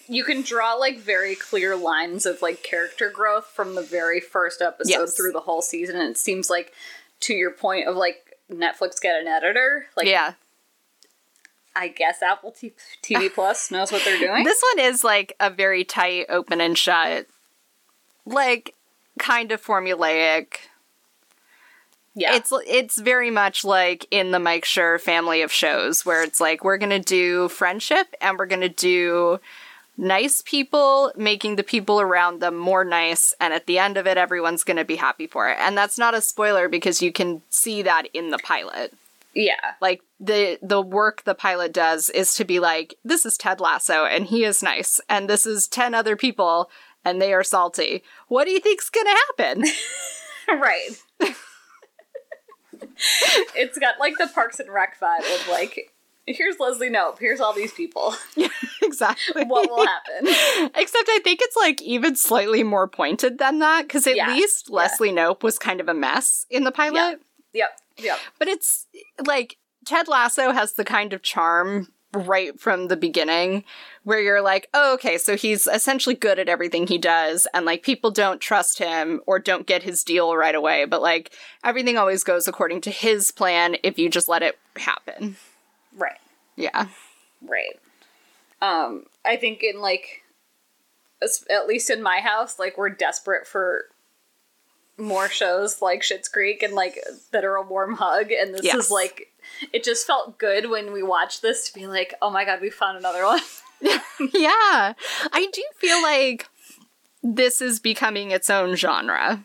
You 0.08 0.24
can 0.24 0.42
draw 0.42 0.74
like 0.74 0.98
very 1.00 1.36
clear 1.36 1.76
lines 1.76 2.26
of 2.26 2.42
like 2.42 2.64
character 2.64 3.10
growth 3.10 3.46
from 3.46 3.76
the 3.76 3.84
very 3.84 4.20
first 4.20 4.62
episode 4.62 4.90
Yes. 4.90 5.16
through 5.16 5.34
the 5.34 5.42
whole 5.42 5.62
season. 5.62 5.98
And 5.98 6.10
it 6.10 6.18
seems 6.18 6.50
like, 6.50 6.74
to 7.22 7.34
your 7.34 7.52
point 7.52 7.88
of 7.88 7.96
like 7.96 8.38
Netflix 8.52 9.02
get 9.02 9.20
an 9.20 9.28
editor, 9.28 9.88
like 9.98 10.08
yeah. 10.08 10.34
I 11.76 11.90
guess 11.90 12.24
Apple 12.24 12.52
T- 12.52 12.74
TV 13.04 13.32
Plus 13.34 13.70
knows 13.70 13.92
what 13.92 14.04
they're 14.06 14.18
doing. 14.20 14.44
This 14.44 14.64
one 14.76 14.86
is 14.86 15.04
like 15.04 15.34
a 15.40 15.50
very 15.50 15.84
tight, 15.84 16.26
open 16.30 16.62
and 16.62 16.78
shut, 16.78 17.28
like 18.26 18.74
kind 19.20 19.52
of 19.52 19.64
formulaic. 19.64 20.58
Yeah. 22.18 22.36
It's 22.36 22.52
it's 22.66 23.00
very 23.00 23.30
much 23.30 23.64
like 23.64 24.08
in 24.10 24.32
the 24.32 24.40
Mike 24.40 24.66
Schur 24.66 25.00
family 25.00 25.44
of 25.44 25.52
shows 25.52 26.04
where 26.04 26.24
it's 26.24 26.42
like 26.42 26.64
we're 26.64 26.80
gonna 26.80 26.98
do 26.98 27.48
friendship 27.48 28.08
and 28.20 28.40
we're 28.40 28.48
gonna 28.48 28.68
do 28.68 29.40
nice 29.98 30.42
people 30.42 31.12
making 31.16 31.58
the 31.58 31.64
people 31.64 32.02
around 32.02 32.40
them 32.40 32.58
more 32.58 32.84
nice 32.84 33.36
and 33.40 33.54
at 33.54 33.68
the 33.68 33.78
end 33.78 33.98
of 33.98 34.08
it 34.08 34.18
everyone's 34.18 34.64
gonna 34.64 34.84
be 34.84 34.96
happy 34.96 35.28
for 35.28 35.48
it. 35.48 35.58
And 35.60 35.78
that's 35.78 36.00
not 36.00 36.16
a 36.16 36.22
spoiler 36.22 36.68
because 36.68 37.04
you 37.04 37.12
can 37.12 37.44
see 37.52 37.84
that 37.84 38.08
in 38.16 38.32
the 38.32 38.40
pilot 38.40 38.96
yeah. 39.36 39.76
like 39.80 40.02
the 40.20 40.58
the 40.64 40.82
work 40.82 41.24
the 41.24 41.36
pilot 41.36 41.72
does 41.72 42.10
is 42.10 42.34
to 42.34 42.44
be 42.44 42.60
like 42.60 42.96
this 43.06 43.24
is 43.24 43.38
ted 43.38 43.60
lasso 43.60 44.06
and 44.06 44.26
he 44.26 44.44
is 44.44 44.64
nice 44.64 45.00
and 45.08 45.30
this 45.30 45.46
is 45.46 45.68
10 45.68 45.94
other 45.94 46.16
people 46.16 46.72
and 47.06 47.22
they 47.22 47.32
are 47.32 47.44
salty 47.44 48.02
what 48.28 48.46
do 48.46 48.52
you 48.52 48.60
think's 48.60 48.90
gonna 48.90 49.14
happen 49.28 49.64
right. 50.60 50.90
it's 53.56 53.78
got 53.78 54.00
like 54.00 54.14
the 54.18 54.28
Parks 54.28 54.60
and 54.60 54.70
Rec 54.72 55.00
vibe 55.00 55.20
of 55.20 55.48
like, 55.50 55.94
here's 56.26 56.60
Leslie 56.60 56.90
Knope, 56.90 57.20
here's 57.20 57.40
all 57.40 57.54
these 57.54 57.72
people. 57.74 58.16
Yeah, 58.36 58.48
exactly 58.82 59.44
What 59.46 59.70
will 59.70 59.86
happen? 59.86 60.28
except 60.76 61.10
i 61.10 61.20
think 61.24 61.40
it's 61.42 61.56
like 61.56 61.82
even 61.82 62.16
slightly 62.16 62.64
more 62.64 62.88
pointed 62.88 63.38
than 63.38 63.60
that 63.60 63.84
because 63.84 64.08
at 64.08 64.16
Yeah, 64.16 64.34
least 64.34 64.68
yeah. 64.70 64.76
leslie 64.76 65.12
knope 65.12 65.44
was 65.44 65.60
kind 65.60 65.80
of 65.82 65.88
a 65.90 65.94
mess 65.94 66.46
in 66.50 66.64
the 66.64 66.72
pilot 66.72 67.20
yep. 67.54 67.72
Yep. 67.98 68.18
but 68.40 68.48
it's 68.48 68.88
like 69.26 69.58
Ted 69.86 70.08
Lasso 70.08 70.52
has 70.52 70.74
the 70.74 70.84
kind 70.86 71.14
of 71.14 71.22
charm 71.22 71.88
right 72.14 72.60
from 72.60 72.88
the 72.88 72.98
beginning 72.98 73.64
where 74.04 74.22
you're 74.22 74.42
like, 74.42 74.70
oh, 74.74 74.94
okay, 74.94 75.18
so 75.18 75.36
he's 75.36 75.68
essentially 75.68 76.16
good 76.16 76.40
at 76.40 76.48
everything 76.48 76.88
he 76.88 76.98
does, 76.98 77.48
and 77.54 77.66
like 77.66 77.84
people 77.84 78.12
don't 78.12 78.40
trust 78.40 78.80
him 78.80 79.20
or 79.26 79.40
don't 79.40 79.68
get 79.68 79.84
his 79.84 80.04
deal 80.04 80.36
right 80.36 80.56
away, 80.56 80.86
but 80.86 81.02
like 81.02 81.34
everything 81.64 81.98
always 81.98 82.24
goes 82.24 82.48
according 82.48 82.82
to 82.82 82.92
his 82.92 83.32
plan 83.32 83.76
if 83.84 84.00
you 84.00 84.10
just 84.10 84.30
let 84.30 84.42
it 84.42 84.58
happen. 84.78 85.36
Right. 85.96 86.20
Yeah. 86.56 86.88
Right. 87.42 87.80
Um, 88.62 89.06
I 89.26 89.36
think 89.36 89.62
in 89.62 89.82
like, 89.82 90.24
at 91.50 91.68
least 91.68 91.90
in 91.90 92.02
my 92.02 92.20
house, 92.20 92.58
like 92.58 92.78
we're 92.78 92.90
desperate 92.90 93.46
for 93.46 93.86
more 94.98 95.30
shows 95.30 95.82
like 95.82 96.02
Schitt's 96.02 96.28
Creek 96.28 96.64
and 96.64 96.74
like 96.74 96.98
that 97.32 97.46
are 97.46 97.56
a 97.56 97.62
warm 97.62 97.94
hug, 97.96 98.32
and 98.32 98.54
this 98.54 98.64
Yes. 98.64 98.76
is 98.76 98.92
like, 98.92 99.28
it 99.74 99.84
just 99.84 100.08
felt 100.08 100.38
good 100.38 100.70
when 100.70 100.92
we 100.94 101.04
watched 101.04 101.42
this 101.42 101.70
to 101.70 101.74
be 101.80 101.88
like, 101.88 102.14
oh 102.22 102.30
my 102.30 102.46
god, 102.46 102.62
we 102.62 102.70
found 102.70 102.98
another 102.98 103.24
one. 103.26 103.40
yeah. 103.82 104.94
I 105.32 105.50
do 105.54 105.62
feel 105.78 106.02
like 106.02 106.48
this 107.24 107.62
is 107.62 107.80
becoming 107.80 108.32
its 108.32 108.50
own 108.50 108.76
genre. 108.76 109.44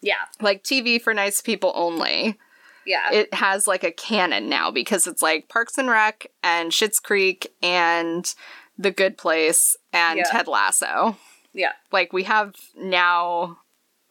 yeah, 0.00 0.14
Like 0.40 0.62
TV 0.62 1.00
for 1.00 1.12
nice 1.14 1.40
people 1.42 1.72
only. 1.74 2.38
yeah, 2.86 3.10
it 3.12 3.32
has 3.34 3.66
like 3.66 3.82
a 3.84 3.90
canon 3.92 4.48
now 4.48 4.70
because 4.70 5.06
it's 5.06 5.22
like 5.22 5.48
Parks 5.48 5.78
and 5.78 5.88
Rec 5.88 6.26
and 6.42 6.70
Schitt's 6.72 7.00
Creek 7.00 7.52
and 7.62 8.32
The 8.78 8.90
Good 8.90 9.16
Place 9.18 9.76
and 9.92 10.18
Yeah. 10.18 10.24
Ted 10.30 10.46
Lasso. 10.48 11.16
yeah, 11.52 11.72
Like 11.90 12.12
we 12.12 12.22
have 12.24 12.54
now 12.76 13.58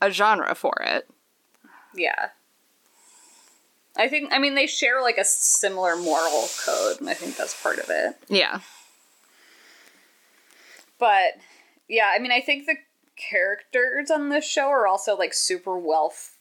a 0.01 0.11
genre 0.11 0.53
for 0.55 0.73
it. 0.81 1.07
yeah. 1.95 2.29
I 3.97 4.07
think, 4.07 4.31
I 4.33 4.39
mean, 4.39 4.55
they 4.55 4.67
share 4.67 5.01
like 5.01 5.17
a 5.17 5.25
similar 5.25 5.97
moral 5.97 6.47
code, 6.65 7.01
and 7.01 7.09
I 7.09 7.13
think 7.13 7.35
that's 7.35 7.61
part 7.61 7.77
of 7.77 7.85
it. 7.89 8.15
Yeah. 8.29 8.61
But 10.97 11.33
yeah, 11.89 12.11
I 12.15 12.19
mean, 12.19 12.31
I 12.31 12.39
think 12.41 12.65
the 12.65 12.77
characters 13.17 14.09
on 14.09 14.29
this 14.29 14.45
show 14.45 14.67
are 14.69 14.87
also 14.87 15.17
like 15.17 15.33
super 15.33 15.77
well 15.77 16.11
f- 16.13 16.31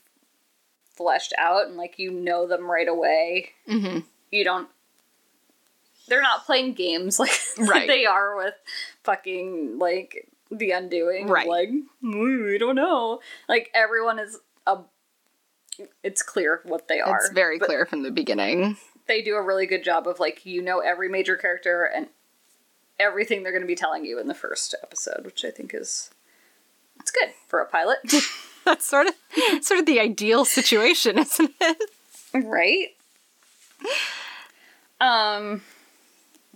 fleshed 0.95 1.33
out, 1.37 1.67
and 1.67 1.75
like 1.77 1.99
you 1.99 2.11
know 2.11 2.47
them 2.47 2.69
right 2.69 2.87
away. 2.87 3.49
Mm-hmm. 3.67 3.99
You 4.31 4.43
don't. 4.43 4.69
They're 6.07 6.21
not 6.21 6.45
playing 6.45 6.73
games 6.73 7.19
like 7.19 7.31
Right. 7.57 7.87
they 7.87 8.05
are 8.05 8.35
with 8.37 8.53
fucking 9.03 9.77
like 9.77 10.27
the 10.51 10.71
undoing. 10.71 11.27
Right. 11.27 11.47
Like 11.47 11.69
"Mm, 12.03 12.45
we 12.45 12.57
don't 12.57 12.75
know. 12.75 13.19
Like 13.47 13.69
everyone 13.73 14.19
is 14.19 14.39
a. 14.67 14.79
It's 16.03 16.21
clear 16.21 16.61
what 16.65 16.87
they 16.87 16.99
are. 16.99 17.17
It's 17.17 17.29
very 17.29 17.57
clear 17.57 17.85
from 17.85 18.03
the 18.03 18.11
beginning. 18.11 18.77
They 19.07 19.21
do 19.21 19.35
a 19.35 19.41
really 19.41 19.65
good 19.65 19.83
job 19.83 20.07
of 20.07 20.19
like 20.19 20.45
you 20.45 20.61
know 20.61 20.79
every 20.79 21.09
major 21.09 21.35
character 21.35 21.83
and 21.83 22.07
everything 22.99 23.41
they're 23.41 23.51
going 23.51 23.63
to 23.63 23.67
be 23.67 23.75
telling 23.75 24.05
you 24.05 24.19
in 24.19 24.27
the 24.27 24.35
first 24.35 24.75
episode, 24.83 25.25
which 25.25 25.43
I 25.43 25.49
think 25.49 25.73
is 25.73 26.11
it's 26.99 27.11
good 27.11 27.29
for 27.47 27.59
a 27.59 27.65
pilot, 27.65 27.97
That's 28.65 28.85
sort 28.85 29.07
of 29.07 29.15
sort 29.61 29.79
of 29.79 29.85
the 29.85 29.99
ideal 29.99 30.45
situation, 30.45 31.17
isn't 31.17 31.51
it? 31.59 31.89
right? 32.33 32.89
Um, 34.99 35.63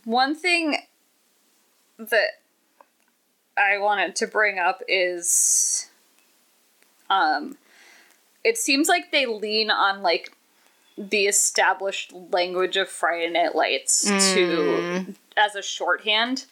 one 0.04 0.36
thing 0.36 0.78
that 1.98 2.28
I 3.58 3.78
wanted 3.78 4.16
to 4.18 4.28
bring 4.28 4.60
up 4.60 4.82
is, 4.88 5.90
um, 7.10 7.58
it 8.44 8.58
seems 8.58 8.88
like 8.88 9.12
they 9.12 9.26
lean 9.26 9.72
on 9.72 10.02
like 10.02 10.36
the 10.98 11.26
established 11.26 12.14
language 12.14 12.78
of 12.78 12.90
Friday 12.90 13.32
Night 13.32 13.56
Lights 13.56 14.04
to 14.34 15.06
as 15.38 15.56
a 15.56 15.62
shorthand 15.62 16.46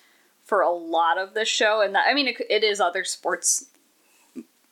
for 0.43 0.61
a 0.61 0.69
lot 0.69 1.17
of 1.17 1.33
the 1.33 1.45
show, 1.45 1.81
and 1.81 1.95
that 1.95 2.05
I 2.07 2.13
mean 2.13 2.27
it, 2.27 2.41
it 2.49 2.63
is 2.63 2.81
other 2.81 3.03
sports 3.03 3.65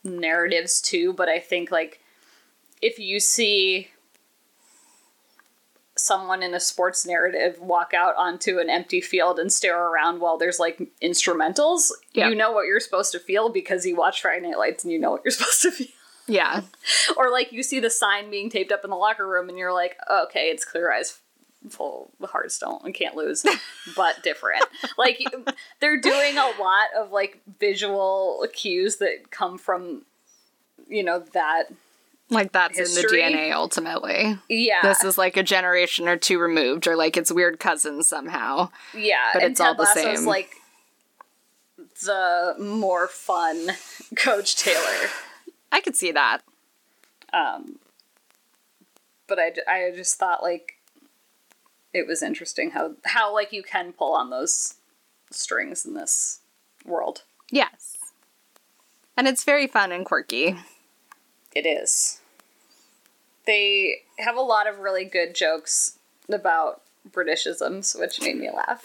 narratives 0.04 0.82
too, 0.82 1.14
but 1.14 1.30
I 1.30 1.40
think 1.40 1.72
like 1.72 2.00
if 2.82 3.00
you 3.00 3.20
see 3.20 3.90
someone 6.02 6.42
in 6.44 6.54
a 6.54 6.60
sports 6.60 7.06
narrative 7.06 7.60
walk 7.60 7.94
out 7.94 8.16
onto 8.18 8.60
an 8.60 8.70
empty 8.70 9.02
field 9.02 9.40
and 9.40 9.52
stare 9.54 9.80
around 9.80 10.20
while 10.20 10.38
there's 10.38 10.60
like 10.60 10.82
instrumentals, 11.02 11.92
Yeah. 12.14 12.30
you 12.30 12.36
know 12.36 12.52
what 12.52 12.66
you're 12.66 12.80
supposed 12.80 13.12
to 13.14 13.20
feel 13.20 13.50
because 13.50 13.86
you 13.86 13.96
watch 13.96 14.22
Friday 14.22 14.48
Night 14.48 14.58
Lights 14.58 14.84
and 14.84 14.92
you 14.92 15.00
know 15.00 15.12
what 15.12 15.22
you're 15.24 15.32
supposed 15.40 15.62
to 15.64 15.72
feel. 15.72 15.88
Yeah. 16.28 16.62
or 17.18 17.30
like 17.32 17.52
you 17.52 17.64
see 17.64 17.80
the 17.80 17.90
sign 17.90 18.30
being 18.32 18.50
taped 18.50 18.72
up 18.72 18.84
in 18.84 18.90
the 18.90 18.96
locker 18.96 19.28
room 19.28 19.50
and 19.50 19.58
you're 19.58 19.74
like, 19.74 19.98
okay, 20.10 20.48
it's 20.50 20.66
clear 20.66 20.92
eyes 20.92 21.20
full 21.70 22.10
hearts 22.24 22.58
don't 22.58 22.84
and 22.84 22.94
can't 22.96 23.16
lose, 23.16 23.46
but 23.96 24.24
different. 24.24 24.64
like 24.98 25.20
they're 25.80 26.00
doing 26.02 26.36
a 26.38 26.52
lot 26.60 26.88
of 26.98 27.12
like 27.12 27.40
visual 27.60 28.44
cues 28.52 28.98
that 28.98 29.30
come 29.30 29.58
from 29.60 30.04
you 30.88 31.04
know 31.04 31.20
that 31.34 31.66
Like 32.32 32.54
that's 32.54 32.78
History? 32.78 33.22
in 33.22 33.34
the 33.34 33.38
DNA 33.38 33.52
ultimately. 33.54 34.38
Yeah. 34.48 34.82
This 34.82 35.04
is 35.04 35.18
like 35.18 35.36
a 35.36 35.44
generation 35.44 36.08
or 36.08 36.16
two 36.18 36.40
removed, 36.40 36.88
or 36.88 36.96
like 36.96 37.18
it's 37.18 37.32
weird 37.32 37.60
cousins 37.60 38.08
somehow. 38.08 38.70
yeah, 38.96 39.32
but 39.34 39.44
and 39.44 39.52
it's 39.52 39.60
all 39.60 39.76
the 39.76 39.84
Lasso's 39.84 40.20
same. 40.20 40.26
like 40.28 40.50
the 42.04 42.56
more 42.58 43.08
fun 43.08 43.72
Coach 44.16 44.56
Taylor. 44.56 45.10
I 45.72 45.82
could 45.82 45.96
see 45.96 46.12
that. 46.14 46.40
Um, 47.34 47.80
but 49.28 49.38
I, 49.40 49.52
I 49.68 49.92
just 49.96 50.18
thought 50.18 50.42
like 50.42 50.78
it 51.94 52.08
was 52.08 52.24
interesting 52.24 52.72
how 52.72 52.94
how 53.06 53.34
like 53.34 53.52
you 53.52 53.62
can 53.64 53.92
pull 53.92 54.14
on 54.14 54.30
those 54.30 54.76
strings 55.32 55.86
in 55.86 55.94
this 55.96 56.40
world. 56.86 57.24
Yes. 57.52 57.98
And 59.18 59.28
it's 59.28 59.44
very 59.44 59.68
fun 59.68 59.92
and 59.92 60.06
quirky. 60.06 60.58
It 61.54 61.66
is. 61.66 62.21
They 63.46 64.02
have 64.20 64.36
a 64.36 64.42
lot 64.42 64.68
of 64.68 64.80
really 64.80 65.06
good 65.06 65.36
jokes 65.36 65.98
about 66.30 66.82
Britishisms, 67.10 68.00
which 68.00 68.22
made 68.22 68.38
me 68.38 68.50
laugh. 68.52 68.84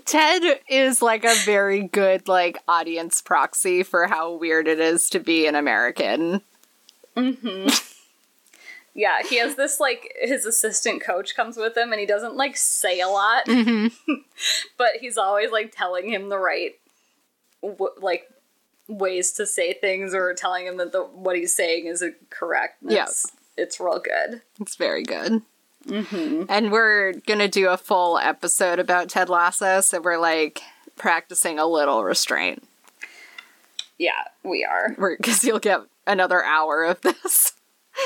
Ted 0.04 0.60
is 0.68 1.02
like 1.02 1.24
a 1.24 1.34
very 1.44 1.82
good 1.82 2.28
like 2.28 2.58
audience 2.68 3.20
proxy 3.20 3.82
for 3.82 4.06
how 4.06 4.32
weird 4.32 4.68
it 4.68 4.78
is 4.78 5.10
to 5.10 5.18
be 5.18 5.46
an 5.46 5.56
American. 5.56 6.42
Mm-hmm. 7.16 7.68
Yeah, 8.94 9.22
he 9.28 9.38
has 9.38 9.56
this 9.56 9.80
like 9.80 10.14
his 10.20 10.46
assistant 10.46 11.02
coach 11.02 11.34
comes 11.34 11.56
with 11.56 11.76
him, 11.76 11.90
and 11.90 11.98
he 11.98 12.06
doesn't 12.06 12.36
like 12.36 12.56
say 12.56 13.00
a 13.00 13.08
lot, 13.08 13.46
mm-hmm. 13.46 14.14
but 14.78 14.90
he's 15.00 15.18
always 15.18 15.50
like 15.50 15.74
telling 15.76 16.08
him 16.08 16.28
the 16.28 16.38
right 16.38 16.76
w- 17.62 17.90
like 18.00 18.30
ways 18.88 19.32
to 19.32 19.46
say 19.46 19.72
things 19.72 20.14
or 20.14 20.34
telling 20.34 20.66
him 20.66 20.76
that 20.76 20.92
the 20.92 21.02
what 21.02 21.36
he's 21.36 21.54
saying 21.54 21.86
is 21.86 22.04
correct. 22.30 22.82
And 22.82 22.92
Yeah. 22.92 23.04
it's, 23.04 23.32
it's 23.56 23.80
real 23.80 23.98
good. 23.98 24.42
It's 24.60 24.76
very 24.76 25.02
good. 25.02 25.42
Mm-hmm. 25.86 26.44
And 26.48 26.72
we're 26.72 27.12
gonna 27.12 27.48
do 27.48 27.68
a 27.68 27.76
full 27.76 28.18
episode 28.18 28.78
about 28.78 29.08
Ted 29.08 29.28
Lasso, 29.28 29.80
so 29.80 30.00
we're 30.00 30.18
like 30.18 30.60
practicing 30.96 31.58
a 31.58 31.66
little 31.66 32.04
restraint. 32.04 32.62
Yeah, 33.98 34.24
we 34.42 34.64
are. 34.64 34.94
Because 34.98 35.44
you'll 35.44 35.58
get 35.60 35.80
another 36.06 36.44
hour 36.44 36.84
of 36.84 37.00
this. 37.02 37.52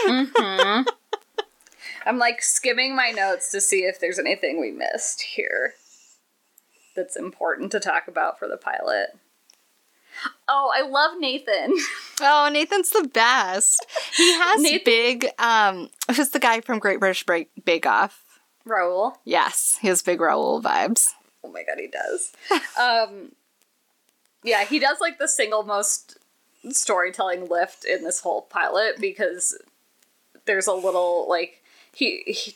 Mm-hmm. 0.07 0.89
I'm 2.05 2.19
like 2.19 2.43
skimming 2.43 2.95
my 2.97 3.11
notes 3.11 3.51
to 3.53 3.61
see 3.61 3.81
if 3.85 4.01
there's 4.01 4.19
anything 4.19 4.61
we 4.61 4.71
missed 4.71 5.23
here 5.23 5.75
that's 6.97 7.17
important 7.17 7.71
to 7.73 7.81
talk 7.81 8.09
about 8.09 8.39
for 8.39 8.49
the 8.49 8.57
pilot. 8.57 9.17
Oh, 10.49 10.73
I 10.75 10.83
love 10.83 11.19
Nathan. 11.19 11.75
Oh, 12.21 12.49
Nathan's 12.53 12.91
the 12.91 13.09
best. 13.13 13.85
He 14.17 14.33
has 14.39 14.61
Nathan- 14.61 14.81
big. 14.85 15.27
Um, 15.39 15.89
who's 16.15 16.31
the 16.31 16.39
guy 16.39 16.61
from 16.61 16.79
Great 16.79 17.01
British 17.01 17.25
Break 17.25 17.51
Bake 17.65 17.87
Off? 17.87 18.25
Rahul. 18.67 19.15
Yes, 19.25 19.79
he 19.81 19.89
has 19.89 20.03
big 20.03 20.19
Rahul 20.19 20.63
vibes. 20.63 21.11
Oh 21.45 21.51
my 21.51 21.63
god, 21.63 21.79
he 21.79 21.87
does. 21.87 22.33
um, 22.79 23.33
yeah, 24.43 24.65
he 24.65 24.79
does 24.79 25.01
like 25.01 25.19
the 25.19 25.29
single 25.29 25.63
most 25.63 26.19
storytelling 26.71 27.49
lift 27.49 27.85
in 27.85 28.03
this 28.05 28.21
whole 28.21 28.43
pilot 28.43 29.01
because 29.01 29.57
there's 30.45 30.67
a 30.67 30.73
little 30.73 31.27
like 31.29 31.63
he 31.93 32.23
he, 32.27 32.55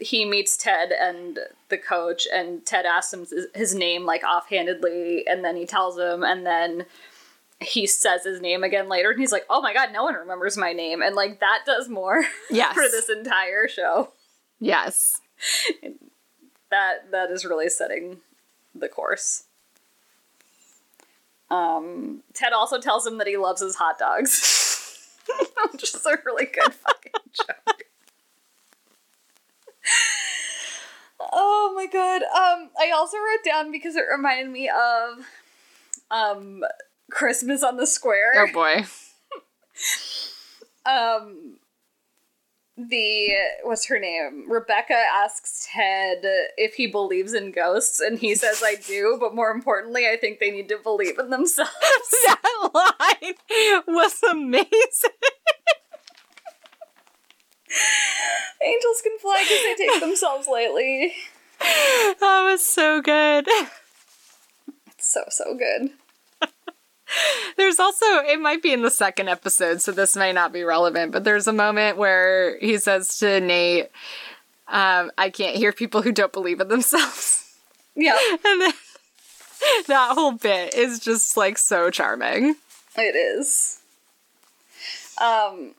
he 0.00 0.24
meets 0.24 0.56
Ted 0.56 0.92
and 0.92 1.38
the 1.68 1.78
coach, 1.78 2.26
and 2.32 2.64
Ted 2.64 2.86
asks 2.86 3.12
him 3.12 3.26
his, 3.54 3.74
name 3.74 4.04
like 4.04 4.22
offhandedly, 4.24 5.26
and 5.26 5.44
then 5.44 5.56
he 5.56 5.66
tells 5.66 5.98
him, 5.98 6.22
and 6.22 6.46
then 6.46 6.86
he 7.60 7.86
says 7.86 8.24
his 8.24 8.40
name 8.40 8.62
again 8.62 8.88
later, 8.88 9.10
and 9.10 9.18
he's 9.18 9.32
like, 9.32 9.44
"Oh 9.50 9.60
my 9.60 9.74
god, 9.74 9.90
no 9.92 10.04
one 10.04 10.14
remembers 10.14 10.56
my 10.56 10.72
name," 10.72 11.02
and 11.02 11.16
like 11.16 11.40
that 11.40 11.60
does 11.66 11.88
more 11.88 12.24
Yes. 12.50 12.74
for 12.74 12.82
this 12.82 13.08
entire 13.08 13.66
show. 13.68 14.12
Yes. 14.60 15.20
that 16.70 17.10
that 17.10 17.30
is 17.30 17.44
really 17.44 17.68
setting 17.68 18.18
the 18.74 18.88
course. 18.88 19.44
Um, 21.50 22.22
Ted 22.34 22.52
also 22.52 22.78
tells 22.80 23.06
him 23.06 23.18
that 23.18 23.26
he 23.26 23.36
loves 23.36 23.62
his 23.62 23.76
hot 23.76 23.98
dogs, 23.98 25.08
which 25.72 25.82
is 25.94 26.06
a 26.06 26.18
really 26.24 26.44
good 26.46 26.74
fucking 26.74 27.12
joke. 27.32 27.84
Oh 31.20 31.72
my 31.74 31.86
god! 31.86 32.22
Um, 32.22 32.70
I 32.78 32.90
also 32.94 33.16
wrote 33.16 33.44
down 33.44 33.72
because 33.72 33.96
it 33.96 34.04
reminded 34.10 34.50
me 34.50 34.68
of 34.68 35.26
um 36.10 36.64
Christmas 37.10 37.62
on 37.62 37.76
the 37.76 37.86
Square 37.86 38.32
Oh 38.36 38.52
boy. 38.52 38.84
um 40.86 41.58
the 42.76 43.28
what's 43.64 43.88
her 43.88 43.98
name 43.98 44.44
rebecca 44.48 44.94
asks 45.12 45.68
ted 45.72 46.18
if 46.56 46.74
he 46.74 46.86
believes 46.86 47.34
in 47.34 47.50
ghosts 47.50 47.98
and 47.98 48.20
he 48.20 48.36
says 48.36 48.62
i 48.64 48.76
do 48.86 49.16
but 49.18 49.34
more 49.34 49.50
importantly 49.50 50.06
i 50.06 50.16
think 50.16 50.38
they 50.38 50.52
need 50.52 50.68
to 50.68 50.78
believe 50.78 51.18
in 51.18 51.28
themselves 51.28 51.72
that 52.26 52.70
line 52.74 53.34
was 53.86 54.20
amazing. 54.30 54.68
Angels 58.64 59.00
can 59.02 59.18
fly 59.20 59.42
because 59.44 59.62
they 59.62 59.74
take 59.86 60.00
themselves 60.00 60.46
lightly 60.46 61.12
That 61.60 62.42
was 62.50 62.64
so 62.64 63.00
good. 63.02 63.46
it's 64.86 65.12
so 65.12 65.22
so 65.28 65.54
good 65.56 65.90
There's 67.56 67.78
also, 67.80 68.04
it 68.06 68.38
might 68.38 68.62
be 68.62 68.70
in 68.72 68.82
the 68.82 68.90
second 68.90 69.28
episode, 69.30 69.80
so 69.80 69.92
this 69.92 70.14
may 70.14 70.30
not 70.32 70.52
be 70.52 70.62
relevant, 70.62 71.10
but 71.10 71.24
there's 71.24 71.46
a 71.46 71.52
moment 71.54 71.96
where 71.96 72.58
he 72.60 72.76
says 72.76 73.16
to 73.18 73.40
Nate, 73.40 73.86
um, 74.68 75.10
I 75.16 75.30
can't 75.30 75.56
hear 75.56 75.72
people 75.72 76.02
who 76.02 76.12
don't 76.12 76.32
believe 76.34 76.60
in 76.60 76.68
themselves. 76.68 77.50
yeah 77.96 78.18
And 78.44 78.60
then 78.60 78.72
that 79.86 80.12
whole 80.14 80.32
bit 80.32 80.74
is 80.74 80.98
just 81.00 81.34
like 81.36 81.56
so 81.56 81.90
charming. 81.90 82.56
it 82.96 83.16
is 83.16 83.80
um 85.20 85.74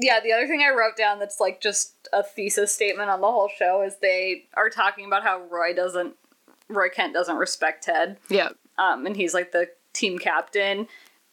yeah 0.00 0.20
the 0.20 0.32
other 0.32 0.46
thing 0.46 0.62
i 0.62 0.70
wrote 0.74 0.96
down 0.96 1.18
that's 1.18 1.40
like 1.40 1.60
just 1.60 2.08
a 2.12 2.22
thesis 2.22 2.72
statement 2.74 3.10
on 3.10 3.20
the 3.20 3.26
whole 3.26 3.48
show 3.56 3.82
is 3.82 3.96
they 4.00 4.44
are 4.56 4.70
talking 4.70 5.04
about 5.06 5.22
how 5.22 5.40
roy 5.50 5.72
doesn't 5.74 6.14
roy 6.68 6.88
kent 6.88 7.12
doesn't 7.14 7.36
respect 7.36 7.84
ted 7.84 8.16
Yeah. 8.28 8.50
um, 8.78 9.06
and 9.06 9.16
he's 9.16 9.34
like 9.34 9.52
the 9.52 9.68
team 9.92 10.18
captain. 10.18 10.86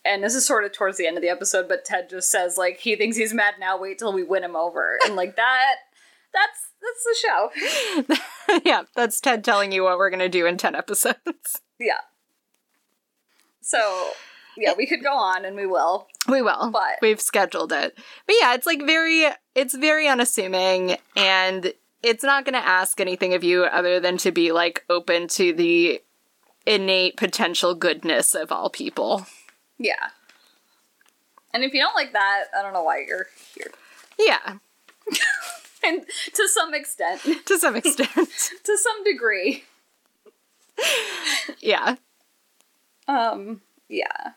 And 0.05 0.23
this 0.23 0.35
is 0.35 0.45
sort 0.45 0.63
of 0.63 0.71
towards 0.71 0.97
the 0.97 1.05
end 1.05 1.17
of 1.17 1.21
the 1.21 1.27
episode, 1.29 1.67
but 1.67 1.83
Ted 1.83 2.09
just 2.09 2.31
says 2.31 2.57
like 2.57 2.79
he 2.79 2.95
thinks 2.95 3.17
he's 3.17 3.33
mad 3.33 3.55
now. 3.59 3.77
Wait 3.77 3.99
till 3.99 4.13
we 4.13 4.23
win 4.23 4.41
him 4.43 4.55
over, 4.55 4.97
and 5.03 5.17
like 5.17 5.35
that. 5.35 5.75
That's 6.33 6.69
that's 6.81 8.07
the 8.07 8.07
show. 8.47 8.59
yeah, 8.65 8.83
that's 8.95 9.19
Ted 9.19 9.43
telling 9.43 9.73
you 9.73 9.83
what 9.83 9.97
we're 9.97 10.09
going 10.09 10.19
to 10.21 10.29
do 10.29 10.45
in 10.45 10.55
10 10.57 10.75
episodes. 10.75 11.17
Yeah. 11.79 11.99
So 13.61 14.11
yeah, 14.57 14.73
we 14.77 14.85
could 14.85 15.03
go 15.03 15.13
on, 15.13 15.45
and 15.45 15.55
we 15.55 15.65
will. 15.65 16.07
We 16.27 16.41
will. 16.41 16.71
But- 16.71 16.99
we've 17.01 17.21
scheduled 17.21 17.71
it. 17.71 17.97
But 18.25 18.35
yeah, 18.41 18.53
it's 18.53 18.65
like 18.65 18.85
very 18.85 19.27
it's 19.55 19.75
very 19.75 20.07
unassuming 20.07 20.97
and 21.15 21.73
it's 22.03 22.23
not 22.23 22.45
going 22.45 22.53
to 22.53 22.67
ask 22.67 22.99
anything 22.99 23.33
of 23.33 23.43
you 23.43 23.63
other 23.63 23.99
than 23.99 24.17
to 24.17 24.31
be 24.31 24.51
like 24.51 24.85
open 24.89 25.27
to 25.29 25.51
the 25.53 26.01
innate 26.65 27.17
potential 27.17 27.73
goodness 27.73 28.35
of 28.35 28.51
all 28.51 28.69
people. 28.69 29.25
Yeah. 29.79 30.09
And 31.53 31.63
if 31.63 31.73
you 31.73 31.81
don't 31.81 31.95
like 31.95 32.13
that, 32.13 32.45
I 32.57 32.61
don't 32.61 32.73
know 32.73 32.83
why 32.83 33.03
you're 33.07 33.27
here. 33.55 33.71
Yeah, 34.19 34.57
And 35.83 36.05
to 36.33 36.47
some 36.49 36.73
extent, 36.73 37.21
to 37.45 37.57
some 37.57 37.75
extent. 37.75 38.09
to 38.63 38.77
some 38.77 39.03
degree, 39.03 39.63
yeah. 41.59 41.95
um, 43.07 43.61
yeah. 43.87 44.31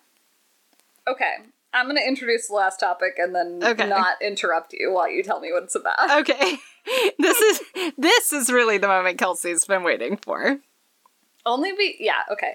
Okay, 1.10 1.34
I'm 1.72 1.86
gonna 1.86 2.00
introduce 2.06 2.48
the 2.48 2.54
last 2.54 2.78
topic 2.80 3.14
and 3.18 3.34
then 3.34 3.60
Okay. 3.62 3.88
not 3.88 4.20
interrupt 4.22 4.72
you 4.72 4.92
while 4.92 5.10
you 5.10 5.22
tell 5.22 5.40
me 5.40 5.52
what 5.52 5.64
it's 5.64 5.74
about. 5.74 6.20
Okay. 6.20 6.56
This 7.18 7.38
is 7.38 7.60
this 7.98 8.32
is 8.32 8.50
really 8.50 8.78
the 8.78 8.88
moment 8.88 9.18
Kelsey's 9.18 9.66
been 9.66 9.82
waiting 9.82 10.16
for. 10.16 10.58
Only 11.44 11.72
be 11.72 11.96
yeah 12.00 12.22
okay. 12.32 12.54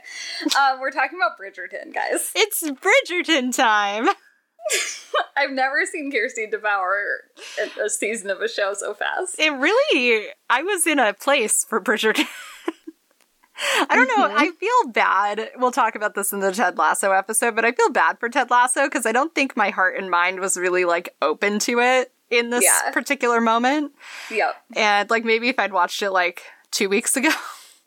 Um, 0.60 0.80
we're 0.80 0.90
talking 0.90 1.20
about 1.20 1.38
Bridgerton, 1.40 1.94
guys. 1.94 2.32
It's 2.36 2.64
Bridgerton 2.64 3.56
time. 3.56 4.08
I've 5.38 5.52
never 5.52 5.86
seen 5.86 6.12
Kirsty 6.12 6.48
devour 6.48 7.04
a, 7.80 7.86
a 7.86 7.90
season 7.90 8.32
of 8.32 8.42
a 8.42 8.48
show 8.50 8.74
so 8.74 8.96
fast. 8.96 9.36
It 9.38 9.52
really 9.52 10.28
I 10.50 10.64
was 10.64 10.88
in 10.88 10.98
a 10.98 11.14
place 11.14 11.64
for 11.64 11.80
Bridgerton. 11.80 12.26
I 13.58 13.96
don't 13.96 14.08
know. 14.08 14.36
I 14.36 14.52
feel 14.52 14.92
bad. 14.92 15.50
We'll 15.58 15.72
talk 15.72 15.96
about 15.96 16.14
this 16.16 16.34
in 16.34 16.40
the 16.42 16.52
Ted 16.52 16.78
Lasso 16.78 17.12
episode, 17.12 17.56
but 17.56 17.64
I 17.66 17.72
feel 17.72 17.90
bad 17.90 18.20
for 18.20 18.28
Ted 18.30 18.50
Lasso 18.50 18.86
because 18.86 19.06
I 19.06 19.12
don't 19.12 19.34
think 19.34 19.56
my 19.56 19.70
heart 19.70 19.98
and 19.98 20.10
mind 20.10 20.40
was 20.40 20.58
really 20.58 20.84
like 20.86 21.16
open 21.22 21.60
to 21.60 21.80
it 21.80 22.12
in 22.30 22.50
this 22.50 22.64
Yeah. 22.66 22.92
particular 22.92 23.40
moment. 23.40 23.94
Yep. 24.30 24.56
And 24.76 25.10
like 25.10 25.24
maybe 25.24 25.48
if 25.50 25.58
I'd 25.60 25.72
watched 25.74 26.02
it 26.02 26.12
like 26.12 26.42
two 26.72 26.90
weeks 26.90 27.16
ago. 27.16 27.32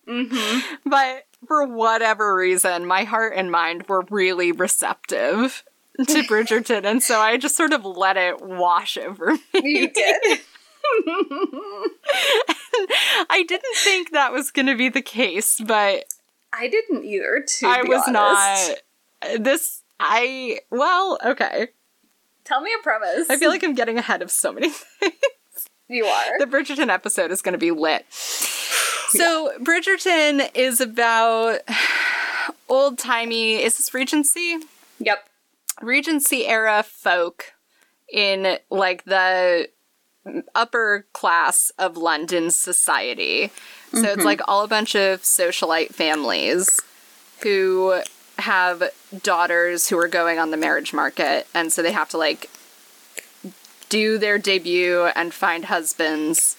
Mm-hmm. 0.07 0.61
But 0.91 1.27
for 1.47 1.67
whatever 1.67 2.35
reason, 2.35 2.87
my 2.87 3.05
heart 3.05 3.35
and 3.37 3.51
mind 3.51 3.87
were 3.89 4.05
really 4.11 4.53
receptive 4.53 5.63
to 5.99 6.23
Bridgerton, 6.29 6.85
and 6.85 7.03
so 7.03 7.21
I 7.21 7.37
just 7.37 7.57
sort 7.57 7.73
of 7.73 7.85
let 7.85 8.17
it 8.17 8.41
wash 8.41 8.97
over 8.97 9.33
me. 9.33 9.41
You 9.55 9.91
did. 9.91 10.41
I 13.31 13.45
didn't 13.47 13.77
think 13.77 14.13
that 14.13 14.33
was 14.33 14.51
going 14.51 14.67
to 14.67 14.77
be 14.77 14.89
the 14.89 15.03
case, 15.03 15.61
but 15.61 16.05
I 16.53 16.69
didn't 16.69 17.05
either. 17.05 17.45
To 17.47 17.67
I 17.67 17.83
was 17.83 18.03
honest. 18.07 18.83
not. 19.23 19.43
This, 19.43 19.83
I, 20.01 20.61
well, 20.71 21.19
okay. 21.25 21.69
Tell 22.45 22.61
me 22.61 22.71
a 22.79 22.83
premise. 22.83 23.29
I 23.29 23.37
feel 23.37 23.51
like 23.51 23.63
I'm 23.63 23.75
getting 23.75 23.99
ahead 23.99 24.23
of 24.23 24.31
so 24.31 24.53
many 24.53 24.71
things. 25.01 25.15
you 25.89 26.05
are. 26.07 26.39
The 26.39 26.47
Bridgerton 26.47 26.89
episode 26.89 27.31
is 27.31 27.43
going 27.43 27.53
to 27.53 27.59
be 27.59 27.71
lit. 27.71 28.07
So, 29.11 29.55
Bridgerton 29.61 30.51
is 30.55 30.83
about 30.83 31.61
old 32.69 32.99
timey, 32.99 33.55
is 33.55 33.79
this 33.79 33.95
Regency? 33.95 34.59
Yep. 34.99 35.27
Regency 35.81 36.47
era 36.47 36.83
folk 36.87 37.53
in 38.13 38.59
like 38.71 39.05
the 39.05 39.69
upper 40.55 41.07
class 41.13 41.71
of 41.79 41.97
London 41.97 42.51
society. 42.51 43.51
So 43.93 44.01
it's 44.01 44.17
mm-hmm. 44.17 44.23
like 44.23 44.41
all 44.47 44.65
a 44.65 44.69
bunch 44.69 44.95
of 44.95 45.23
socialite 45.23 45.95
families 45.95 46.81
who 47.43 48.03
have 48.39 48.91
daughters 49.23 49.89
who 49.89 49.99
are 49.99 50.09
going 50.09 50.39
on 50.39 50.51
the 50.51 50.57
marriage 50.57 50.93
market 50.93 51.47
and 51.55 51.73
so 51.73 51.83
they 51.83 51.91
have 51.91 52.09
to 52.09 52.17
like 52.17 52.49
do 53.89 54.17
their 54.17 54.39
debut 54.39 55.07
and 55.17 55.35
find 55.35 55.65
husbands 55.65 56.57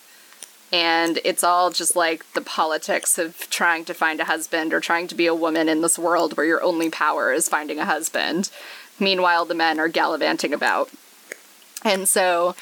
and 0.72 1.20
it's 1.24 1.44
all 1.44 1.72
just 1.72 1.96
like 1.96 2.32
the 2.34 2.42
politics 2.42 3.18
of 3.18 3.50
trying 3.50 3.86
to 3.86 3.94
find 3.94 4.20
a 4.20 4.26
husband 4.26 4.74
or 4.74 4.80
trying 4.80 5.08
to 5.08 5.16
be 5.16 5.26
a 5.26 5.34
woman 5.34 5.68
in 5.68 5.82
this 5.82 5.98
world 5.98 6.38
where 6.38 6.46
your 6.46 6.62
only 6.62 6.90
power 6.90 7.34
is 7.34 7.50
finding 7.50 7.80
a 7.80 7.86
husband. 7.86 8.52
Meanwhile, 9.00 9.46
the 9.46 9.56
men 9.56 9.80
are 9.80 9.88
gallivanting 9.88 10.54
about. 10.54 10.92
And 11.84 12.08
so 12.08 12.56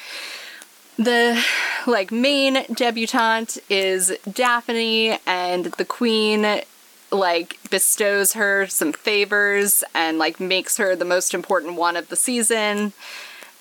the 0.98 1.42
like 1.86 2.10
main 2.10 2.64
debutante 2.74 3.58
is 3.70 4.16
Daphne 4.30 5.18
and 5.26 5.66
the 5.66 5.84
queen 5.84 6.62
like 7.10 7.56
bestows 7.70 8.32
her 8.32 8.66
some 8.66 8.92
favors 8.92 9.82
and 9.94 10.18
like 10.18 10.40
makes 10.40 10.76
her 10.76 10.94
the 10.96 11.04
most 11.04 11.32
important 11.32 11.76
one 11.76 11.96
of 11.96 12.08
the 12.08 12.16
season. 12.16 12.92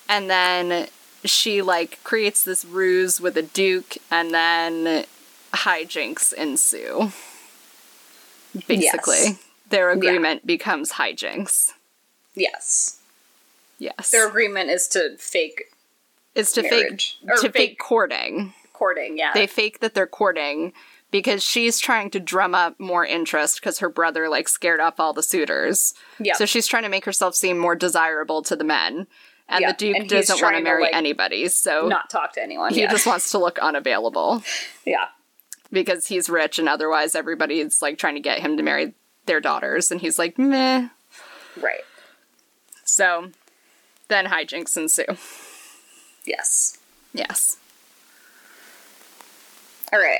And 0.10 0.30
then 0.30 0.88
she 1.24 1.62
like 1.62 2.04
creates 2.04 2.44
this 2.44 2.66
ruse 2.66 3.22
with 3.22 3.38
a 3.38 3.44
duke 3.44 3.98
and 4.10 4.34
then 4.34 5.06
hijinks 5.54 6.34
ensue. 6.34 7.12
Basically. 8.68 9.16
Yes. 9.16 9.44
Their 9.70 9.92
agreement 9.92 10.48
becomes 10.48 10.94
hijinks. 10.94 11.72
Yes. 12.36 13.00
Yes. 13.78 14.12
Their 14.12 14.28
agreement 14.28 14.70
is 14.70 14.88
to 14.90 15.18
fake 15.18 15.66
is 16.38 16.52
to 16.54 16.62
marriage. 16.64 17.20
fake 17.22 17.36
to 17.36 17.42
fake, 17.42 17.54
fake- 17.54 17.80
courting. 17.80 18.54
courting. 18.74 19.18
Yeah. 19.18 19.32
They 19.34 19.48
fake 19.48 19.80
that 19.80 19.94
they're 19.94 20.08
courting 20.08 20.74
because 21.10 21.42
she's 21.44 21.80
trying 21.80 22.10
to 22.12 22.20
drum 22.20 22.54
up 22.54 22.80
more 22.80 23.06
interest 23.06 23.60
because 23.60 23.80
her 23.80 23.90
brother 23.90 24.28
like 24.30 24.48
scared 24.48 24.80
off 24.80 25.00
all 25.00 25.14
the 25.14 25.24
suitors. 25.24 25.94
Yeah. 26.20 26.34
So 26.36 26.46
she's 26.46 26.68
trying 26.68 26.84
to 26.84 26.90
make 26.90 27.06
herself 27.06 27.34
seem 27.36 27.58
more 27.58 27.76
desirable 27.76 28.42
to 28.44 28.56
the 28.56 28.64
men. 28.64 29.08
And 29.50 29.62
Yeah, 29.62 29.72
the 29.72 29.78
duke 29.78 29.96
and 29.98 30.10
doesn't 30.10 30.42
want 30.42 30.56
to 30.56 30.60
to, 30.60 30.64
marry 30.64 30.84
like, 30.84 30.94
anybody, 30.94 31.48
so 31.48 31.88
not 31.88 32.10
talk 32.10 32.34
to 32.34 32.44
anyone. 32.44 32.74
he 32.74 32.82
yeah. 32.82 32.92
just 32.92 33.08
wants 33.08 33.32
to 33.32 33.38
look 33.38 33.58
unavailable 33.60 34.44
yeah. 34.86 35.06
because 35.72 36.08
he's 36.08 36.30
rich 36.30 36.60
and 36.60 36.68
otherwise 36.68 37.16
everybody's 37.16 37.82
like 37.82 37.98
trying 37.98 38.16
to 38.16 38.20
get 38.20 38.40
him 38.40 38.58
to 38.58 38.64
marry 38.64 38.94
their 39.26 39.40
daughters 39.40 39.90
and 39.90 40.02
he's 40.02 40.20
like 40.20 40.38
meh. 40.38 40.90
Right. 41.56 41.80
So 42.84 43.32
then 44.10 44.26
hijinks 44.26 44.76
ensue. 44.76 45.06
Yes. 46.28 46.78
Yes. 47.14 47.58
All 49.92 50.00
right. 50.00 50.20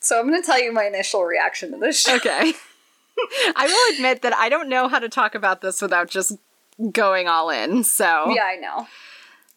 So 0.00 0.18
I'm 0.18 0.28
going 0.28 0.40
to 0.40 0.46
tell 0.46 0.60
you 0.60 0.72
my 0.72 0.84
initial 0.84 1.24
reaction 1.24 1.72
to 1.72 1.78
this 1.78 2.00
show. 2.02 2.14
Okay. 2.16 2.52
I 3.56 3.66
will 3.66 3.96
admit 3.96 4.22
that 4.22 4.32
I 4.34 4.48
don't 4.48 4.68
know 4.68 4.86
how 4.88 5.00
to 5.00 5.08
talk 5.08 5.34
about 5.34 5.60
this 5.60 5.82
without 5.82 6.08
just 6.08 6.38
going 6.92 7.26
all 7.26 7.50
in. 7.50 7.82
So 7.82 8.04
Yeah, 8.32 8.44
I 8.44 8.56
know. 8.56 8.86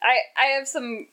I 0.01 0.17
I 0.35 0.45
have 0.57 0.67
some 0.67 1.07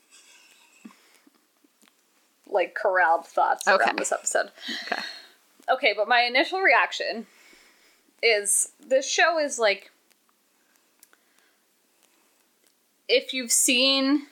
like 2.47 2.73
corralled 2.73 3.27
thoughts 3.27 3.67
Okay. 3.67 3.83
around 3.85 3.99
this 3.99 4.11
episode. 4.11 4.49
Okay. 4.85 5.01
Okay, 5.69 5.93
but 5.95 6.07
my 6.07 6.21
initial 6.21 6.61
reaction 6.61 7.27
is 8.23 8.69
this 8.85 9.07
show 9.07 9.37
is 9.37 9.59
like 9.59 9.91
if 13.07 13.31
you've 13.33 13.51
seen 13.51 14.25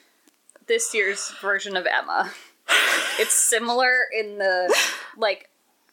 this 0.68 0.94
year's 0.94 1.30
version 1.40 1.76
of 1.76 1.86
Emma, 1.86 2.30
it's 3.18 3.34
similar 3.34 3.92
in 4.16 4.38
the 4.38 4.74
like 5.16 5.50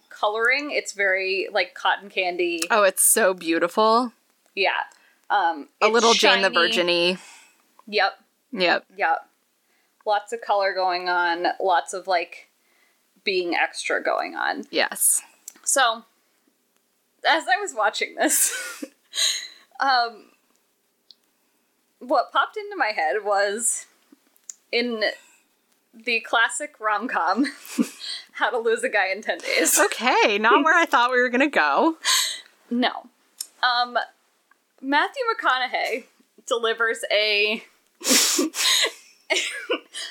coloring. 0.10 0.72
It's 0.72 0.94
very 0.94 1.48
like 1.52 1.74
cotton 1.74 2.10
candy. 2.10 2.62
Oh, 2.70 2.84
it's 2.84 3.04
so 3.04 3.34
beautiful. 3.34 4.14
Yeah. 4.56 4.84
Um 5.30 5.70
A 5.82 5.88
little 5.88 6.14
Jane 6.14 6.42
the 6.42 6.50
Virginy. 6.50 7.18
Yep. 7.88 8.14
Yep. 8.52 8.86
Yep. 8.96 9.30
Lots 10.06 10.34
of 10.34 10.42
color 10.42 10.74
going 10.74 11.10
on, 11.10 11.48
lots 11.60 11.94
of 11.94 12.08
like 12.08 12.50
being 13.24 13.56
extra 13.56 14.02
going 14.02 14.36
on. 14.36 14.64
Yes. 14.70 15.22
So, 15.64 16.04
as 17.28 17.44
I 17.48 17.60
was 17.60 17.74
watching 17.76 18.16
this, 18.16 18.86
um, 19.80 20.28
what 22.00 22.32
popped 22.32 22.56
into 22.56 22.78
my 22.78 22.92
head 22.96 23.26
was 23.26 23.88
in 24.76 25.04
the 25.94 26.20
classic 26.20 26.76
rom 26.82 27.08
com, 27.08 27.46
How 28.34 28.50
to 28.50 28.58
Lose 28.58 28.84
a 28.84 28.90
Guy 28.90 29.12
in 29.12 29.22
10 29.22 29.38
Days. 29.38 29.80
Okay, 29.80 30.38
not 30.38 30.66
where 30.66 30.76
I 30.76 30.86
thought 30.86 31.12
we 31.12 31.22
were 31.22 31.30
gonna 31.30 31.50
go. 31.50 31.98
No. 32.70 33.08
Um, 33.64 33.98
Matthew 34.82 35.24
McConaughey 35.34 36.04
delivers 36.46 37.00
a. 37.12 37.64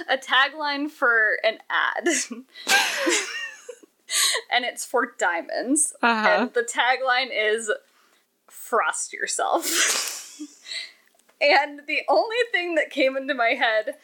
a 0.08 0.16
tagline 0.16 0.90
for 0.90 1.38
an 1.44 1.58
ad. 1.68 2.06
and 4.50 4.64
it's 4.64 4.84
for 4.84 5.12
diamonds. 5.18 5.94
Uh-huh. 6.02 6.28
And 6.28 6.52
the 6.54 6.62
tagline 6.62 7.28
is 7.32 7.70
frost 8.48 9.12
yourself. 9.12 9.66
and 11.40 11.82
the 11.86 12.00
only 12.08 12.36
thing 12.50 12.74
that 12.76 12.90
came 12.90 13.16
into 13.16 13.34
my 13.34 13.50
head 13.50 13.96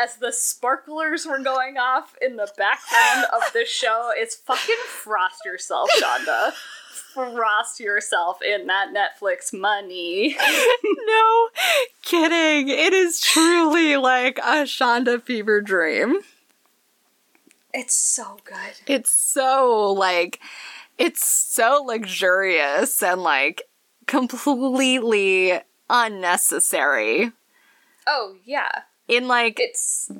as 0.00 0.16
the 0.16 0.32
sparklers 0.32 1.26
were 1.26 1.38
going 1.38 1.76
off 1.76 2.16
in 2.22 2.36
the 2.36 2.50
background 2.56 3.26
of 3.32 3.42
this 3.52 3.68
show 3.68 4.10
is 4.18 4.34
fucking 4.34 4.76
frost 4.86 5.44
yourself, 5.44 5.90
Shonda. 6.00 6.52
Frost 7.12 7.80
yourself 7.80 8.40
in 8.40 8.66
that 8.68 8.94
Netflix 8.94 9.52
money. 9.52 10.36
no 10.84 11.48
kidding. 12.02 12.68
It 12.68 12.92
is 12.92 13.20
truly 13.20 13.96
like 13.96 14.38
a 14.38 14.64
Shonda 14.64 15.20
fever 15.20 15.60
dream. 15.60 16.20
It's 17.74 17.94
so 17.94 18.38
good. 18.44 18.80
It's 18.86 19.12
so 19.12 19.92
like 19.92 20.40
it's 20.98 21.26
so 21.26 21.82
luxurious 21.86 23.02
and 23.02 23.22
like 23.22 23.62
completely 24.06 25.60
unnecessary. 25.88 27.32
Oh, 28.06 28.36
yeah. 28.44 28.70
In 29.10 29.28
like 29.28 29.58
It's 29.58 30.10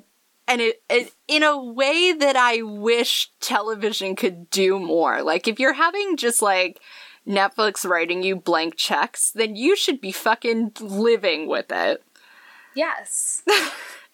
and 0.49 0.61
it, 0.61 0.83
it 0.91 1.13
in 1.29 1.43
a 1.43 1.63
way 1.63 2.13
that 2.13 2.37
I 2.37 2.63
wish 2.63 3.31
television 3.41 4.17
could 4.17 4.51
do 4.51 4.79
more. 4.79 5.23
Like 5.23 5.47
if 5.47 5.61
you're 5.61 5.75
having 5.75 6.17
just 6.17 6.43
like 6.43 6.81
Netflix 7.27 7.89
writing 7.89 8.23
you 8.23 8.37
blank 8.37 8.77
checks, 8.77 9.31
then 9.31 9.55
you 9.55 9.77
should 9.77 10.01
be 10.01 10.13
fucking 10.13 10.73
living 10.81 11.47
with 11.47 11.71
it. 11.71 12.03
yes. 12.75 13.43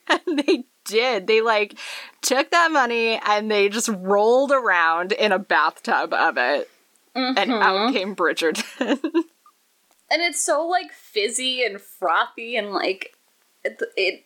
And 0.08 0.38
they 0.38 0.66
did. 0.84 1.26
They 1.26 1.40
like 1.40 1.76
took 2.22 2.52
that 2.52 2.70
money 2.70 3.20
and 3.26 3.50
they 3.50 3.68
just 3.68 3.88
rolled 3.88 4.52
around 4.52 5.10
in 5.10 5.32
a 5.32 5.38
bathtub 5.40 6.12
of 6.12 6.36
it. 6.38 6.70
And 7.12 7.38
out 7.38 7.88
mm-hmm. 7.88 7.92
came 7.92 8.14
Bridgerton. 8.14 8.62
and 8.80 10.22
it's 10.22 10.40
so 10.40 10.64
like 10.64 10.92
fizzy 10.92 11.64
and 11.64 11.80
frothy 11.80 12.56
and 12.56 12.72
like 12.72 13.16
it, 13.64 13.82
it 13.96 14.25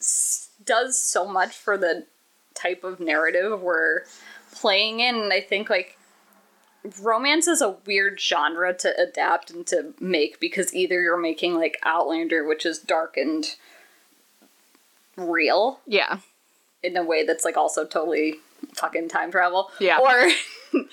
s- 0.00 0.50
does 0.64 1.00
so 1.00 1.26
much 1.26 1.54
for 1.54 1.76
the 1.76 2.06
type 2.54 2.84
of 2.84 3.00
narrative 3.00 3.60
we're 3.60 4.02
playing 4.52 5.00
in 5.00 5.16
and 5.16 5.32
i 5.32 5.40
think 5.40 5.68
like 5.68 5.98
romance 7.02 7.46
is 7.46 7.60
a 7.60 7.76
weird 7.84 8.20
genre 8.20 8.72
to 8.72 8.94
adapt 9.00 9.50
and 9.50 9.66
to 9.66 9.92
make 10.00 10.40
because 10.40 10.74
either 10.74 11.00
you're 11.00 11.20
making 11.20 11.54
like 11.54 11.78
outlander 11.82 12.44
which 12.46 12.64
is 12.64 12.78
dark 12.78 13.16
and 13.16 13.56
real 15.16 15.80
yeah. 15.86 16.18
in 16.82 16.96
a 16.96 17.02
way 17.02 17.24
that's 17.24 17.44
like 17.44 17.56
also 17.56 17.84
totally 17.84 18.36
fucking 18.74 19.08
time 19.08 19.30
travel. 19.30 19.70
Yeah. 19.80 19.98
Or 19.98 20.28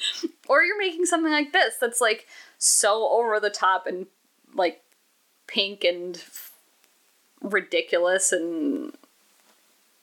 or 0.47 0.63
you're 0.63 0.77
making 0.77 1.05
something 1.05 1.31
like 1.31 1.53
this 1.53 1.75
that's 1.79 2.01
like 2.01 2.27
so 2.57 3.09
over 3.09 3.39
the 3.39 3.49
top 3.49 3.85
and 3.85 4.07
like 4.53 4.81
pink 5.47 5.83
and 5.83 6.17
ridiculous 7.43 8.31
and 8.31 8.93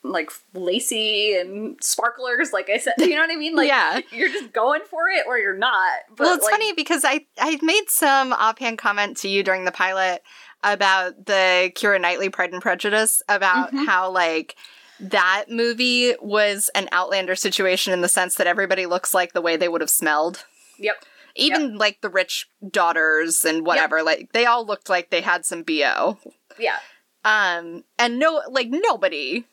like 0.03 0.31
lacy 0.55 1.37
and 1.37 1.77
sparklers 1.83 2.53
like 2.55 2.71
i 2.71 2.79
said 2.79 2.95
you 2.99 3.11
know 3.11 3.21
what 3.21 3.31
i 3.31 3.37
mean 3.37 3.55
like 3.57 3.69
Yeah. 3.69 4.01
you're 4.13 4.31
just 4.31 4.51
going 4.53 4.81
for 4.89 5.09
it 5.09 5.27
or 5.27 5.37
you're 5.37 5.57
not 5.59 5.91
but 6.17 6.21
well, 6.25 6.35
it's 6.37 6.45
like, 6.45 6.53
funny 6.53 6.73
because 6.73 7.05
I 7.05 7.27
I 7.39 7.59
made 7.63 7.85
some 7.89 8.33
offhand 8.33 8.79
comment 8.79 9.19
to 9.19 9.29
you 9.29 9.43
during 9.43 9.65
the 9.67 9.73
pilot 9.73 10.23
about 10.65 11.27
the 11.27 11.71
Keira 11.75 12.01
Knightley 12.01 12.29
Pride 12.31 12.53
and 12.53 12.63
Prejudice 12.63 13.23
about 13.29 13.73
Mhm. 13.73 13.87
how 13.87 14.11
like 14.11 14.57
that 15.01 15.47
movie 15.49 16.15
was 16.21 16.71
an 16.75 16.89
outlander 16.93 17.35
situation 17.35 17.93
in 17.93 18.01
the 18.03 18.09
sense 18.09 18.37
that 18.37 18.47
everybody 18.47 18.85
looks 18.87 19.13
like 19.15 19.33
the 19.35 19.41
way 19.43 19.57
they 19.57 19.69
would 19.69 19.81
have 19.83 19.89
smelled. 19.91 20.45
yep 20.79 21.05
Even 21.35 21.77
like 21.79 22.01
the 22.01 22.09
rich 22.11 22.49
daughters 22.71 23.45
and 23.45 23.65
whatever, 23.67 24.03
like 24.03 24.33
they 24.33 24.45
all 24.47 24.65
looked 24.67 24.89
like 24.89 25.11
they 25.11 25.21
had 25.23 25.45
some 25.47 25.63
BO. 25.63 26.19
yeah 26.59 26.79
Um 27.25 27.85
and 27.99 28.19
no 28.19 28.43
like 28.51 28.69
nobody 28.71 29.45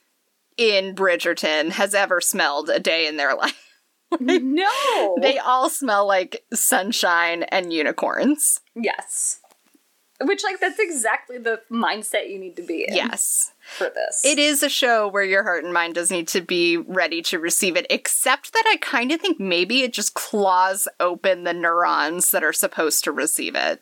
in 0.58 0.96
Bridgerton 0.96 1.72
has 1.72 1.94
ever 1.94 2.20
smelled 2.22 2.70
a 2.70 2.80
day 2.80 3.08
in 3.08 3.18
their 3.18 3.36
life. 3.36 3.64
no 4.20 5.18
They 5.22 5.38
all 5.38 5.70
smell 5.70 6.08
like 6.08 6.44
sunshine 6.54 7.44
and 7.44 7.72
unicorns. 7.74 8.62
yes 8.76 9.40
which 10.20 10.44
like 10.44 10.60
that's 10.60 10.80
exactly 10.80 11.38
the 11.38 11.62
mindset 11.72 12.28
you 12.28 12.40
need 12.40 12.56
to 12.56 12.64
be 12.64 12.86
in 12.88 12.96
Yes. 12.96 13.52
for 13.78 13.92
this 13.94 14.24
It 14.26 14.40
is 14.40 14.64
a 14.64 14.70
show 14.70 15.08
where 15.08 15.24
your 15.24 15.44
heart 15.44 15.64
and 15.64 15.72
mind 15.72 15.94
does 15.94 16.10
need 16.10 16.28
to 16.30 16.42
be 16.42 16.76
ready 16.76 17.22
to 17.24 17.38
receive 17.38 17.78
it, 17.78 17.86
except 17.92 18.52
that 18.54 18.64
I 18.66 18.78
kind 18.78 19.12
of 19.12 19.22
think 19.22 19.40
maybe 19.40 19.84
it 19.84 19.94
just 19.94 20.16
claws 20.16 20.88
open 21.00 21.44
the 21.44 21.54
neurons 21.54 22.32
that 22.32 22.44
are 22.44 22.52
supposed 22.54 23.04
to 23.04 23.12
receive 23.12 23.54
it. 23.56 23.80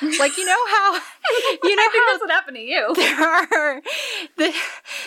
Like, 0.00 0.36
you 0.38 0.44
know 0.44 0.66
how, 0.68 0.92
you 1.62 1.76
know 1.76 1.82
i 1.82 1.88
think 1.92 2.04
how 2.06 2.12
that's 2.12 2.20
what 2.20 2.30
happened 2.30 2.56
to 2.56 2.62
you 2.62 2.94
there 2.94 3.20
are, 3.20 3.82
the, 4.36 4.54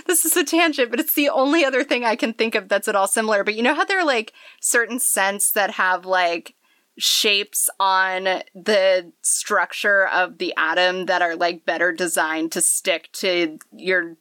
this 0.07 0.25
is 0.25 0.35
a 0.37 0.43
tangent, 0.43 0.89
but 0.91 0.99
it's 0.99 1.13
the 1.13 1.29
only 1.29 1.63
other 1.65 1.83
thing 1.83 2.03
I 2.05 2.15
can 2.15 2.33
think 2.33 2.55
of 2.55 2.67
that's 2.69 2.87
at 2.87 2.95
all 2.95 3.07
similar. 3.07 3.43
But 3.43 3.55
you 3.55 3.63
know 3.63 3.73
how 3.75 3.85
there 3.85 3.99
are 3.99 4.05
like 4.05 4.33
certain 4.59 4.99
scents 4.99 5.51
that 5.51 5.71
have 5.71 6.05
like 6.05 6.55
shapes 6.97 7.69
on 7.79 8.25
the 8.53 9.11
structure 9.21 10.07
of 10.07 10.37
the 10.37 10.53
atom 10.57 11.05
that 11.05 11.21
are 11.21 11.35
like 11.35 11.65
better 11.65 11.91
designed 11.91 12.51
to 12.51 12.61
stick 12.61 13.09
to 13.13 13.57
your 13.75 14.17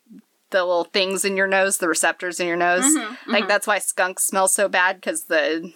the 0.50 0.64
little 0.64 0.84
things 0.84 1.24
in 1.24 1.36
your 1.36 1.46
nose, 1.46 1.78
the 1.78 1.88
receptors 1.88 2.40
in 2.40 2.46
your 2.48 2.56
nose. 2.56 2.84
Mhm, 2.84 3.16
Like 3.28 3.46
that's 3.48 3.66
why 3.66 3.78
skunks 3.78 4.24
smell 4.26 4.48
so 4.48 4.68
bad 4.68 4.96
because 4.96 5.24
the 5.24 5.72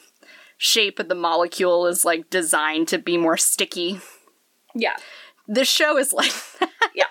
shape 0.56 0.98
of 0.98 1.08
the 1.08 1.14
molecule 1.14 1.86
is 1.86 2.04
like 2.04 2.28
designed 2.30 2.88
to 2.88 2.98
be 2.98 3.16
more 3.16 3.36
sticky. 3.36 4.00
Yeah 4.74 4.96
This 5.46 5.68
show 5.68 5.96
is 5.98 6.12
like 6.20 6.32
that. 6.60 6.70
Yeah. 6.94 7.04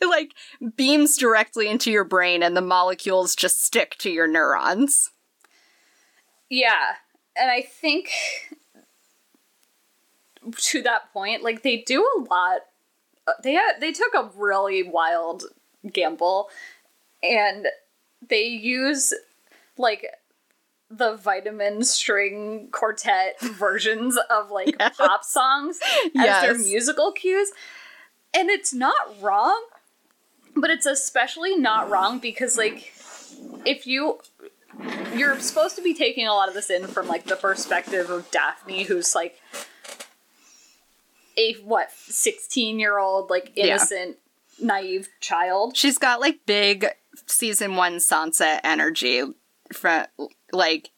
It 0.00 0.08
like 0.08 0.32
beams 0.76 1.16
directly 1.18 1.68
into 1.68 1.90
your 1.90 2.04
brain 2.04 2.42
and 2.42 2.56
the 2.56 2.62
molecules 2.62 3.36
just 3.36 3.62
stick 3.64 3.96
to 3.98 4.10
your 4.10 4.26
neurons. 4.26 5.10
Yeah, 6.48 6.94
and 7.36 7.50
I 7.50 7.60
think 7.60 8.10
to 10.56 10.82
that 10.82 11.12
point, 11.12 11.42
like 11.42 11.62
they 11.62 11.78
do 11.78 12.02
a 12.18 12.20
lot. 12.22 12.60
uh, 13.26 13.32
They 13.42 13.52
had, 13.54 13.74
they 13.80 13.92
took 13.92 14.14
a 14.14 14.30
really 14.34 14.82
wild 14.82 15.44
gamble, 15.92 16.48
and 17.22 17.66
they 18.26 18.44
use 18.44 19.12
like 19.76 20.06
the 20.90 21.16
vitamin 21.16 21.82
string 21.84 22.68
quartet 22.72 23.38
versions 23.42 24.18
of 24.30 24.50
like 24.50 24.74
Yes. 24.78 24.96
pop 24.96 25.24
songs 25.24 25.78
as 26.04 26.40
their 26.42 26.54
Yes. 26.56 26.64
musical 26.66 27.12
cues, 27.12 27.50
and 28.34 28.48
it's 28.50 28.72
not 28.72 29.20
wrong, 29.20 29.62
but 30.56 30.70
it's 30.70 30.86
especially 30.86 31.56
not 31.56 31.90
wrong 31.90 32.18
because 32.18 32.56
like 32.56 32.92
if 33.64 33.86
you 33.86 34.18
you're 35.14 35.38
supposed 35.40 35.74
to 35.76 35.82
be 35.82 35.92
taking 35.94 36.26
a 36.26 36.32
lot 36.32 36.48
of 36.48 36.54
this 36.54 36.70
in 36.70 36.86
from 36.86 37.06
like 37.08 37.24
the 37.24 37.36
perspective 37.36 38.10
of 38.10 38.30
Daphne, 38.30 38.84
who's 38.84 39.14
like 39.14 39.38
a 41.36 41.54
what 41.64 41.90
sixteen 41.92 42.78
year 42.78 42.98
old 42.98 43.30
like 43.30 43.52
Yeah. 43.54 43.66
innocent 43.66 44.16
naive 44.60 45.08
child. 45.20 45.76
She's 45.76 45.98
got 45.98 46.20
like 46.20 46.40
big 46.46 46.86
season 47.26 47.76
one 47.76 47.96
Sansa 47.96 48.60
energy 48.64 49.22
from 49.72 50.06
like 50.52 50.90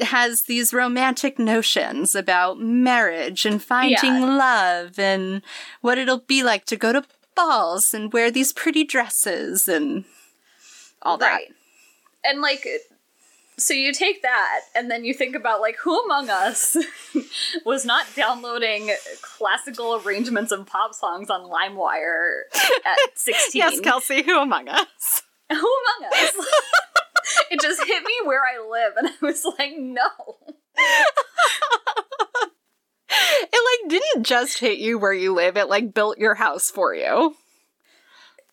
has 0.00 0.42
these 0.42 0.72
romantic 0.72 1.38
notions 1.38 2.14
about 2.14 2.58
marriage 2.58 3.44
and 3.44 3.62
finding 3.62 3.96
Yeah. 4.22 4.24
love 4.36 4.98
and 4.98 5.42
what 5.82 5.98
it'll 5.98 6.20
be 6.20 6.42
like 6.42 6.64
to 6.66 6.76
go 6.76 6.92
to 6.92 7.04
balls 7.36 7.92
and 7.92 8.12
wear 8.12 8.30
these 8.30 8.52
pretty 8.52 8.84
dresses 8.84 9.68
and 9.68 10.04
all 11.02 11.18
that. 11.18 11.32
Right. 11.32 11.48
And 12.24 12.40
like 12.40 12.66
so 13.58 13.74
you 13.74 13.92
take 13.92 14.22
that 14.22 14.60
and 14.74 14.90
then 14.90 15.04
you 15.04 15.12
think 15.12 15.36
about 15.36 15.60
like 15.60 15.76
who 15.76 16.02
among 16.04 16.30
us 16.30 16.78
was 17.66 17.84
not 17.84 18.06
downloading 18.16 18.90
classical 19.20 20.00
arrangements 20.02 20.50
of 20.50 20.64
pop 20.66 20.94
songs 20.94 21.28
on 21.28 21.42
LimeWire 21.42 22.42
at 22.86 22.98
16? 23.18 23.50
Yes, 23.60 23.80
Kelsey, 23.80 24.22
who 24.22 24.38
among 24.40 24.68
us? 24.68 25.22
Who 25.50 25.56
among 25.56 26.10
us? 26.12 26.32
it 27.50 27.60
just 27.60 27.84
hit 27.84 28.02
me 28.02 28.12
where 28.24 28.42
I 28.42 28.66
live 28.68 28.94
and 28.96 29.08
I 29.08 29.24
was 29.24 29.44
like, 29.58 29.72
no. 29.76 30.08
It 33.12 33.82
like 33.82 33.90
didn't 33.90 34.24
just 34.24 34.58
hit 34.58 34.78
you 34.78 34.98
where 34.98 35.12
you 35.12 35.34
live, 35.34 35.56
it 35.56 35.68
like 35.68 35.92
built 35.92 36.18
your 36.18 36.36
house 36.36 36.70
for 36.70 36.94
you. 36.94 37.34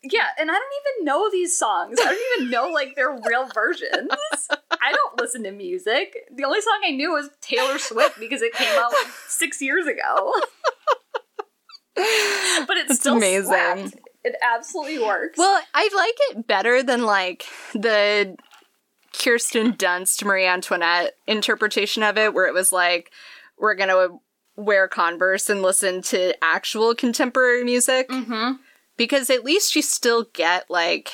Yeah, 0.04 0.28
and 0.40 0.50
I 0.50 0.54
don't 0.54 0.74
even 0.98 1.06
know 1.06 1.30
these 1.32 1.58
songs. 1.58 1.98
I 2.00 2.06
don't 2.06 2.40
even 2.40 2.52
know 2.52 2.70
like 2.70 2.96
their 2.96 3.12
real 3.12 3.48
versions. 3.54 4.12
I 4.50 4.92
don't 4.92 5.20
listen 5.20 5.44
to 5.44 5.52
music. 5.52 6.16
The 6.34 6.44
only 6.44 6.62
song 6.62 6.82
I 6.86 6.92
knew 6.92 7.12
was 7.12 7.30
Taylor 7.42 7.78
Swift 7.78 8.20
because 8.20 8.42
it 8.42 8.54
came 8.54 8.80
out 8.80 8.92
like 8.94 9.12
six 9.28 9.62
years 9.62 9.86
ago. 9.88 10.34
but 11.96 12.78
it's, 12.78 13.00
still 13.00 13.18
amazing. 13.18 13.46
slapped. 13.46 13.96
It 14.24 14.36
absolutely 14.42 15.00
works. 15.00 15.38
Well, 15.38 15.62
I 15.74 15.90
like 15.96 16.16
it 16.38 16.48
better 16.48 16.84
than 16.84 17.06
like 17.06 17.46
the 17.74 18.38
Kirsten 19.22 19.74
Dunst 19.74 20.24
Marie 20.24 20.46
Antoinette 20.46 21.16
interpretation 21.26 22.04
of 22.04 22.18
it, 22.18 22.34
where 22.34 22.48
it 22.48 22.54
was 22.54 22.72
like, 22.72 23.12
we're 23.58 23.76
gonna 23.76 24.10
wear 24.56 24.88
Converse 24.88 25.50
and 25.50 25.62
listen 25.62 26.02
to 26.04 26.34
actual 26.44 26.96
contemporary 26.96 27.64
music. 27.64 28.10
mm-hmm. 28.10 28.54
Because 28.96 29.30
at 29.30 29.44
least 29.44 29.76
you 29.76 29.84
still 29.84 30.26
get 30.34 30.70
like 30.70 31.12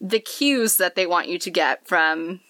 the 0.00 0.18
cues 0.18 0.76
that 0.76 0.96
they 0.96 1.06
want 1.06 1.28
you 1.28 1.38
to 1.38 1.50
get 1.50 1.86
from 1.86 2.40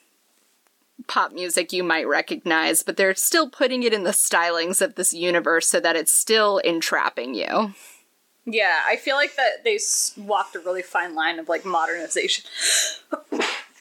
pop 1.06 1.32
music 1.32 1.72
you 1.72 1.84
might 1.84 2.08
recognize, 2.08 2.82
but 2.82 2.96
they're 2.96 3.14
still 3.14 3.50
putting 3.50 3.82
it 3.82 3.92
in 3.92 4.04
the 4.04 4.10
stylings 4.10 4.80
of 4.80 4.94
this 4.94 5.12
universe 5.12 5.68
so 5.68 5.80
that 5.80 5.96
it's 5.96 6.12
still 6.12 6.58
entrapping 6.58 7.34
you. 7.34 7.74
Yeah, 8.46 8.80
I 8.86 8.96
feel 8.96 9.16
like 9.16 9.36
that 9.36 9.64
they 9.64 9.78
walked 10.16 10.54
a 10.54 10.60
really 10.60 10.82
fine 10.82 11.14
line 11.14 11.38
of 11.38 11.48
like 11.48 11.64
modernization. 11.64 12.44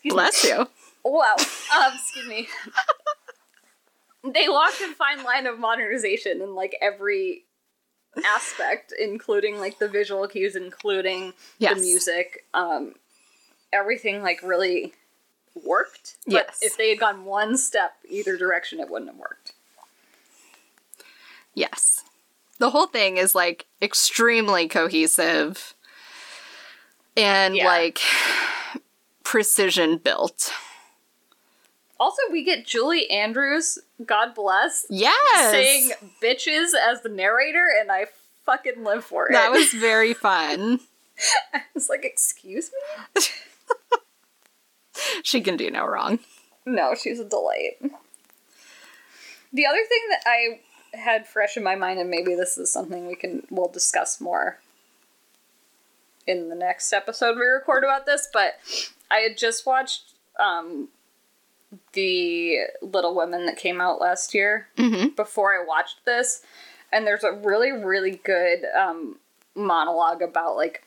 Excuse 0.03 0.11
me. 0.11 0.15
Bless 0.15 0.43
you. 0.43 0.67
Wow. 1.05 1.35
Um, 1.37 1.93
excuse 1.95 2.27
me. 2.27 2.47
they 4.33 4.49
walked 4.49 4.81
a 4.81 4.93
fine 4.95 5.23
line 5.23 5.47
of 5.47 5.59
modernization 5.59 6.41
in 6.41 6.55
like 6.55 6.75
every 6.81 7.43
aspect, 8.25 8.93
including 8.99 9.59
like 9.59 9.79
the 9.79 9.87
visual 9.87 10.27
cues, 10.27 10.55
including 10.55 11.33
Yes. 11.57 11.75
the 11.75 11.81
music. 11.81 12.45
Um, 12.53 12.95
everything 13.71 14.21
like 14.21 14.41
really 14.43 14.93
worked. 15.65 16.15
But 16.25 16.33
Yes. 16.33 16.59
if 16.61 16.77
they 16.77 16.89
had 16.89 16.99
gone 16.99 17.25
one 17.25 17.57
step 17.57 17.93
either 18.09 18.37
direction, 18.37 18.79
it 18.79 18.89
wouldn't 18.89 19.09
have 19.11 19.19
worked. 19.19 19.53
Yes. 21.53 22.03
The 22.59 22.69
whole 22.71 22.87
thing 22.87 23.17
is 23.17 23.35
like 23.35 23.67
extremely 23.81 24.67
cohesive 24.67 25.73
and 27.15 27.55
Yeah. 27.55 27.65
like 27.67 27.99
precision 29.23 29.97
built. 29.97 30.51
Also, 31.99 32.21
we 32.31 32.43
get 32.43 32.65
Julie 32.65 33.09
Andrews, 33.09 33.79
God 34.05 34.33
bless, 34.35 34.85
Yes. 34.89 35.51
saying 35.51 35.91
bitches 36.21 36.71
as 36.77 37.01
the 37.01 37.09
narrator, 37.09 37.65
and 37.79 37.91
I 37.91 38.07
fucking 38.45 38.83
live 38.83 39.05
for 39.05 39.27
it. 39.29 39.33
that 39.33 39.51
was 39.51 39.71
very 39.73 40.13
fun. 40.13 40.79
I 41.53 41.61
was 41.73 41.89
like, 41.89 42.03
excuse 42.03 42.71
me? 43.15 43.21
she 45.23 45.39
can 45.41 45.55
do 45.55 45.69
no 45.71 45.85
wrong. 45.85 46.19
No, 46.65 46.95
she's 46.95 47.19
a 47.19 47.25
delight. 47.25 47.77
The 49.53 49.65
other 49.65 49.83
thing 49.87 50.01
that 50.09 50.23
I 50.25 50.59
had 50.97 51.27
fresh 51.27 51.55
in 51.57 51.63
my 51.63 51.75
mind, 51.75 51.99
and 51.99 52.09
maybe 52.09 52.35
this 52.35 52.57
is 52.57 52.71
something 52.71 53.07
we 53.07 53.15
can 53.15 53.43
we'll 53.49 53.67
discuss 53.69 54.19
more 54.19 54.59
in 56.25 56.49
the 56.49 56.55
next 56.55 56.91
episode 56.93 57.35
we 57.35 57.45
record 57.45 57.83
about 57.83 58.05
this, 58.05 58.27
but 58.33 58.53
I 59.13 59.19
had 59.19 59.37
just 59.37 59.65
watched 59.65 60.13
um 60.39 60.89
the 61.93 62.59
Little 62.81 63.15
Women 63.15 63.45
that 63.45 63.57
came 63.57 63.79
out 63.81 63.99
last 64.01 64.33
year 64.33 64.67
Mm-hmm. 64.77 65.09
before 65.15 65.53
I 65.53 65.63
watched 65.65 66.05
this, 66.05 66.41
and 66.91 67.05
there's 67.07 67.23
a 67.23 67.31
really, 67.31 67.71
really 67.71 68.19
good 68.23 68.65
um 68.77 69.17
monologue 69.55 70.21
about 70.21 70.55
like 70.55 70.83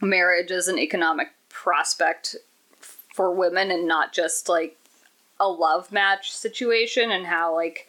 marriage 0.00 0.50
as 0.52 0.68
an 0.68 0.78
economic 0.78 1.28
prospect 1.48 2.36
for 3.14 3.32
women 3.34 3.70
and 3.72 3.86
not 3.88 4.12
just 4.12 4.48
like 4.48 4.76
a 5.40 5.48
love 5.48 5.90
match 5.90 6.30
situation 6.32 7.10
and 7.10 7.26
how 7.26 7.54
like 7.54 7.88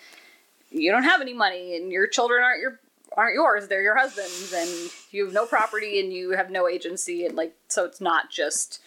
you 0.71 0.91
don't 0.91 1.03
have 1.03 1.21
any 1.21 1.33
money 1.33 1.75
and 1.75 1.91
your 1.91 2.07
children 2.07 2.43
aren't 2.43 2.59
your 2.61 2.79
aren't 3.15 3.35
yours 3.35 3.67
they're 3.67 3.81
your 3.83 3.95
husband's 3.97 4.51
and 4.53 4.91
you 5.11 5.25
have 5.25 5.33
no 5.33 5.45
property 5.45 5.99
and 5.99 6.11
you 6.11 6.31
have 6.31 6.49
no 6.49 6.67
agency 6.67 7.25
and 7.25 7.35
like 7.35 7.53
so 7.67 7.85
it's 7.85 8.01
not 8.01 8.29
just 8.31 8.79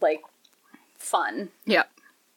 like 0.00 0.22
fun 0.98 1.50
Yeah. 1.64 1.84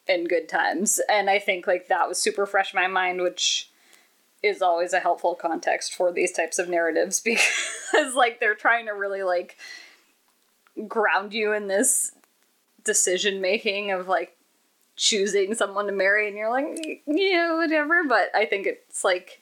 and 0.08 0.28
good 0.30 0.48
times 0.50 1.00
and 1.10 1.30
i 1.30 1.40
think 1.40 1.66
like 1.68 1.88
that 1.88 2.08
was 2.08 2.18
super 2.22 2.46
fresh 2.46 2.74
in 2.74 2.80
my 2.80 2.88
mind 2.88 3.22
which 3.22 3.70
is 4.44 4.62
always 4.62 4.94
a 4.94 5.00
helpful 5.00 5.36
context 5.36 5.94
for 5.94 6.12
these 6.12 6.32
types 6.32 6.60
of 6.60 6.70
narratives 6.70 7.20
because 7.24 8.14
like 8.16 8.40
they're 8.40 8.56
trying 8.56 8.86
to 8.86 8.92
really 8.94 9.24
like 9.24 9.58
ground 10.88 11.34
you 11.34 11.52
in 11.54 11.68
this 11.68 12.12
decision 12.86 13.42
making 13.42 13.92
of 13.92 14.08
like 14.08 14.36
choosing 14.96 15.54
someone 15.56 15.86
to 15.88 15.92
marry 15.92 16.28
and 16.28 16.38
you're 16.38 16.50
like 16.52 17.04
yeah 17.08 17.56
whatever 17.56 18.04
but 18.08 18.30
i 18.36 18.46
think 18.46 18.66
it's 18.68 19.04
like 19.04 19.42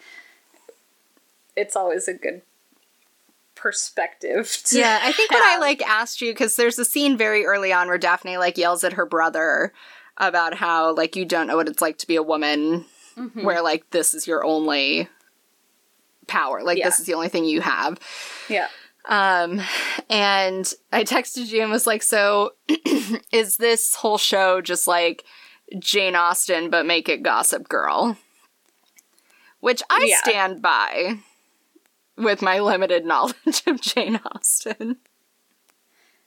it's 1.56 1.76
always 1.76 2.08
a 2.08 2.14
good 2.14 2.42
perspective 3.58 4.62
to 4.66 4.80
Yeah, 4.80 5.00
I 5.04 5.12
think 5.12 5.32
what 5.32 5.44
I 5.44 5.58
like 5.58 5.82
asked 5.88 6.22
you 6.22 6.32
because 6.32 6.56
there's 6.56 6.80
a 6.80 6.86
scene 6.86 7.18
very 7.18 7.46
early 7.46 7.74
on 7.74 7.88
where 7.88 7.98
Daphne 7.98 8.38
like 8.38 8.58
yells 8.58 8.84
at 8.84 8.94
her 8.94 9.06
brother 9.06 9.74
about 10.18 10.54
how 10.56 10.94
like 10.96 11.16
you 11.16 11.26
don't 11.26 11.48
know 11.48 11.56
what 11.58 11.68
it's 11.68 11.82
like 11.82 11.98
to 12.00 12.08
be 12.08 12.16
a 12.16 12.24
woman, 12.24 12.86
Mm-hmm. 13.18 13.44
where 13.44 13.62
like 13.64 13.90
this 13.90 14.14
is 14.14 14.28
your 14.28 14.46
only 14.46 15.10
power, 16.28 16.62
like 16.64 16.78
this 16.84 17.00
is 17.00 17.06
the 17.08 17.16
only 17.16 17.30
thing 17.30 17.46
you 17.46 17.62
have. 17.62 18.00
yeah 18.48 18.68
Um, 19.10 19.62
and 20.10 20.72
I 20.92 21.04
texted 21.04 21.48
you 21.48 21.62
and 21.64 21.72
was 21.72 21.88
like, 21.88 22.04
so 22.04 22.52
is 23.32 23.58
this 23.58 23.96
whole 23.96 24.18
show 24.18 24.62
just 24.62 24.88
like 24.88 25.24
Jane 25.80 26.16
Austen, 26.16 26.70
but 26.70 26.86
make 26.86 27.10
it 27.10 27.24
Gossip 27.24 27.68
Girl? 27.70 28.18
Which 29.62 29.82
I 29.90 30.06
Yeah. 30.10 30.18
stand 30.22 30.62
by 30.62 31.20
with 32.18 32.42
my 32.42 32.60
limited 32.60 33.06
knowledge 33.06 33.64
of 33.68 33.82
Jane 33.82 34.20
Austen. 34.26 34.98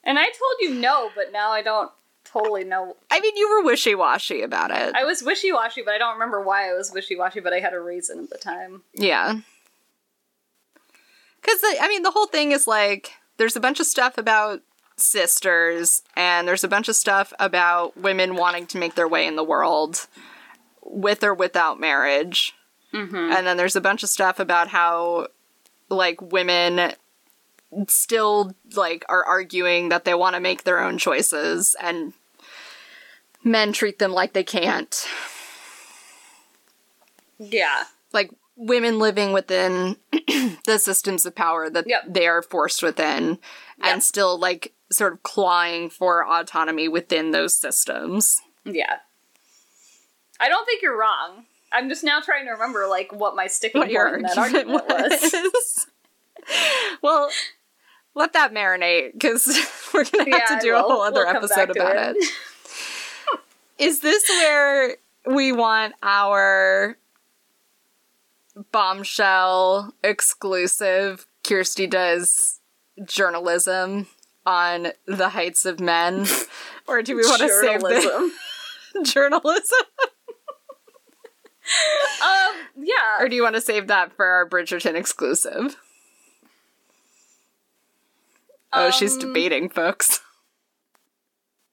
and 0.04 0.18
i 0.18 0.24
told 0.24 0.56
you 0.60 0.74
no 0.74 1.10
but 1.14 1.32
now 1.32 1.50
i 1.50 1.62
don't 1.62 1.90
totally 2.24 2.64
know 2.64 2.96
I 3.10 3.18
mean, 3.20 3.36
you 3.36 3.50
were 3.50 3.64
wishy 3.64 3.94
washy 3.94 4.42
about 4.42 4.70
it. 4.70 4.94
i 4.94 5.04
was 5.04 5.22
wishy-washy 5.22 5.82
but 5.82 5.94
i 5.94 5.98
don't 5.98 6.14
remember 6.14 6.40
why 6.40 6.70
i 6.70 6.74
was 6.74 6.92
wishy-washy 6.92 7.40
but 7.40 7.52
i 7.52 7.60
had 7.60 7.74
a 7.74 7.80
reason 7.80 8.20
at 8.20 8.30
the 8.30 8.38
time 8.38 8.82
yeah. 8.94 9.40
Because, 11.40 11.60
I 11.80 11.88
mean, 11.88 12.02
the 12.02 12.10
whole 12.10 12.26
thing 12.26 12.52
is 12.52 12.66
like 12.66 13.12
there's 13.38 13.56
a 13.56 13.60
bunch 13.60 13.80
of 13.80 13.86
stuff 13.86 14.18
about 14.18 14.60
sisters, 14.96 16.02
and 16.14 16.46
there's 16.46 16.64
a 16.64 16.68
bunch 16.68 16.88
of 16.88 16.96
stuff 16.96 17.32
about 17.38 17.96
women 17.96 18.36
wanting 18.36 18.66
to 18.68 18.78
make 18.78 18.94
their 18.94 19.08
way 19.08 19.26
in 19.26 19.36
the 19.36 19.44
world 19.44 20.06
with 20.82 21.24
or 21.24 21.32
without 21.32 21.80
marriage. 21.80 22.52
Mm-hmm. 22.92 23.16
And 23.16 23.46
then 23.46 23.56
there's 23.56 23.76
a 23.76 23.80
bunch 23.80 24.02
of 24.02 24.08
stuff 24.08 24.38
about 24.38 24.68
how, 24.68 25.28
like, 25.90 26.20
women 26.22 26.92
still, 27.88 28.54
like, 28.74 29.04
are 29.08 29.24
arguing 29.24 29.90
that 29.90 30.04
they 30.04 30.14
want 30.14 30.34
to 30.34 30.40
make 30.40 30.64
their 30.64 30.80
own 30.80 30.96
choices, 30.98 31.76
and 31.82 32.12
men 33.44 33.72
treat 33.72 33.98
them 33.98 34.12
like 34.12 34.32
they 34.32 34.44
can't. 34.44 35.06
yeah 37.38 37.84
like 38.12 38.30
women 38.56 38.98
living 38.98 39.32
within 39.32 39.96
the 40.66 40.78
systems 40.78 41.24
of 41.24 41.34
power 41.34 41.70
that 41.70 41.86
Yep. 41.88 42.02
they 42.08 42.26
are 42.26 42.42
forced 42.42 42.82
within 42.82 43.28
Yep. 43.28 43.38
and 43.80 44.02
still 44.02 44.38
like 44.38 44.74
sort 44.92 45.14
of 45.14 45.22
clawing 45.22 45.88
for 45.88 46.26
autonomy 46.26 46.86
within 46.88 47.30
those 47.30 47.56
systems. 47.56 48.42
Yeah. 48.66 48.98
I 50.38 50.48
don't 50.50 50.66
think 50.66 50.82
you're 50.82 50.98
wrong. 50.98 51.46
I'm 51.72 51.88
just 51.88 52.02
now 52.04 52.20
trying 52.20 52.46
to 52.46 52.52
remember 52.52 52.86
like 52.88 53.12
what 53.12 53.36
my 53.36 53.46
sticking 53.46 53.80
What 53.80 53.90
point 53.90 54.14
in 54.16 54.22
that 54.22 54.38
argument 54.38 54.84
was. 54.88 55.32
was. 55.32 55.86
well, 57.02 57.30
let 58.14 58.32
that 58.32 58.52
marinate 58.52 59.12
because 59.12 59.46
we're 59.94 60.04
gonna 60.04 60.30
have 60.30 60.42
Yeah, 60.50 60.58
to 60.58 60.60
do 60.62 60.76
a 60.76 60.80
whole 60.80 61.02
other 61.02 61.24
We'll 61.24 61.36
episode 61.36 61.70
about 61.70 61.96
it. 61.96 62.16
it. 62.18 62.30
Is 63.78 64.00
this 64.00 64.28
where 64.28 64.96
we 65.26 65.52
want 65.52 65.94
our 66.02 66.96
bombshell 68.72 69.94
exclusive 70.02 71.26
Kirsty 71.46 71.86
does 71.86 72.60
journalism 73.04 74.06
on 74.44 74.88
the 75.06 75.30
heights 75.30 75.64
of 75.64 75.80
men? 75.80 76.26
Or 76.88 77.02
do 77.02 77.14
we 77.14 77.22
want 77.22 77.40
to 77.40 77.48
save 77.48 77.80
the 77.82 78.32
Journalism. 79.04 79.78
um, 82.22 82.56
yeah. 82.84 83.18
Or 83.20 83.28
do 83.28 83.36
you 83.36 83.42
want 83.42 83.54
to 83.54 83.60
save 83.60 83.86
that 83.88 84.12
for 84.14 84.26
our 84.26 84.48
Bridgerton 84.48 84.94
exclusive? 84.94 85.76
Oh, 88.72 88.90
she's 88.90 89.14
Um, 89.14 89.20
debating, 89.20 89.68
folks. 89.68 90.20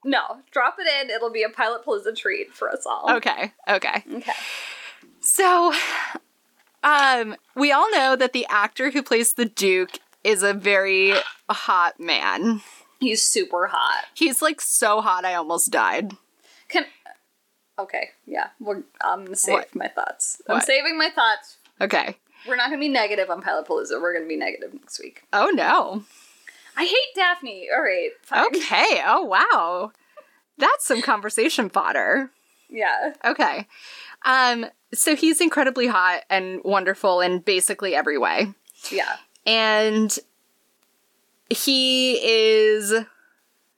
No, 0.04 0.38
drop 0.52 0.76
it 0.78 0.86
in. 1.02 1.10
It'll 1.10 1.28
be 1.28 1.42
a 1.42 1.48
pilot 1.50 1.84
palooza 1.84 2.16
treat 2.16 2.54
for 2.54 2.70
us 2.70 2.86
all. 2.86 3.16
Okay, 3.16 3.52
okay. 3.68 4.04
Okay. 4.14 4.32
So, 5.20 5.74
um, 6.84 7.34
we 7.56 7.72
all 7.72 7.90
know 7.90 8.14
that 8.14 8.32
the 8.32 8.46
actor 8.48 8.90
who 8.90 9.02
plays 9.02 9.32
the 9.34 9.44
Duke 9.44 9.98
is 10.22 10.44
a 10.44 10.54
very 10.54 11.14
hot 11.50 11.98
man. 11.98 12.62
He's 13.00 13.22
super 13.24 13.66
hot. 13.66 14.04
He's 14.14 14.40
like 14.40 14.60
so 14.60 15.00
hot, 15.00 15.24
I 15.24 15.34
almost 15.34 15.72
died. 15.72 16.12
Can. 16.68 16.86
Okay, 17.78 18.10
yeah. 18.26 18.48
We're, 18.60 18.82
I'm 19.00 19.24
gonna 19.24 19.36
save 19.36 19.52
What? 19.54 19.74
my 19.74 19.88
thoughts. 19.88 20.42
I'm 20.48 20.56
What? 20.56 20.64
saving 20.66 20.98
my 20.98 21.10
thoughts. 21.10 21.58
Okay. 21.80 22.16
We're 22.46 22.56
not 22.56 22.70
gonna 22.70 22.80
be 22.80 22.88
negative 22.88 23.30
on 23.30 23.40
Pilot 23.42 23.66
Palooza. 23.66 24.00
We're 24.00 24.14
gonna 24.14 24.26
be 24.28 24.36
negative 24.36 24.74
next 24.74 24.98
week. 25.00 25.22
Oh 25.32 25.50
no. 25.54 26.02
I 26.76 26.84
hate 26.84 27.14
Daphne. 27.14 27.68
All 27.74 27.82
right. 27.82 28.10
Fine. 28.22 28.46
Okay. 28.46 29.02
Oh 29.06 29.22
wow. 29.24 29.92
That's 30.58 30.86
some 30.86 31.02
conversation 31.02 31.68
fodder. 31.68 32.30
Yeah. 32.68 33.14
Okay. 33.24 33.66
Um, 34.24 34.66
so 34.92 35.14
he's 35.14 35.40
incredibly 35.40 35.86
hot 35.86 36.22
and 36.28 36.60
wonderful 36.64 37.20
in 37.20 37.38
basically 37.40 37.94
every 37.94 38.18
way. 38.18 38.52
Yeah. 38.90 39.16
And 39.46 40.16
he 41.50 42.14
is 42.22 42.92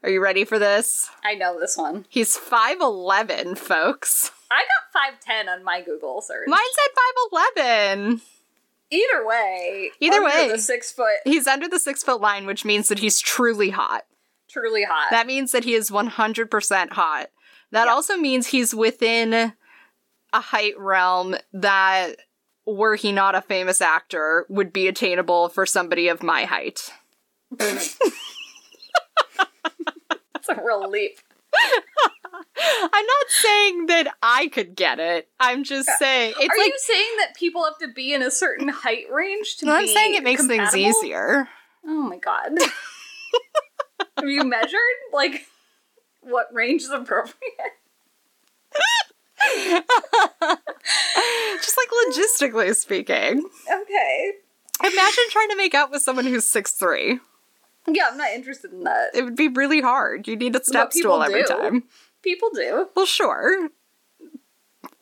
Are 0.03 0.09
you 0.11 0.23
ready 0.23 0.45
for 0.45 0.59
this? 0.59 1.11
I 1.25 1.35
know 1.35 1.61
this 1.61 1.77
one. 1.77 2.07
He's 2.09 2.37
5'11, 2.37 3.59
folks. 3.59 4.31
I 4.51 4.63
got 4.95 5.15
5'10 5.47 5.49
on 5.53 5.63
my 5.65 5.83
Google 5.83 6.23
search. 6.23 6.49
Mine 6.49 6.59
said 6.73 7.57
5'11. 7.59 8.21
Either 8.91 9.27
way. 9.27 9.91
Either 10.01 10.17
under 10.17 10.27
way. 10.29 10.49
The 10.51 10.59
six 10.59 10.91
foot, 10.91 11.19
He's 11.25 11.47
under 11.47 11.69
the 11.69 11.79
six 11.79 12.03
foot 12.03 12.21
line, 12.21 12.47
which 12.47 12.65
means 12.65 12.89
that 12.89 12.99
he's 13.01 13.21
truly 13.21 13.71
hot. 13.71 14.05
truly 14.49 14.83
hot. 14.85 15.11
That 15.11 15.29
means 15.29 15.53
that 15.53 15.63
he 15.65 15.75
is 15.75 15.91
100% 15.91 16.91
hot. 16.93 17.31
That 17.71 17.85
Yeah. 17.87 17.93
also 17.93 18.17
means 18.17 18.49
he's 18.49 18.75
within 18.75 19.33
a 20.33 20.41
height 20.41 20.77
realm 20.77 21.37
that, 21.53 22.17
were 22.67 22.97
he 22.97 23.13
not 23.13 23.37
a 23.37 23.43
famous 23.43 23.81
actor, 23.81 24.47
would 24.49 24.73
be 24.73 24.89
attainable 24.89 25.51
for 25.51 25.67
somebody 25.67 26.09
of 26.09 26.23
my 26.25 26.47
height. 26.47 26.91
That's 30.47 30.59
a 30.59 30.65
real 30.65 30.89
leap. 30.89 31.19
I'm 32.33 33.07
not 33.07 33.27
saying 33.29 33.87
that 33.87 34.15
I 34.23 34.49
could 34.49 34.75
get 34.75 34.99
it. 34.99 35.29
I'm 35.39 35.65
just 35.65 35.89
saying 35.99 36.35
it's 36.39 36.55
Are 36.55 36.59
like 36.59 36.69
you 36.69 36.79
saying 36.79 37.17
that 37.19 37.35
people 37.35 37.65
have 37.65 37.79
to 37.79 37.89
be 37.89 38.15
in 38.15 38.23
a 38.23 38.31
certain 38.31 38.69
height 38.69 39.11
range 39.11 39.57
to 39.59 39.67
No, 39.67 39.75
I'm 39.75 39.87
saying 39.87 40.15
it 40.15 40.23
makes 40.23 40.47
things 40.47 40.75
easier. 40.75 41.49
Oh 41.85 42.03
my 42.03 42.19
god. 42.19 42.53
have 44.17 44.29
you 44.29 44.45
measured 44.45 44.81
like 45.13 45.47
what 46.21 46.47
range 46.53 46.83
is 46.83 46.91
appropriate? 46.91 47.35
Just 51.57 51.77
like 51.79 51.89
logistically 52.07 52.75
speaking. 52.75 53.49
Okay. 53.71 54.33
Imagine 54.83 55.25
trying 55.29 55.51
to 55.51 55.57
make 55.57 55.75
out 55.75 55.91
with 55.91 56.01
someone 56.01 56.25
who's 56.25 56.47
six 56.47 56.73
three. 56.73 57.21
Yeah, 57.87 58.09
I'm 58.11 58.19
not 58.19 58.31
interested 58.31 58.73
in 58.73 58.85
that. 58.85 59.11
It 59.15 59.25
would 59.25 59.37
be 59.37 59.49
really 59.49 59.81
hard. 59.81 60.29
You 60.29 60.37
need 60.37 60.55
a 60.55 60.63
step 60.63 60.93
stool 60.93 61.23
every 61.23 61.43
do. 61.43 61.49
time. 61.49 61.85
People 62.23 62.51
do. 62.55 62.89
Well, 62.95 63.07
sure. 63.07 63.71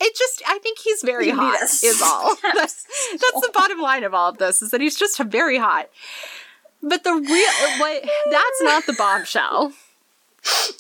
It 0.01 0.17
just, 0.17 0.43
I 0.47 0.59
think 0.61 0.79
he's 0.79 1.03
very 1.03 1.27
You 1.29 1.37
hot, 1.37 1.61
is 1.63 2.01
all. 2.03 2.37
That's, 2.55 2.87
that's 3.13 3.41
the 3.47 3.51
bottom 3.53 3.81
line 3.81 4.05
of 4.05 4.15
all 4.15 4.31
of 4.31 4.39
this, 4.39 4.63
is 4.63 4.71
that 4.71 4.81
he's 4.81 4.97
just 4.97 5.19
very 5.19 5.59
hot. 5.59 5.91
But 6.81 7.03
the 7.03 7.13
real, 7.13 7.81
what, 7.81 8.09
that's 8.31 8.63
not 8.63 8.87
the 8.87 8.93
bombshell. 8.93 9.73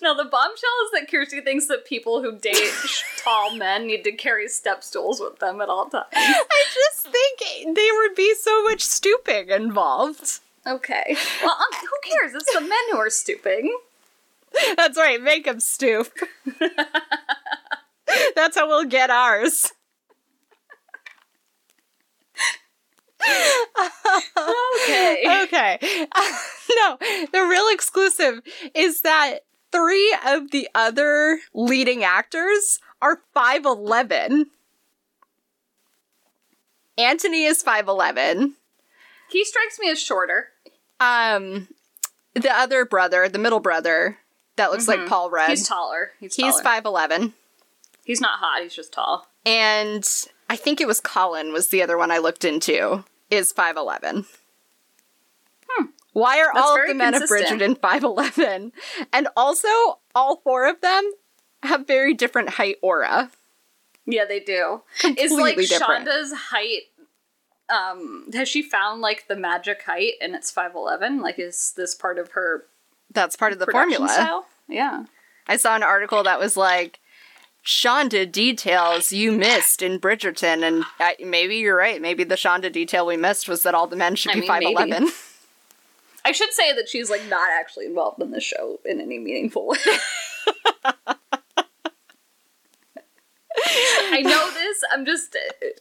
No, 0.00 0.16
the 0.16 0.24
bombshell 0.24 0.70
is 0.84 0.90
that 0.92 1.10
Kirsty 1.10 1.40
thinks 1.40 1.66
that 1.66 1.84
people 1.84 2.22
who 2.22 2.38
date 2.38 2.70
tall 3.24 3.56
men 3.56 3.88
need 3.88 4.04
to 4.04 4.12
carry 4.12 4.48
step 4.48 4.84
stools 4.84 5.20
with 5.20 5.40
them 5.40 5.60
at 5.60 5.68
all 5.68 5.86
times. 5.86 6.06
I 6.12 6.64
just 6.72 7.08
think 7.08 7.74
there 7.76 7.94
would 7.94 8.14
be 8.14 8.34
so 8.36 8.62
much 8.62 8.82
stooping 8.82 9.50
involved. 9.50 10.38
Okay. 10.68 11.16
Well, 11.42 11.52
um, 11.52 11.80
who 11.80 12.10
cares? 12.10 12.34
It's 12.34 12.52
the 12.52 12.60
men 12.60 12.78
who 12.90 12.98
are 12.98 13.10
stooping. 13.10 13.74
That's 14.76 14.98
right, 14.98 15.20
make 15.20 15.44
them 15.44 15.60
stoop. 15.60 16.12
That's 18.34 18.56
how 18.56 18.68
we'll 18.68 18.84
get 18.84 19.10
ours. 19.10 19.72
Okay. 24.84 25.42
Okay. 25.44 25.78
no, 26.76 26.96
the 27.32 27.46
real 27.48 27.66
exclusive 27.72 28.40
is 28.74 29.02
that 29.02 29.40
three 29.72 30.16
of 30.26 30.50
the 30.50 30.68
other 30.74 31.40
leading 31.54 32.04
actors 32.04 32.80
are 33.02 33.20
5'11. 33.36 34.44
Anthony 36.96 37.44
is 37.44 37.62
5'11. 37.62 38.52
He 39.28 39.44
strikes 39.44 39.78
me 39.78 39.90
as 39.90 40.00
shorter. 40.00 40.48
Um, 41.00 41.68
the 42.34 42.50
other 42.50 42.84
brother, 42.84 43.28
the 43.28 43.38
middle 43.38 43.60
brother, 43.60 44.18
that 44.56 44.70
looks 44.70 44.88
like 44.88 45.06
Paul 45.06 45.30
Rudd, 45.30 45.50
He's 45.50 45.66
taller. 45.68 46.12
He's, 46.20 46.34
he's 46.34 46.60
5'11. 46.60 47.32
He's 48.04 48.20
not 48.20 48.38
hot. 48.40 48.62
He's 48.62 48.74
just 48.74 48.92
tall. 48.92 49.28
And 49.46 50.08
I 50.50 50.56
think 50.56 50.80
it 50.80 50.86
was 50.86 51.00
Colin 51.00 51.52
was 51.52 51.68
the 51.68 51.82
other 51.82 51.96
one 51.96 52.10
I 52.10 52.18
looked 52.18 52.44
into, 52.44 53.04
is 53.30 53.52
5'11. 53.52 54.26
Why 56.14 56.40
are 56.40 56.50
Hmm. 56.50 56.56
That's 56.56 56.66
all 56.66 56.80
of 56.80 56.88
the 56.88 56.94
men 56.94 57.12
consistent. 57.12 57.62
of 57.62 57.78
Bridgerton 57.78 57.80
5'11? 57.80 58.72
And 59.12 59.28
also, 59.36 59.68
all 60.14 60.36
four 60.42 60.66
of 60.66 60.80
them 60.80 61.12
have 61.62 61.86
very 61.86 62.14
different 62.14 62.50
height 62.50 62.76
aura. 62.82 63.30
Yeah, 64.06 64.24
they 64.24 64.40
do. 64.40 64.82
Completely 65.00 65.24
Is 65.24 65.32
like 65.32 65.56
different. 65.56 66.08
Shonda's 66.08 66.32
height? 66.32 66.82
Um, 67.70 68.30
has 68.32 68.48
she 68.48 68.62
found 68.62 69.00
like 69.00 69.26
the 69.28 69.36
magic 69.36 69.82
height 69.82 70.14
and 70.20 70.34
it's 70.34 70.50
five 70.50 70.74
eleven? 70.74 71.20
Like, 71.20 71.38
is 71.38 71.72
this 71.76 71.94
part 71.94 72.18
of 72.18 72.32
her 72.32 72.64
That's 73.12 73.36
part 73.36 73.52
of 73.52 73.58
the 73.58 73.66
formula. 73.66 74.08
style? 74.08 74.46
Yeah. 74.68 75.04
I 75.46 75.56
saw 75.56 75.76
an 75.76 75.82
article 75.82 76.22
that 76.24 76.38
was 76.38 76.56
like, 76.56 77.00
Shonda 77.64 78.30
details 78.30 79.12
you 79.12 79.32
missed 79.32 79.82
in 79.82 79.98
Bridgerton. 80.00 80.62
And 80.62 80.84
uh, 81.00 81.10
maybe 81.24 81.56
you're 81.56 81.76
right. 81.76 82.00
Maybe 82.00 82.24
the 82.24 82.34
Shonda 82.34 82.72
detail 82.72 83.06
we 83.06 83.16
missed 83.16 83.48
was 83.48 83.62
that 83.64 83.74
all 83.74 83.86
the 83.86 83.96
men 83.96 84.14
should 84.14 84.32
I 84.32 84.34
be 84.34 84.40
mean, 84.40 84.74
5'11. 84.76 84.88
maybe. 84.88 85.10
I 86.24 86.32
should 86.32 86.52
say 86.52 86.74
that 86.74 86.88
she's 86.88 87.10
like 87.10 87.24
not 87.28 87.48
actually 87.58 87.86
involved 87.86 88.20
in 88.22 88.30
the 88.30 88.40
show 88.40 88.78
in 88.84 89.00
any 89.00 89.18
meaningful 89.18 89.68
way. 89.68 89.76
I 94.10 94.22
know 94.22 94.50
this. 94.52 94.78
I'm 94.92 95.04
just 95.04 95.36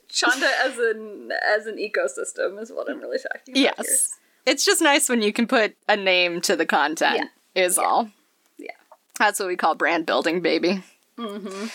Shonda 0.10 0.50
as 0.64 0.78
an 0.78 1.32
as 1.56 1.66
an 1.66 1.78
ecosystem 1.78 2.62
is 2.62 2.72
what 2.72 2.90
I'm 2.90 3.00
really 3.00 3.20
talking 3.20 3.66
about. 3.66 3.76
Yes. 3.78 4.16
It's 4.46 4.64
just 4.64 4.82
nice 4.82 5.10
when 5.10 5.22
you 5.22 5.34
can 5.34 5.46
put 5.46 5.76
a 5.90 5.98
name 5.98 6.40
to 6.42 6.56
the 6.56 6.66
content, 6.66 7.30
is 7.54 7.78
all. 7.78 8.10
Yeah. 8.58 8.72
That's 9.20 9.40
what 9.40 9.50
we 9.50 9.58
call 9.58 9.76
brand 9.76 10.06
building, 10.06 10.42
baby. 10.42 10.84
Mm-hmm. 11.18 11.68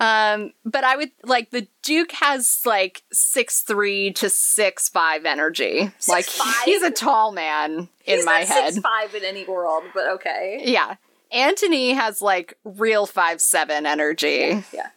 Um, 0.00 0.52
but 0.64 0.84
I 0.84 0.96
would 0.96 1.10
like 1.24 1.50
the 1.50 1.66
Duke 1.82 2.12
has 2.12 2.60
like 2.64 3.02
six 3.12 3.62
three 3.62 4.12
to 4.12 4.30
six 4.30 4.88
five 4.88 5.24
energy. 5.24 5.90
like 6.08 6.26
6'5"? 6.26 6.64
he's 6.64 6.82
a 6.82 6.90
tall 6.90 7.32
man 7.32 7.88
in 8.04 8.24
my 8.24 8.40
head. 8.40 8.74
six 8.74 8.78
five 8.78 9.14
in 9.14 9.24
any 9.24 9.44
world, 9.44 9.84
but 9.94 10.08
okay. 10.14 10.62
Yeah. 10.64 10.96
Anthony 11.32 11.92
has 11.92 12.22
like 12.22 12.54
real 12.64 13.06
five 13.06 13.40
seven 13.40 13.86
energy. 13.86 14.28
Yeah, 14.50 14.62
yeah. 14.72 14.88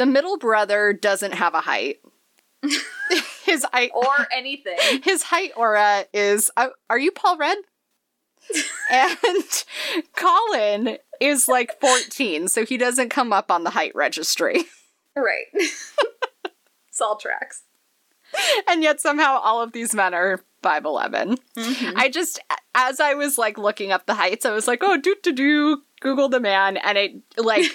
The 0.00 0.06
middle 0.06 0.38
brother 0.38 0.94
doesn't 0.94 1.32
have 1.34 1.52
a 1.52 1.60
height. 1.60 1.98
his 3.44 3.66
height 3.70 3.90
Or 3.94 4.26
anything. 4.34 4.78
his 5.04 5.24
height 5.24 5.52
aura 5.54 6.06
is 6.14 6.50
uh, 6.56 6.68
are 6.88 6.98
you 6.98 7.10
Paul 7.10 7.36
Rudd? 7.36 7.58
and 8.90 9.44
Colin 10.16 10.96
is 11.20 11.48
like 11.48 11.78
14, 11.82 12.48
so 12.48 12.64
he 12.64 12.78
doesn't 12.78 13.10
come 13.10 13.30
up 13.30 13.50
on 13.50 13.62
the 13.62 13.68
height 13.68 13.92
registry. 13.94 14.64
right. 15.14 15.44
it's 15.52 17.02
all 17.02 17.18
tracks. 17.18 17.64
and 18.70 18.82
yet 18.82 19.02
somehow 19.02 19.38
all 19.38 19.60
of 19.60 19.72
these 19.72 19.94
men 19.94 20.14
are 20.14 20.40
5'11. 20.62 21.38
Mm-hmm. 21.58 21.98
I 21.98 22.08
just 22.08 22.40
as 22.74 23.00
I 23.00 23.12
was 23.12 23.36
like 23.36 23.58
looking 23.58 23.92
up 23.92 24.06
the 24.06 24.14
heights, 24.14 24.46
I 24.46 24.52
was 24.52 24.66
like, 24.66 24.78
"Oh, 24.80 24.96
do 24.96 25.14
do 25.22 25.32
do 25.34 25.82
Google 26.00 26.30
the 26.30 26.40
man." 26.40 26.78
And 26.78 26.96
it 26.96 27.16
like 27.36 27.66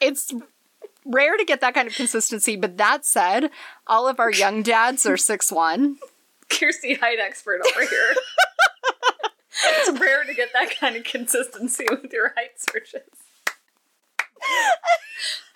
it's 0.00 0.34
rare 1.04 1.36
to 1.36 1.44
get 1.44 1.60
that 1.60 1.74
kind 1.74 1.88
of 1.88 1.94
consistency, 1.94 2.56
but 2.56 2.76
that 2.76 3.04
said, 3.04 3.50
all 3.86 4.08
of 4.08 4.20
our 4.20 4.30
young 4.30 4.62
dads 4.62 5.06
are 5.06 5.16
six 5.16 5.50
one. 5.50 5.98
Kirsty 6.50 6.94
height 6.94 7.18
expert 7.20 7.60
over 7.66 7.86
here. 7.86 8.14
it's 9.66 10.00
rare 10.00 10.24
to 10.24 10.34
get 10.34 10.50
that 10.52 10.74
kind 10.78 10.96
of 10.96 11.04
consistency 11.04 11.86
with 11.88 12.12
your 12.12 12.34
height 12.36 12.58
searches. 12.58 13.08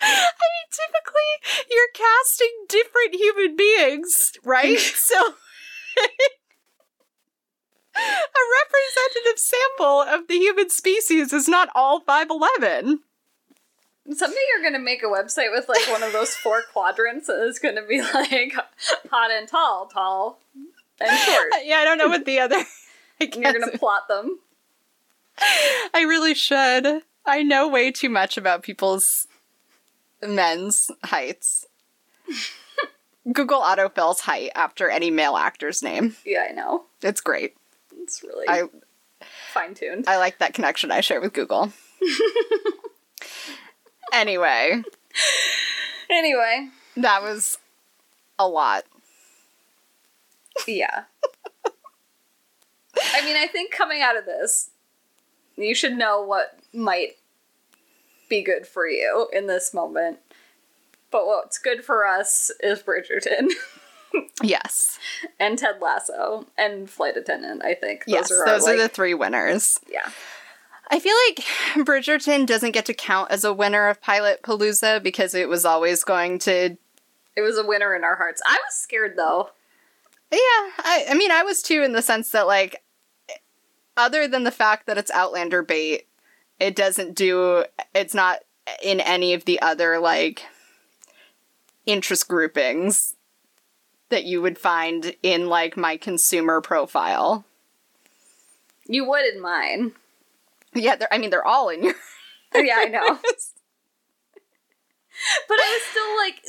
I 0.01 0.21
mean, 0.31 0.67
typically 0.71 1.65
you're 1.69 1.89
casting 1.93 2.65
different 2.69 3.15
human 3.15 3.55
beings, 3.55 4.33
right? 4.43 4.79
so 4.79 5.33
a 7.97 8.43
representative 8.63 9.39
sample 9.39 10.01
of 10.01 10.27
the 10.27 10.35
human 10.35 10.69
species 10.69 11.33
is 11.33 11.47
not 11.47 11.69
all 11.73 12.01
5'11. 12.01 12.99
Someday 14.13 14.37
you're 14.53 14.63
gonna 14.63 14.83
make 14.83 15.01
a 15.03 15.07
website 15.07 15.51
with 15.51 15.67
like 15.67 15.87
one 15.89 16.03
of 16.03 16.13
those 16.13 16.35
four 16.35 16.61
quadrants 16.73 17.27
and 17.29 17.41
it's 17.43 17.59
gonna 17.59 17.81
be 17.85 18.01
like 18.01 18.53
hot 19.09 19.31
and 19.31 19.47
tall, 19.47 19.87
tall 19.87 20.39
and 21.01 21.19
short. 21.19 21.47
Yeah, 21.63 21.77
I 21.77 21.83
don't 21.85 21.97
know 21.97 22.07
what 22.07 22.25
the 22.25 22.39
other. 22.39 22.55
I, 22.57 22.65
And 23.21 23.35
you're 23.35 23.53
gonna 23.53 23.77
plot 23.77 24.07
them. 24.07 24.39
I 25.39 26.05
really 26.07 26.33
should. 26.33 27.01
I 27.25 27.41
know 27.43 27.67
way 27.67 27.91
too 27.91 28.09
much 28.09 28.37
about 28.37 28.61
people's 28.63 29.27
men's 30.21 30.91
heights. 31.03 31.65
Google 33.33 33.59
autofills 33.61 34.19
height 34.21 34.51
after 34.53 34.89
any 34.89 35.09
male 35.09 35.35
actor's 35.35 35.81
name. 35.81 36.15
Yeah, 36.25 36.45
I 36.47 36.53
know. 36.53 36.83
It's 37.01 37.21
great. 37.21 37.55
It's 37.97 38.21
really 38.23 38.47
I 38.47 38.63
fine 39.51 39.73
tuned. 39.73 40.05
I 40.07 40.17
like 40.17 40.37
that 40.37 40.53
connection 40.53 40.91
I 40.91 41.01
share 41.01 41.19
with 41.19 41.33
Google. 41.33 41.73
Anyway, 44.13 44.83
Anyway, 46.09 46.69
that 46.97 47.21
was 47.23 47.57
a 48.37 48.47
lot. 48.47 48.83
yeah. 50.67 51.03
I 53.13 53.25
mean, 53.25 53.35
I 53.35 53.47
think 53.47 53.71
coming 53.73 54.01
out 54.01 54.17
of 54.17 54.25
this, 54.25 54.69
you 55.57 55.73
should 55.75 55.97
know 55.97 56.21
what 56.21 56.59
might 56.73 57.17
be 58.29 58.41
good 58.43 58.65
for 58.67 58.87
you 58.87 59.27
in 59.33 59.47
this 59.47 59.73
moment. 59.73 60.19
But 61.11 61.27
what's 61.27 61.57
good 61.57 61.83
for 61.83 62.05
us 62.05 62.51
is 62.61 62.81
Bridgerton 62.81 63.49
Yes. 64.43 64.97
and 65.39 65.57
Ted 65.57 65.81
Lasso 65.81 66.45
and 66.57 66.89
Flight 66.89 67.15
Attendant, 67.17 67.63
I 67.63 67.73
think. 67.73 68.05
Those 68.05 68.13
yes, 68.13 68.31
are 68.31 68.39
our, 68.41 68.45
those 68.45 68.67
are 68.67 68.77
the 68.77 68.89
three 68.89 69.13
winners. 69.13 69.79
Yeah. 69.91 70.09
I 70.89 70.99
feel 70.99 71.15
like 71.27 71.45
Bridgerton 71.85 72.45
doesn't 72.45 72.71
get 72.71 72.85
to 72.85 72.93
count 72.93 73.31
as 73.31 73.43
a 73.43 73.53
winner 73.53 73.87
of 73.87 74.01
Pilot 74.01 74.41
Palooza 74.43 75.01
because 75.01 75.33
it 75.33 75.49
was 75.49 75.65
always 75.65 76.03
going 76.03 76.39
to 76.39 76.77
It 77.35 77.41
was 77.41 77.57
a 77.57 77.65
winner 77.65 77.95
in 77.95 78.03
our 78.03 78.15
hearts. 78.15 78.41
I 78.45 78.53
was 78.53 78.75
scared 78.75 79.15
though. 79.17 79.49
Yeah, 80.31 80.71
I, 80.79 81.05
I 81.09 81.13
mean, 81.13 81.31
I 81.31 81.43
was 81.43 81.61
too 81.61 81.83
in 81.83 81.93
the 81.93 82.01
sense 82.01 82.31
that, 82.31 82.47
like, 82.47 82.83
other 83.95 84.27
than 84.27 84.43
the 84.43 84.51
fact 84.51 84.87
that 84.87 84.97
it's 84.97 85.11
Outlander 85.11 85.61
bait, 85.61 86.07
it 86.59 86.75
doesn't 86.75 87.15
do, 87.15 87.63
it's 87.93 88.13
not 88.13 88.39
in 88.83 88.99
any 88.99 89.33
of 89.33 89.45
the 89.45 89.61
other, 89.61 89.99
like, 89.99 90.43
interest 91.85 92.27
groupings 92.27 93.15
that 94.09 94.25
you 94.25 94.41
would 94.41 94.57
find 94.57 95.15
in, 95.21 95.47
like, 95.47 95.77
my 95.77 95.95
consumer 95.95 96.59
profile. 96.59 97.45
You 98.87 99.07
would 99.07 99.25
in 99.25 99.41
mine. 99.41 99.93
Yeah, 100.75 100.95
they're, 100.95 101.13
I 101.13 101.17
mean, 101.17 101.29
they're 101.29 101.45
all 101.45 101.69
in 101.69 101.83
your. 101.83 101.93
yeah, 102.55 102.77
I 102.79 102.85
know. 102.85 103.19
But 105.47 105.57
I 105.59 105.71
was 105.71 105.83
still 105.91 106.17
like. 106.17 106.41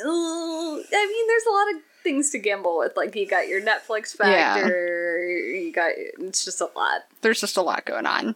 I 0.92 1.06
mean, 1.06 1.26
there's 1.28 1.46
a 1.46 1.50
lot 1.52 1.70
of 1.76 1.82
things 2.02 2.30
to 2.30 2.38
gamble 2.38 2.78
with. 2.78 2.96
Like, 2.96 3.14
you 3.14 3.26
got 3.26 3.46
your 3.48 3.60
Netflix 3.60 4.16
Yeah. 4.18 4.54
factor, 4.54 5.28
you 5.28 5.72
got, 5.72 5.92
it's 5.96 6.44
just 6.44 6.60
a 6.60 6.68
lot. 6.76 7.02
There's 7.20 7.40
just 7.40 7.56
a 7.56 7.62
lot 7.62 7.84
going 7.84 8.06
on. 8.06 8.34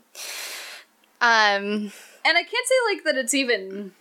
Um, 1.20 1.92
And 2.24 2.36
I 2.38 2.42
can't 2.42 2.66
say, 2.66 2.74
like, 2.92 3.04
that 3.04 3.16
it's 3.16 3.34
even 3.34 3.92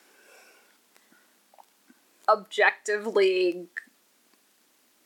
objectively, 2.28 3.68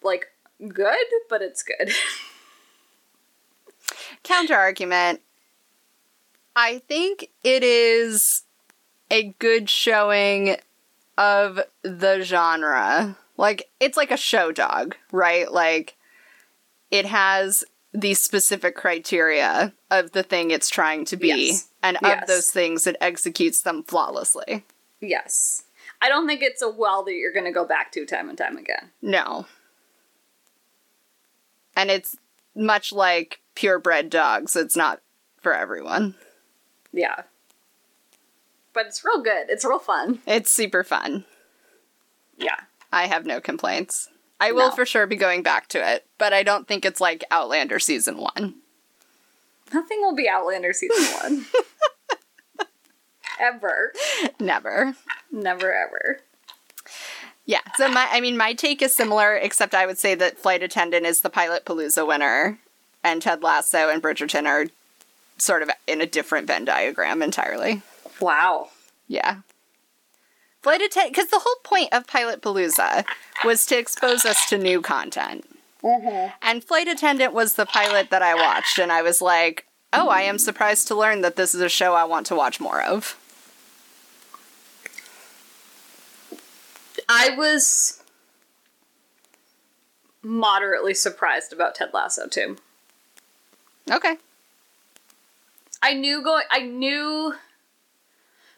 like, 0.01 0.27
good, 0.67 1.05
but 1.29 1.41
it's 1.41 1.63
good. 1.63 1.91
counter 4.23 4.55
argument. 4.55 5.21
I 6.55 6.79
think 6.87 7.29
it 7.43 7.63
is 7.63 8.43
a 9.09 9.33
good 9.39 9.69
showing 9.69 10.57
of 11.17 11.59
the 11.81 12.21
genre. 12.21 13.17
Like 13.37 13.69
it's 13.79 13.97
like 13.97 14.11
a 14.11 14.17
show 14.17 14.51
dog, 14.51 14.95
right? 15.11 15.51
Like 15.51 15.95
it 16.91 17.05
has 17.05 17.63
the 17.93 18.13
specific 18.13 18.75
criteria 18.75 19.73
of 19.91 20.11
the 20.11 20.23
thing 20.23 20.51
it's 20.51 20.69
trying 20.69 21.05
to 21.05 21.17
be. 21.17 21.27
Yes. 21.27 21.67
And 21.81 21.97
of 21.97 22.03
Yes. 22.03 22.27
those 22.27 22.49
things, 22.49 22.87
it 22.87 22.95
executes 23.01 23.61
them 23.61 23.83
flawlessly. 23.83 24.65
Yes. 24.99 25.63
I 26.01 26.09
don't 26.09 26.27
think 26.27 26.41
it's 26.41 26.61
a 26.61 26.69
well 26.69 27.03
that 27.03 27.13
you're 27.13 27.33
going 27.33 27.45
to 27.45 27.51
go 27.51 27.65
back 27.65 27.91
to 27.93 28.05
time 28.05 28.29
and 28.29 28.37
time 28.37 28.57
again. 28.57 28.91
No. 29.01 29.45
And 31.75 31.89
it's 31.91 32.15
much 32.55 32.91
like 32.91 33.39
purebred 33.55 34.09
dogs, 34.09 34.55
it's 34.55 34.75
not 34.75 35.01
for 35.41 35.53
everyone. 35.53 36.15
Yeah. 36.93 37.23
But 38.73 38.85
it's 38.87 39.03
real 39.03 39.21
good. 39.21 39.49
It's 39.49 39.65
real 39.65 39.79
fun. 39.79 40.19
It's 40.25 40.49
super 40.51 40.83
fun. 40.83 41.25
Yeah. 42.37 42.55
I 42.91 43.07
have 43.07 43.25
no 43.25 43.41
complaints. 43.41 44.09
I 44.39 44.51
will 44.51 44.69
No. 44.69 44.75
for 44.75 44.85
sure 44.85 45.07
be 45.07 45.15
going 45.15 45.41
back 45.43 45.67
to 45.69 45.93
it, 45.93 46.05
but 46.17 46.33
I 46.33 46.43
don't 46.43 46.67
think 46.67 46.85
it's 46.85 47.01
like 47.01 47.23
Outlander 47.31 47.79
season 47.79 48.17
one. 48.17 48.55
Nothing 49.73 50.01
will 50.01 50.15
be 50.15 50.27
Outlander 50.29 50.73
season 50.73 51.05
one. 51.21 51.45
ever. 53.39 53.93
Never. 54.39 54.95
Never 55.31 55.73
ever. 55.73 56.19
Yeah. 57.45 57.61
So 57.77 57.89
my 57.89 58.07
I 58.11 58.21
mean 58.21 58.37
my 58.37 58.53
take 58.53 58.81
is 58.81 58.95
similar, 58.95 59.35
except 59.35 59.73
I 59.75 59.85
would 59.85 59.97
say 59.97 60.15
that 60.15 60.37
Flight 60.37 60.63
Attendant 60.63 61.05
is 61.05 61.21
the 61.21 61.29
Pilot 61.29 61.65
Palooza 61.65 62.05
winner 62.07 62.59
and 63.03 63.21
Ted 63.21 63.43
Lasso 63.43 63.89
and 63.89 64.01
Bridgerton 64.01 64.45
are 64.45 64.67
sort 65.43 65.61
of 65.61 65.69
in 65.87 66.01
a 66.01 66.05
different 66.05 66.47
Venn 66.47 66.65
diagram 66.65 67.21
entirely. 67.21 67.81
Wow. 68.19 68.69
Yeah. 69.07 69.37
Flight 70.61 70.81
Attendant 70.81 71.13
because 71.13 71.29
the 71.29 71.39
whole 71.39 71.57
point 71.63 71.89
of 71.91 72.07
Pilot 72.07 72.41
Palooza 72.41 73.03
was 73.43 73.65
to 73.65 73.77
expose 73.77 74.23
us 74.23 74.47
to 74.49 74.57
new 74.57 74.81
content. 74.81 75.45
Mm-hmm. 75.83 76.31
And 76.41 76.63
Flight 76.63 76.87
Attendant 76.87 77.33
was 77.33 77.55
the 77.55 77.65
pilot 77.65 78.09
that 78.09 78.21
I 78.21 78.33
watched, 78.33 78.79
and 78.79 78.89
I 78.89 79.01
was 79.01 79.21
like, 79.21 79.65
oh, 79.91 80.07
I 80.07 80.21
am 80.21 80.39
surprised 80.39 80.87
to 80.87 80.95
learn 80.95 81.21
that 81.21 81.35
this 81.35 81.53
is 81.53 81.59
a 81.59 81.67
show 81.67 81.93
I 81.93 82.05
want 82.05 82.25
to 82.27 82.35
watch 82.35 82.61
more 82.61 82.81
of. 82.81 83.19
I 87.09 87.35
was 87.35 88.01
moderately 90.21 90.93
surprised 90.93 91.51
about 91.51 91.75
Ted 91.75 91.89
Lasso 91.93 92.27
too. 92.27 92.55
Okay. 93.91 94.15
I 95.83 95.93
knew 95.93 96.23
going 96.23 96.45
I 96.49 96.61
knew 96.61 97.35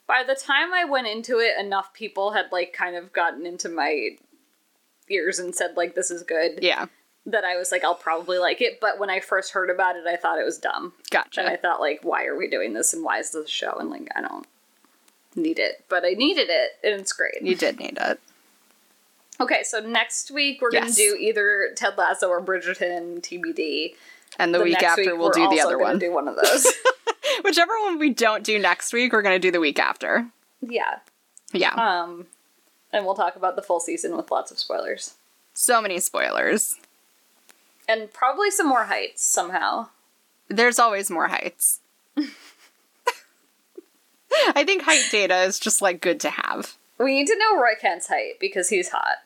by 0.08 0.24
the 0.26 0.36
time 0.36 0.72
I 0.74 0.86
went 0.86 1.08
into 1.08 1.40
it 1.40 1.60
enough 1.60 1.92
people 1.94 2.32
had 2.34 2.52
like 2.52 2.72
kind 2.72 2.96
of 2.96 3.12
gotten 3.12 3.46
into 3.46 3.68
my 3.68 4.12
ears 5.10 5.40
and 5.40 5.54
said 5.56 5.76
like 5.76 5.96
this 5.96 6.12
is 6.12 6.22
good 6.24 6.60
Yeah. 6.62 6.86
that 7.26 7.44
I 7.44 7.58
was 7.58 7.72
like 7.72 7.84
I'll 7.84 7.96
probably 7.96 8.38
like 8.38 8.62
it 8.62 8.80
but 8.80 9.00
when 9.00 9.10
I 9.10 9.20
first 9.20 9.54
heard 9.54 9.70
about 9.72 9.96
it 9.96 10.06
I 10.06 10.16
thought 10.16 10.38
it 10.40 10.46
was 10.46 10.60
dumb. 10.60 10.94
Gotcha. 11.10 11.40
And 11.42 11.50
I 11.50 11.56
thought 11.56 11.80
like 11.80 12.02
why 12.04 12.26
are 12.26 12.38
we 12.38 12.48
doing 12.48 12.74
this 12.74 12.94
and 12.94 13.04
why 13.04 13.18
is 13.20 13.32
this 13.32 13.46
a 13.46 13.50
show 13.50 13.74
and 13.80 13.90
like 13.90 14.08
I 14.16 14.22
don't 14.22 14.46
need 15.36 15.58
it 15.60 15.84
but 15.90 16.06
I 16.06 16.12
needed 16.12 16.48
it 16.50 16.72
and 16.84 17.02
it's 17.02 17.12
great. 17.14 17.42
you 17.42 17.56
did 17.56 17.80
need 17.80 17.98
it. 18.00 18.20
Okay, 19.42 19.64
so 19.64 19.80
next 19.80 20.32
week 20.32 20.62
we're 20.62 20.72
gonna 20.72 20.92
do 20.92 21.18
either 21.20 21.72
Ted 21.76 21.98
Lasso 21.98 22.30
or 22.30 22.40
Bridgerton 22.42 23.20
TBD. 23.22 23.96
And 24.40 24.54
the, 24.54 24.62
week 24.62 24.82
after, 24.84 25.02
week, 25.02 25.18
we'll 25.18 25.30
do 25.32 25.48
the 25.50 25.62
other 25.62 25.78
one. 25.78 25.98
Do 26.00 26.12
one 26.14 26.28
of 26.28 26.36
those. 26.36 26.66
Whichever 27.44 27.74
one 27.84 28.00
we 28.00 28.10
don't 28.10 28.44
do 28.44 28.60
next 28.60 28.94
week, 28.94 29.14
we're 29.14 29.22
going 29.22 29.36
to 29.36 29.48
do 29.48 29.52
the 29.52 29.60
week 29.60 29.80
after. 29.80 30.28
yeah. 30.62 31.00
Yeah. 31.54 31.74
Um, 31.74 32.26
and 32.92 33.06
we'll 33.06 33.16
talk 33.16 33.36
about 33.36 33.56
the 33.56 33.62
full 33.62 33.80
season 33.80 34.18
with 34.18 34.32
lots 34.32 34.52
of 34.52 34.60
spoilers 34.60 35.16
so 35.56 35.82
many 35.82 36.00
spoilers. 36.00 36.76
and 37.88 38.14
probably 38.14 38.52
some 38.52 38.68
more 38.68 38.86
heights 38.86 39.24
somehow. 39.24 39.88
There's 40.50 40.78
always 40.78 41.10
more 41.10 41.30
heights. 41.30 41.80
I 44.54 44.64
think 44.64 44.84
height 44.84 45.06
data 45.12 45.44
is 45.44 45.58
just 45.60 45.82
like 45.82 46.02
good 46.02 46.20
to 46.20 46.30
have. 46.30 46.76
We 47.00 47.14
need 47.16 47.28
to 47.28 47.38
know 47.38 47.60
Roy 47.60 47.74
Kent's 47.80 48.08
height 48.08 48.34
because 48.40 48.70
he's 48.70 48.90
hot. 48.90 49.18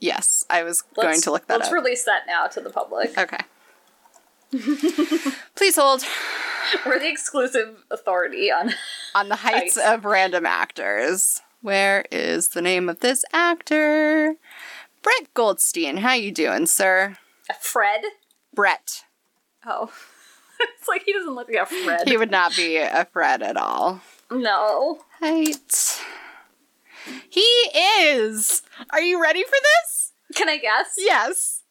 Yes, 0.00 0.44
I 0.50 0.62
was 0.62 0.82
Let's, 0.96 1.06
going 1.06 1.20
to 1.22 1.30
look 1.30 1.46
that 1.46 1.54
up. 1.54 1.60
Let's 1.60 1.72
release 1.72 2.04
that 2.04 2.26
now 2.26 2.46
to 2.48 2.60
the 2.60 2.70
public. 2.70 3.16
okay. 3.16 3.38
Please 5.56 5.76
hold 5.76 6.04
We're 6.86 6.98
the 6.98 7.08
exclusive 7.08 7.84
authority 7.90 8.50
on. 8.50 8.72
on 9.14 9.28
the 9.28 9.36
heights 9.36 9.76
of 9.76 10.04
random 10.04 10.46
actors. 10.46 11.40
Where 11.60 12.04
is 12.12 12.48
the 12.48 12.62
name 12.62 12.88
of 12.88 13.00
this 13.00 13.24
actor? 13.32 14.36
Brett 15.02 15.34
Goldstein. 15.34 15.98
How 15.98 16.12
you 16.14 16.30
doing, 16.30 16.66
sir? 16.66 17.16
Uh, 17.50 17.54
Fred. 17.60 18.02
Brett. 18.54 19.04
Oh, 19.66 19.90
it's 20.60 20.88
like 20.88 21.02
he 21.04 21.12
doesn't 21.12 21.34
look 21.34 21.48
like 21.48 21.62
a 21.62 21.66
Fred. 21.66 22.08
He 22.08 22.16
would 22.16 22.30
not 22.30 22.54
be 22.54 22.76
a 22.76 23.06
Fred 23.12 23.42
at 23.42 23.56
all. 23.56 24.00
no. 24.30 25.00
Height. 25.20 26.00
He 27.28 27.40
is. 27.40 28.62
Are 28.90 29.02
you 29.02 29.20
ready 29.20 29.42
for 29.42 29.50
this? 29.50 30.12
Can 30.34 30.48
I 30.48 30.56
guess? 30.58 30.94
Yes. 30.96 31.62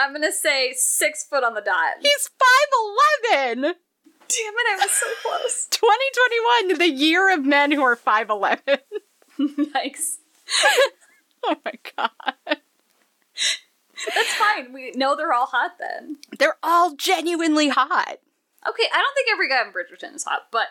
I'm 0.00 0.12
gonna 0.12 0.32
say 0.32 0.72
six 0.76 1.24
foot 1.24 1.44
on 1.44 1.52
the 1.54 1.60
dot. 1.60 1.96
He's 2.00 2.30
5'11. 3.32 3.62
Damn 3.62 3.74
it! 3.74 3.74
I 4.32 4.78
was 4.80 4.92
so 4.92 5.06
close. 5.22 5.66
2021, 5.70 6.78
the 6.78 6.90
year 6.90 7.34
of 7.34 7.44
men 7.44 7.70
who 7.72 7.82
are 7.82 7.96
5'11. 7.96 8.78
Nice. 9.74 10.18
oh 11.44 11.56
my 11.64 11.72
god. 11.96 12.12
That's 14.14 14.34
fine. 14.34 14.72
We 14.72 14.92
know 14.92 15.14
they're 15.16 15.32
all 15.32 15.46
hot 15.46 15.72
then. 15.78 16.16
They're 16.38 16.56
all 16.62 16.94
genuinely 16.94 17.68
hot. 17.68 18.18
Okay, 18.68 18.84
I 18.92 18.98
don't 18.98 19.14
think 19.14 19.28
every 19.32 19.48
guy 19.48 19.62
in 19.62 19.72
Bridgerton 19.72 20.14
is 20.14 20.24
hot, 20.24 20.46
but 20.50 20.68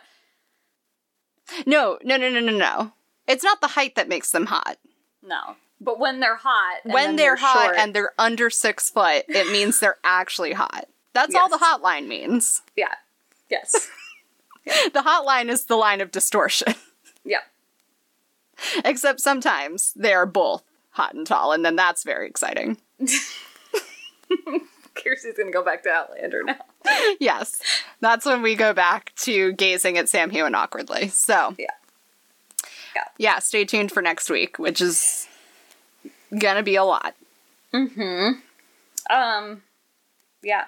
No, 1.65 1.97
no, 2.03 2.17
no, 2.17 2.29
no, 2.29 2.39
no, 2.39 2.51
no. 2.51 2.93
It's 3.27 3.43
not 3.43 3.61
the 3.61 3.67
height 3.67 3.95
that 3.95 4.07
makes 4.09 4.31
them 4.31 4.47
hot. 4.47 4.77
no. 5.21 5.55
But 5.81 5.99
when 5.99 6.19
they're 6.19 6.35
hot, 6.35 6.79
and 6.83 6.93
when 6.93 7.07
then 7.09 7.15
they're, 7.15 7.35
hot 7.37 7.63
short- 7.65 7.77
and 7.77 7.93
they're 7.93 8.11
under 8.17 8.49
six 8.49 8.89
foot, 8.89 9.23
it 9.27 9.47
means 9.51 9.79
they're 9.79 9.97
actually 10.03 10.53
hot. 10.53 10.85
That's 11.13 11.33
all 11.35 11.49
the 11.49 11.57
hotline 11.57 12.07
means. 12.07 12.61
yeah, 12.75 12.93
yes, 13.49 13.89
The 14.65 15.01
hotline 15.05 15.49
is 15.49 15.65
the 15.65 15.75
line 15.77 16.01
of 16.01 16.11
distortion. 16.11 16.75
yeah. 17.25 17.39
Except 18.85 19.19
sometimes 19.21 19.93
they 19.95 20.13
are 20.13 20.25
both 20.25 20.63
hot 20.91 21.13
and 21.15 21.25
tall, 21.25 21.53
and 21.53 21.63
then 21.65 21.75
that's 21.75 22.03
very 22.03 22.27
exciting. 22.27 22.77
Kirsty's 24.95 25.37
gonna 25.37 25.51
go 25.51 25.63
back 25.63 25.83
to 25.83 25.89
Outlander 25.89 26.43
now. 26.43 26.57
yes, 27.19 27.59
that's 28.01 28.25
when 28.25 28.41
we 28.41 28.53
go 28.55 28.73
back 28.73 29.13
to 29.17 29.53
gazing 29.53 29.97
at 29.97 30.09
Sam 30.09 30.29
Heughan 30.29 30.55
awkwardly. 30.55 31.07
So, 31.07 31.55
Yeah. 31.57 31.67
Yeah. 32.95 33.03
yeah, 33.17 33.39
stay 33.39 33.63
tuned 33.65 33.91
for 33.91 34.01
next 34.01 34.29
week, 34.29 34.59
which 34.59 34.81
is 34.81 35.27
gonna 36.37 36.63
be 36.63 36.75
a 36.75 36.83
lot. 36.83 37.15
Mm-hmm. 37.73 38.39
Um, 39.13 39.63
yeah. 40.41 40.65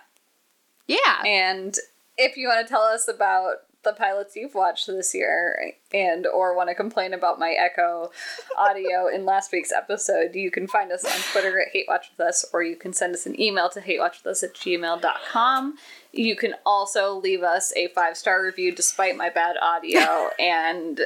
Yeah, 0.88 1.24
And 1.26 1.78
if 2.18 2.36
you 2.36 2.48
want 2.48 2.68
to 2.68 2.70
tell 2.70 2.82
us 2.82 3.08
about 3.08 3.58
the 3.84 3.94
pilots 3.94 4.36
you've 4.36 4.54
watched 4.54 4.88
this 4.88 5.14
year 5.14 5.74
and 5.94 6.28
or 6.28 6.56
want 6.56 6.70
to 6.70 6.76
complain 6.76 7.14
about 7.14 7.40
my 7.40 7.52
echo 7.52 8.12
audio 8.58 9.08
in 9.08 9.26
last 9.26 9.52
week's 9.52 9.72
episode 9.72 10.36
you 10.36 10.52
can 10.52 10.68
find 10.68 10.92
us 10.92 11.04
on 11.04 11.20
twitter 11.32 11.60
at 11.60 11.70
hate 11.74 11.86
watch 11.88 12.12
with 12.12 12.28
us 12.28 12.46
or 12.54 12.62
you 12.62 12.76
can 12.76 12.94
send 12.94 13.14
us 13.16 13.26
an 13.26 13.40
email 13.42 13.70
to 13.70 13.82
hate 13.82 14.00
watch 14.00 14.24
hatewatchwithus 14.24 14.44
at 14.44 14.54
gmail.com 14.54 15.76
you 16.12 16.36
can 16.36 16.54
also 16.64 17.16
leave 17.16 17.42
us 17.42 17.74
a 17.76 17.88
five 17.90 18.16
star 18.16 18.44
review 18.44 18.72
despite 18.72 19.18
my 19.18 19.30
bad 19.30 19.56
audio 19.62 20.30
and 20.40 21.02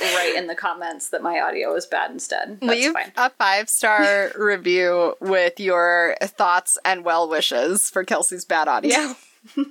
write 0.00 0.34
in 0.36 0.46
the 0.46 0.54
comments 0.54 1.08
that 1.08 1.22
my 1.22 1.40
audio 1.40 1.74
is 1.74 1.86
bad 1.86 2.10
instead 2.10 2.58
that's 2.60 2.70
leave 2.70 2.92
fine 2.92 3.12
a 3.16 3.30
five 3.30 3.68
star 3.68 4.30
review 4.38 5.14
with 5.20 5.58
your 5.58 6.16
thoughts 6.22 6.78
and 6.84 7.04
well 7.04 7.28
wishes 7.28 7.88
for 7.90 8.04
Kelsey's 8.04 8.44
bad 8.44 8.68
audio. 8.68 9.14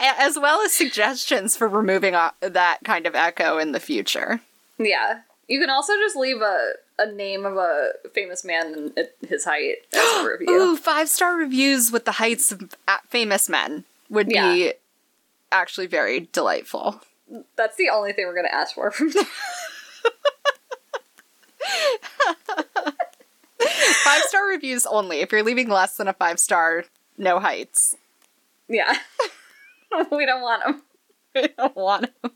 As 0.00 0.38
well 0.38 0.62
as 0.62 0.72
suggestions 0.72 1.54
for 1.54 1.68
removing 1.68 2.14
uh, 2.14 2.30
that 2.40 2.78
kind 2.84 3.06
of 3.06 3.14
echo 3.14 3.58
in 3.58 3.72
the 3.72 3.80
future. 3.80 4.40
yeah 4.78 5.20
you 5.48 5.58
can 5.60 5.70
also 5.70 5.94
just 5.96 6.14
leave 6.14 6.40
a, 6.42 6.72
a 6.98 7.10
name 7.10 7.44
of 7.46 7.56
a 7.56 7.92
famous 8.12 8.44
man 8.44 8.92
and 8.96 9.08
his 9.28 9.44
height 9.44 9.76
as 9.94 10.24
a 10.24 10.28
review 10.38 10.50
Ooh, 10.50 10.76
five 10.76 11.08
star 11.08 11.36
reviews 11.36 11.90
with 11.90 12.04
the 12.04 12.12
heights 12.12 12.52
of 12.52 12.76
famous 13.08 13.48
men 13.48 13.84
would 14.10 14.28
be 14.28 14.72
actually 15.50 15.86
very 15.86 16.28
delightful. 16.32 17.00
That's 17.56 17.76
the 17.76 17.88
only 17.90 18.12
thing 18.12 18.26
we're 18.26 18.34
gonna 18.36 18.48
ask 18.48 18.74
for 18.74 18.90
from 18.90 19.10
them. 19.10 19.24
Five 24.04 24.22
star 24.22 24.46
reviews 24.48 24.86
only. 24.86 25.20
If 25.20 25.32
you're 25.32 25.42
leaving 25.42 25.68
less 25.68 25.96
than 25.96 26.08
a 26.08 26.12
five 26.12 26.38
star, 26.38 26.84
no 27.16 27.38
heights. 27.40 27.96
Yeah. 28.68 28.94
we 30.12 30.24
don't 30.26 30.42
want 30.42 30.64
them. 30.64 30.82
We 31.34 31.48
don't 31.56 31.76
want 31.76 32.04
'em. 32.24 32.30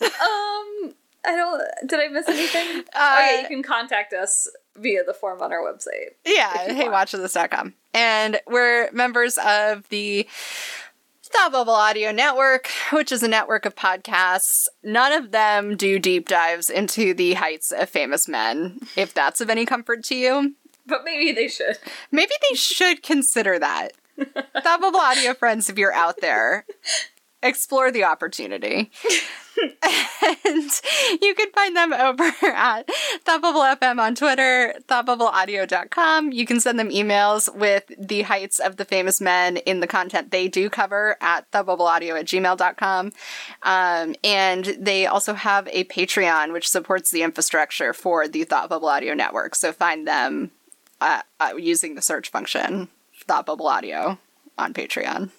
Um, 0.00 0.94
I 1.24 1.36
don't. 1.36 1.62
Did 1.86 2.00
I 2.00 2.08
miss 2.08 2.28
anything? 2.28 2.84
Uh, 2.94 3.16
okay, 3.18 3.40
you 3.42 3.48
can 3.48 3.62
contact 3.62 4.12
us 4.12 4.48
via 4.76 5.04
the 5.04 5.14
form 5.14 5.40
on 5.40 5.52
our 5.52 5.60
website. 5.60 6.14
Yeah, 6.26 6.50
if 6.64 6.76
you 6.76 6.90
want. 6.90 7.08
heywatchthis.com. 7.10 7.74
And 7.94 8.40
we're 8.46 8.90
members 8.92 9.38
of 9.38 9.88
the 9.88 10.26
Thought 11.32 11.52
Bubble 11.52 11.72
Audio 11.72 12.12
Network, 12.12 12.68
which 12.92 13.10
is 13.10 13.22
a 13.22 13.28
network 13.28 13.64
of 13.64 13.74
podcasts. 13.74 14.68
None 14.82 15.12
of 15.12 15.30
them 15.30 15.76
do 15.76 15.98
deep 15.98 16.28
dives 16.28 16.68
into 16.68 17.14
the 17.14 17.34
heights 17.34 17.72
of 17.72 17.88
famous 17.88 18.28
men, 18.28 18.80
if 18.96 19.14
that's 19.14 19.40
of 19.40 19.48
any 19.48 19.64
comfort 19.64 20.04
to 20.04 20.14
you. 20.14 20.54
But 20.86 21.04
maybe 21.04 21.32
they 21.32 21.48
should. 21.48 21.78
Maybe 22.10 22.32
they 22.50 22.56
should 22.56 23.02
consider 23.02 23.58
that. 23.58 23.92
Thought 24.62 24.80
Bubble 24.80 25.00
Audio 25.00 25.32
friends, 25.32 25.70
if 25.70 25.78
you're 25.78 25.94
out 25.94 26.20
there, 26.20 26.66
explore 27.42 27.90
the 27.90 28.04
opportunity. 28.04 28.90
and 30.46 30.70
you 31.20 31.34
can 31.34 31.50
find 31.52 31.76
them 31.76 31.92
over 31.92 32.22
at 32.42 32.88
Thought 33.24 33.42
Bubble 33.42 33.60
FM 33.60 34.00
on 34.00 34.14
Twitter, 34.14 34.74
thoughtbubbleaudio.com. 34.88 36.32
You 36.32 36.46
can 36.46 36.60
send 36.60 36.78
them 36.78 36.90
emails 36.90 37.54
with 37.54 37.84
the 37.98 38.22
heights 38.22 38.58
of 38.58 38.76
the 38.76 38.84
famous 38.84 39.20
men 39.20 39.58
in 39.58 39.80
the 39.80 39.86
content 39.86 40.30
they 40.30 40.48
do 40.48 40.70
cover 40.70 41.16
at 41.20 41.50
thoughtbubbleaudio 41.50 42.18
at 42.18 42.26
gmail.com. 42.26 43.12
Um, 43.62 44.14
and 44.24 44.64
they 44.78 45.06
also 45.06 45.34
have 45.34 45.68
a 45.68 45.84
Patreon, 45.84 46.52
which 46.52 46.68
supports 46.68 47.10
the 47.10 47.22
infrastructure 47.22 47.92
for 47.92 48.28
the 48.28 48.44
Thought 48.44 48.68
Bubble 48.68 48.88
Audio 48.88 49.14
Network. 49.14 49.54
So 49.54 49.72
find 49.72 50.06
them 50.06 50.50
uh, 51.00 51.22
uh, 51.40 51.54
using 51.58 51.94
the 51.94 52.02
search 52.02 52.30
function, 52.30 52.88
Thought 53.24 53.46
Bubble 53.46 53.66
Audio, 53.66 54.18
on 54.56 54.72
Patreon. 54.72 55.30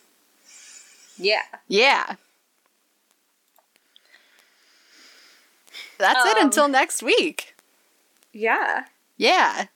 Yeah. 1.24 1.44
Yeah. 1.68 2.16
That's 5.98 6.26
it 6.26 6.38
Um, 6.38 6.46
until 6.46 6.68
next 6.68 7.02
week. 7.02 7.56
Yeah. 8.32 8.86
Yeah. 9.18 9.68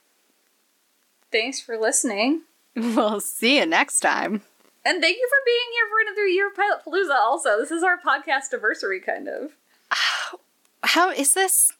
Thanks 1.32 1.60
for 1.60 1.76
listening. 1.78 2.42
We'll 2.76 3.20
see 3.20 3.58
you 3.58 3.66
next 3.66 4.00
time. 4.00 4.42
And 4.84 5.02
thank 5.02 5.16
you 5.16 5.28
for 5.28 5.38
being 5.44 5.68
here 5.72 5.86
for 5.90 6.00
another 6.00 6.26
year 6.28 6.46
of 6.48 6.54
Pilot 6.54 6.82
Palooza 6.86 7.16
also. 7.18 7.58
This 7.58 7.72
is 7.72 7.82
our 7.82 7.98
podcast 7.98 8.52
anniversary, 8.52 9.00
kind 9.00 9.26
of. 9.28 9.50
How 10.84 11.10
is 11.10 11.34
this 11.34 11.72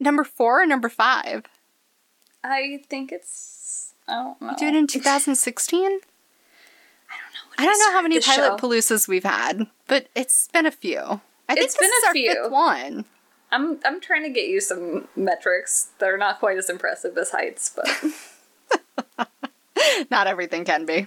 number 0.00 0.24
four 0.24 0.62
or 0.62 0.66
number 0.66 0.88
five? 0.88 1.44
I 2.42 2.82
think 2.88 3.12
it's. 3.12 3.92
I 4.08 4.14
don't 4.14 4.40
know. 4.40 4.48
We 4.48 4.54
did 4.54 4.74
it 4.74 4.78
in 4.78 4.86
2016? 4.86 6.00
I 7.58 7.64
don't 7.64 7.72
know. 7.72 7.72
I 7.72 7.76
don't 7.76 7.78
know 7.78 7.92
how 7.98 8.02
many 8.02 8.20
pilot 8.20 8.60
show. 8.60 9.08
we've 9.08 9.24
had, 9.24 9.66
but 9.86 10.06
it's 10.14 10.48
been 10.48 10.66
a 10.66 10.70
few. 10.70 11.00
I 11.48 11.54
think 11.54 11.64
It's 11.64 11.74
this 11.74 11.80
been 11.80 11.90
is 11.90 12.04
a 12.04 12.06
our 12.06 12.12
few. 12.12 12.42
fifth 12.42 12.52
one. 12.52 13.04
I'm 13.50 13.80
I'm 13.84 14.00
trying 14.00 14.22
to 14.24 14.28
get 14.30 14.48
you 14.48 14.60
some 14.60 15.08
metrics 15.16 15.88
that 15.98 16.08
are 16.08 16.18
not 16.18 16.38
quite 16.38 16.58
as 16.58 16.68
impressive 16.70 17.16
as 17.18 17.30
heights, 17.30 17.74
but 17.74 19.28
Not 20.10 20.26
everything 20.26 20.64
can 20.64 20.84
be. 20.86 21.06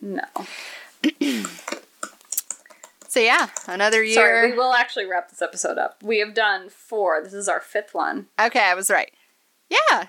no. 0.00 0.22
So 3.08 3.20
yeah, 3.20 3.46
another 3.68 4.02
year. 4.02 4.14
Sorry, 4.16 4.50
we 4.50 4.56
will 4.56 4.72
actually 4.72 5.06
wrap 5.06 5.30
this 5.30 5.40
episode 5.40 5.78
up. 5.78 6.02
We 6.02 6.18
have 6.18 6.34
done 6.34 6.68
four. 6.68 7.22
This 7.22 7.32
is 7.32 7.48
our 7.48 7.60
fifth 7.60 7.94
one. 7.94 8.26
Okay, 8.40 8.58
I 8.58 8.74
was 8.74 8.90
right. 8.90 9.12
Yeah. 9.70 10.08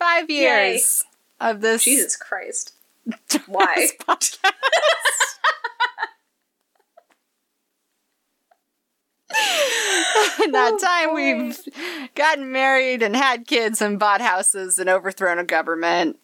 Five 0.00 0.28
years 0.28 1.04
of 1.40 1.60
this 1.60 1.84
Jesus 1.84 2.16
Christ. 2.16 2.74
Why? 3.46 3.88
podcast. 4.00 4.52
In 10.44 10.52
that 10.52 10.78
time, 10.80 11.14
we've 11.14 11.58
gotten 12.14 12.50
married 12.52 13.02
and 13.02 13.14
had 13.14 13.46
kids 13.46 13.82
and 13.82 13.98
bought 13.98 14.20
houses 14.20 14.78
and 14.78 14.88
overthrown 14.88 15.38
a 15.38 15.44
government. 15.44 16.18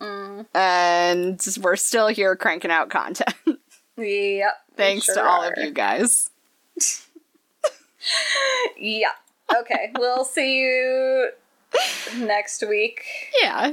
Mm. 0.00 0.46
And 0.54 1.46
we're 1.62 1.76
still 1.76 2.08
here 2.08 2.36
cranking 2.36 2.70
out 2.70 2.90
content. 2.90 3.34
Yep. 4.00 4.54
Thanks 4.76 5.06
sure 5.06 5.16
to 5.16 5.24
all 5.24 5.42
are. 5.42 5.52
of 5.52 5.58
you 5.58 5.72
guys. 5.72 6.30
Yeah. 8.78 9.08
Okay. 9.60 9.90
we'll 9.98 10.24
see 10.24 10.60
you 10.60 11.30
next 12.16 12.62
week. 12.68 13.02
Yeah. 13.42 13.72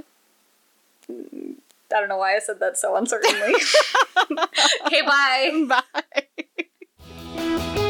I 1.94 2.00
don't 2.00 2.10
know 2.10 2.18
why 2.18 2.36
I 2.36 2.40
said 2.40 2.60
that 2.60 2.78
so 2.78 2.96
uncertainly. 2.96 3.54
okay, 4.86 5.02
bye. 5.02 5.82
Bye. 7.38 7.82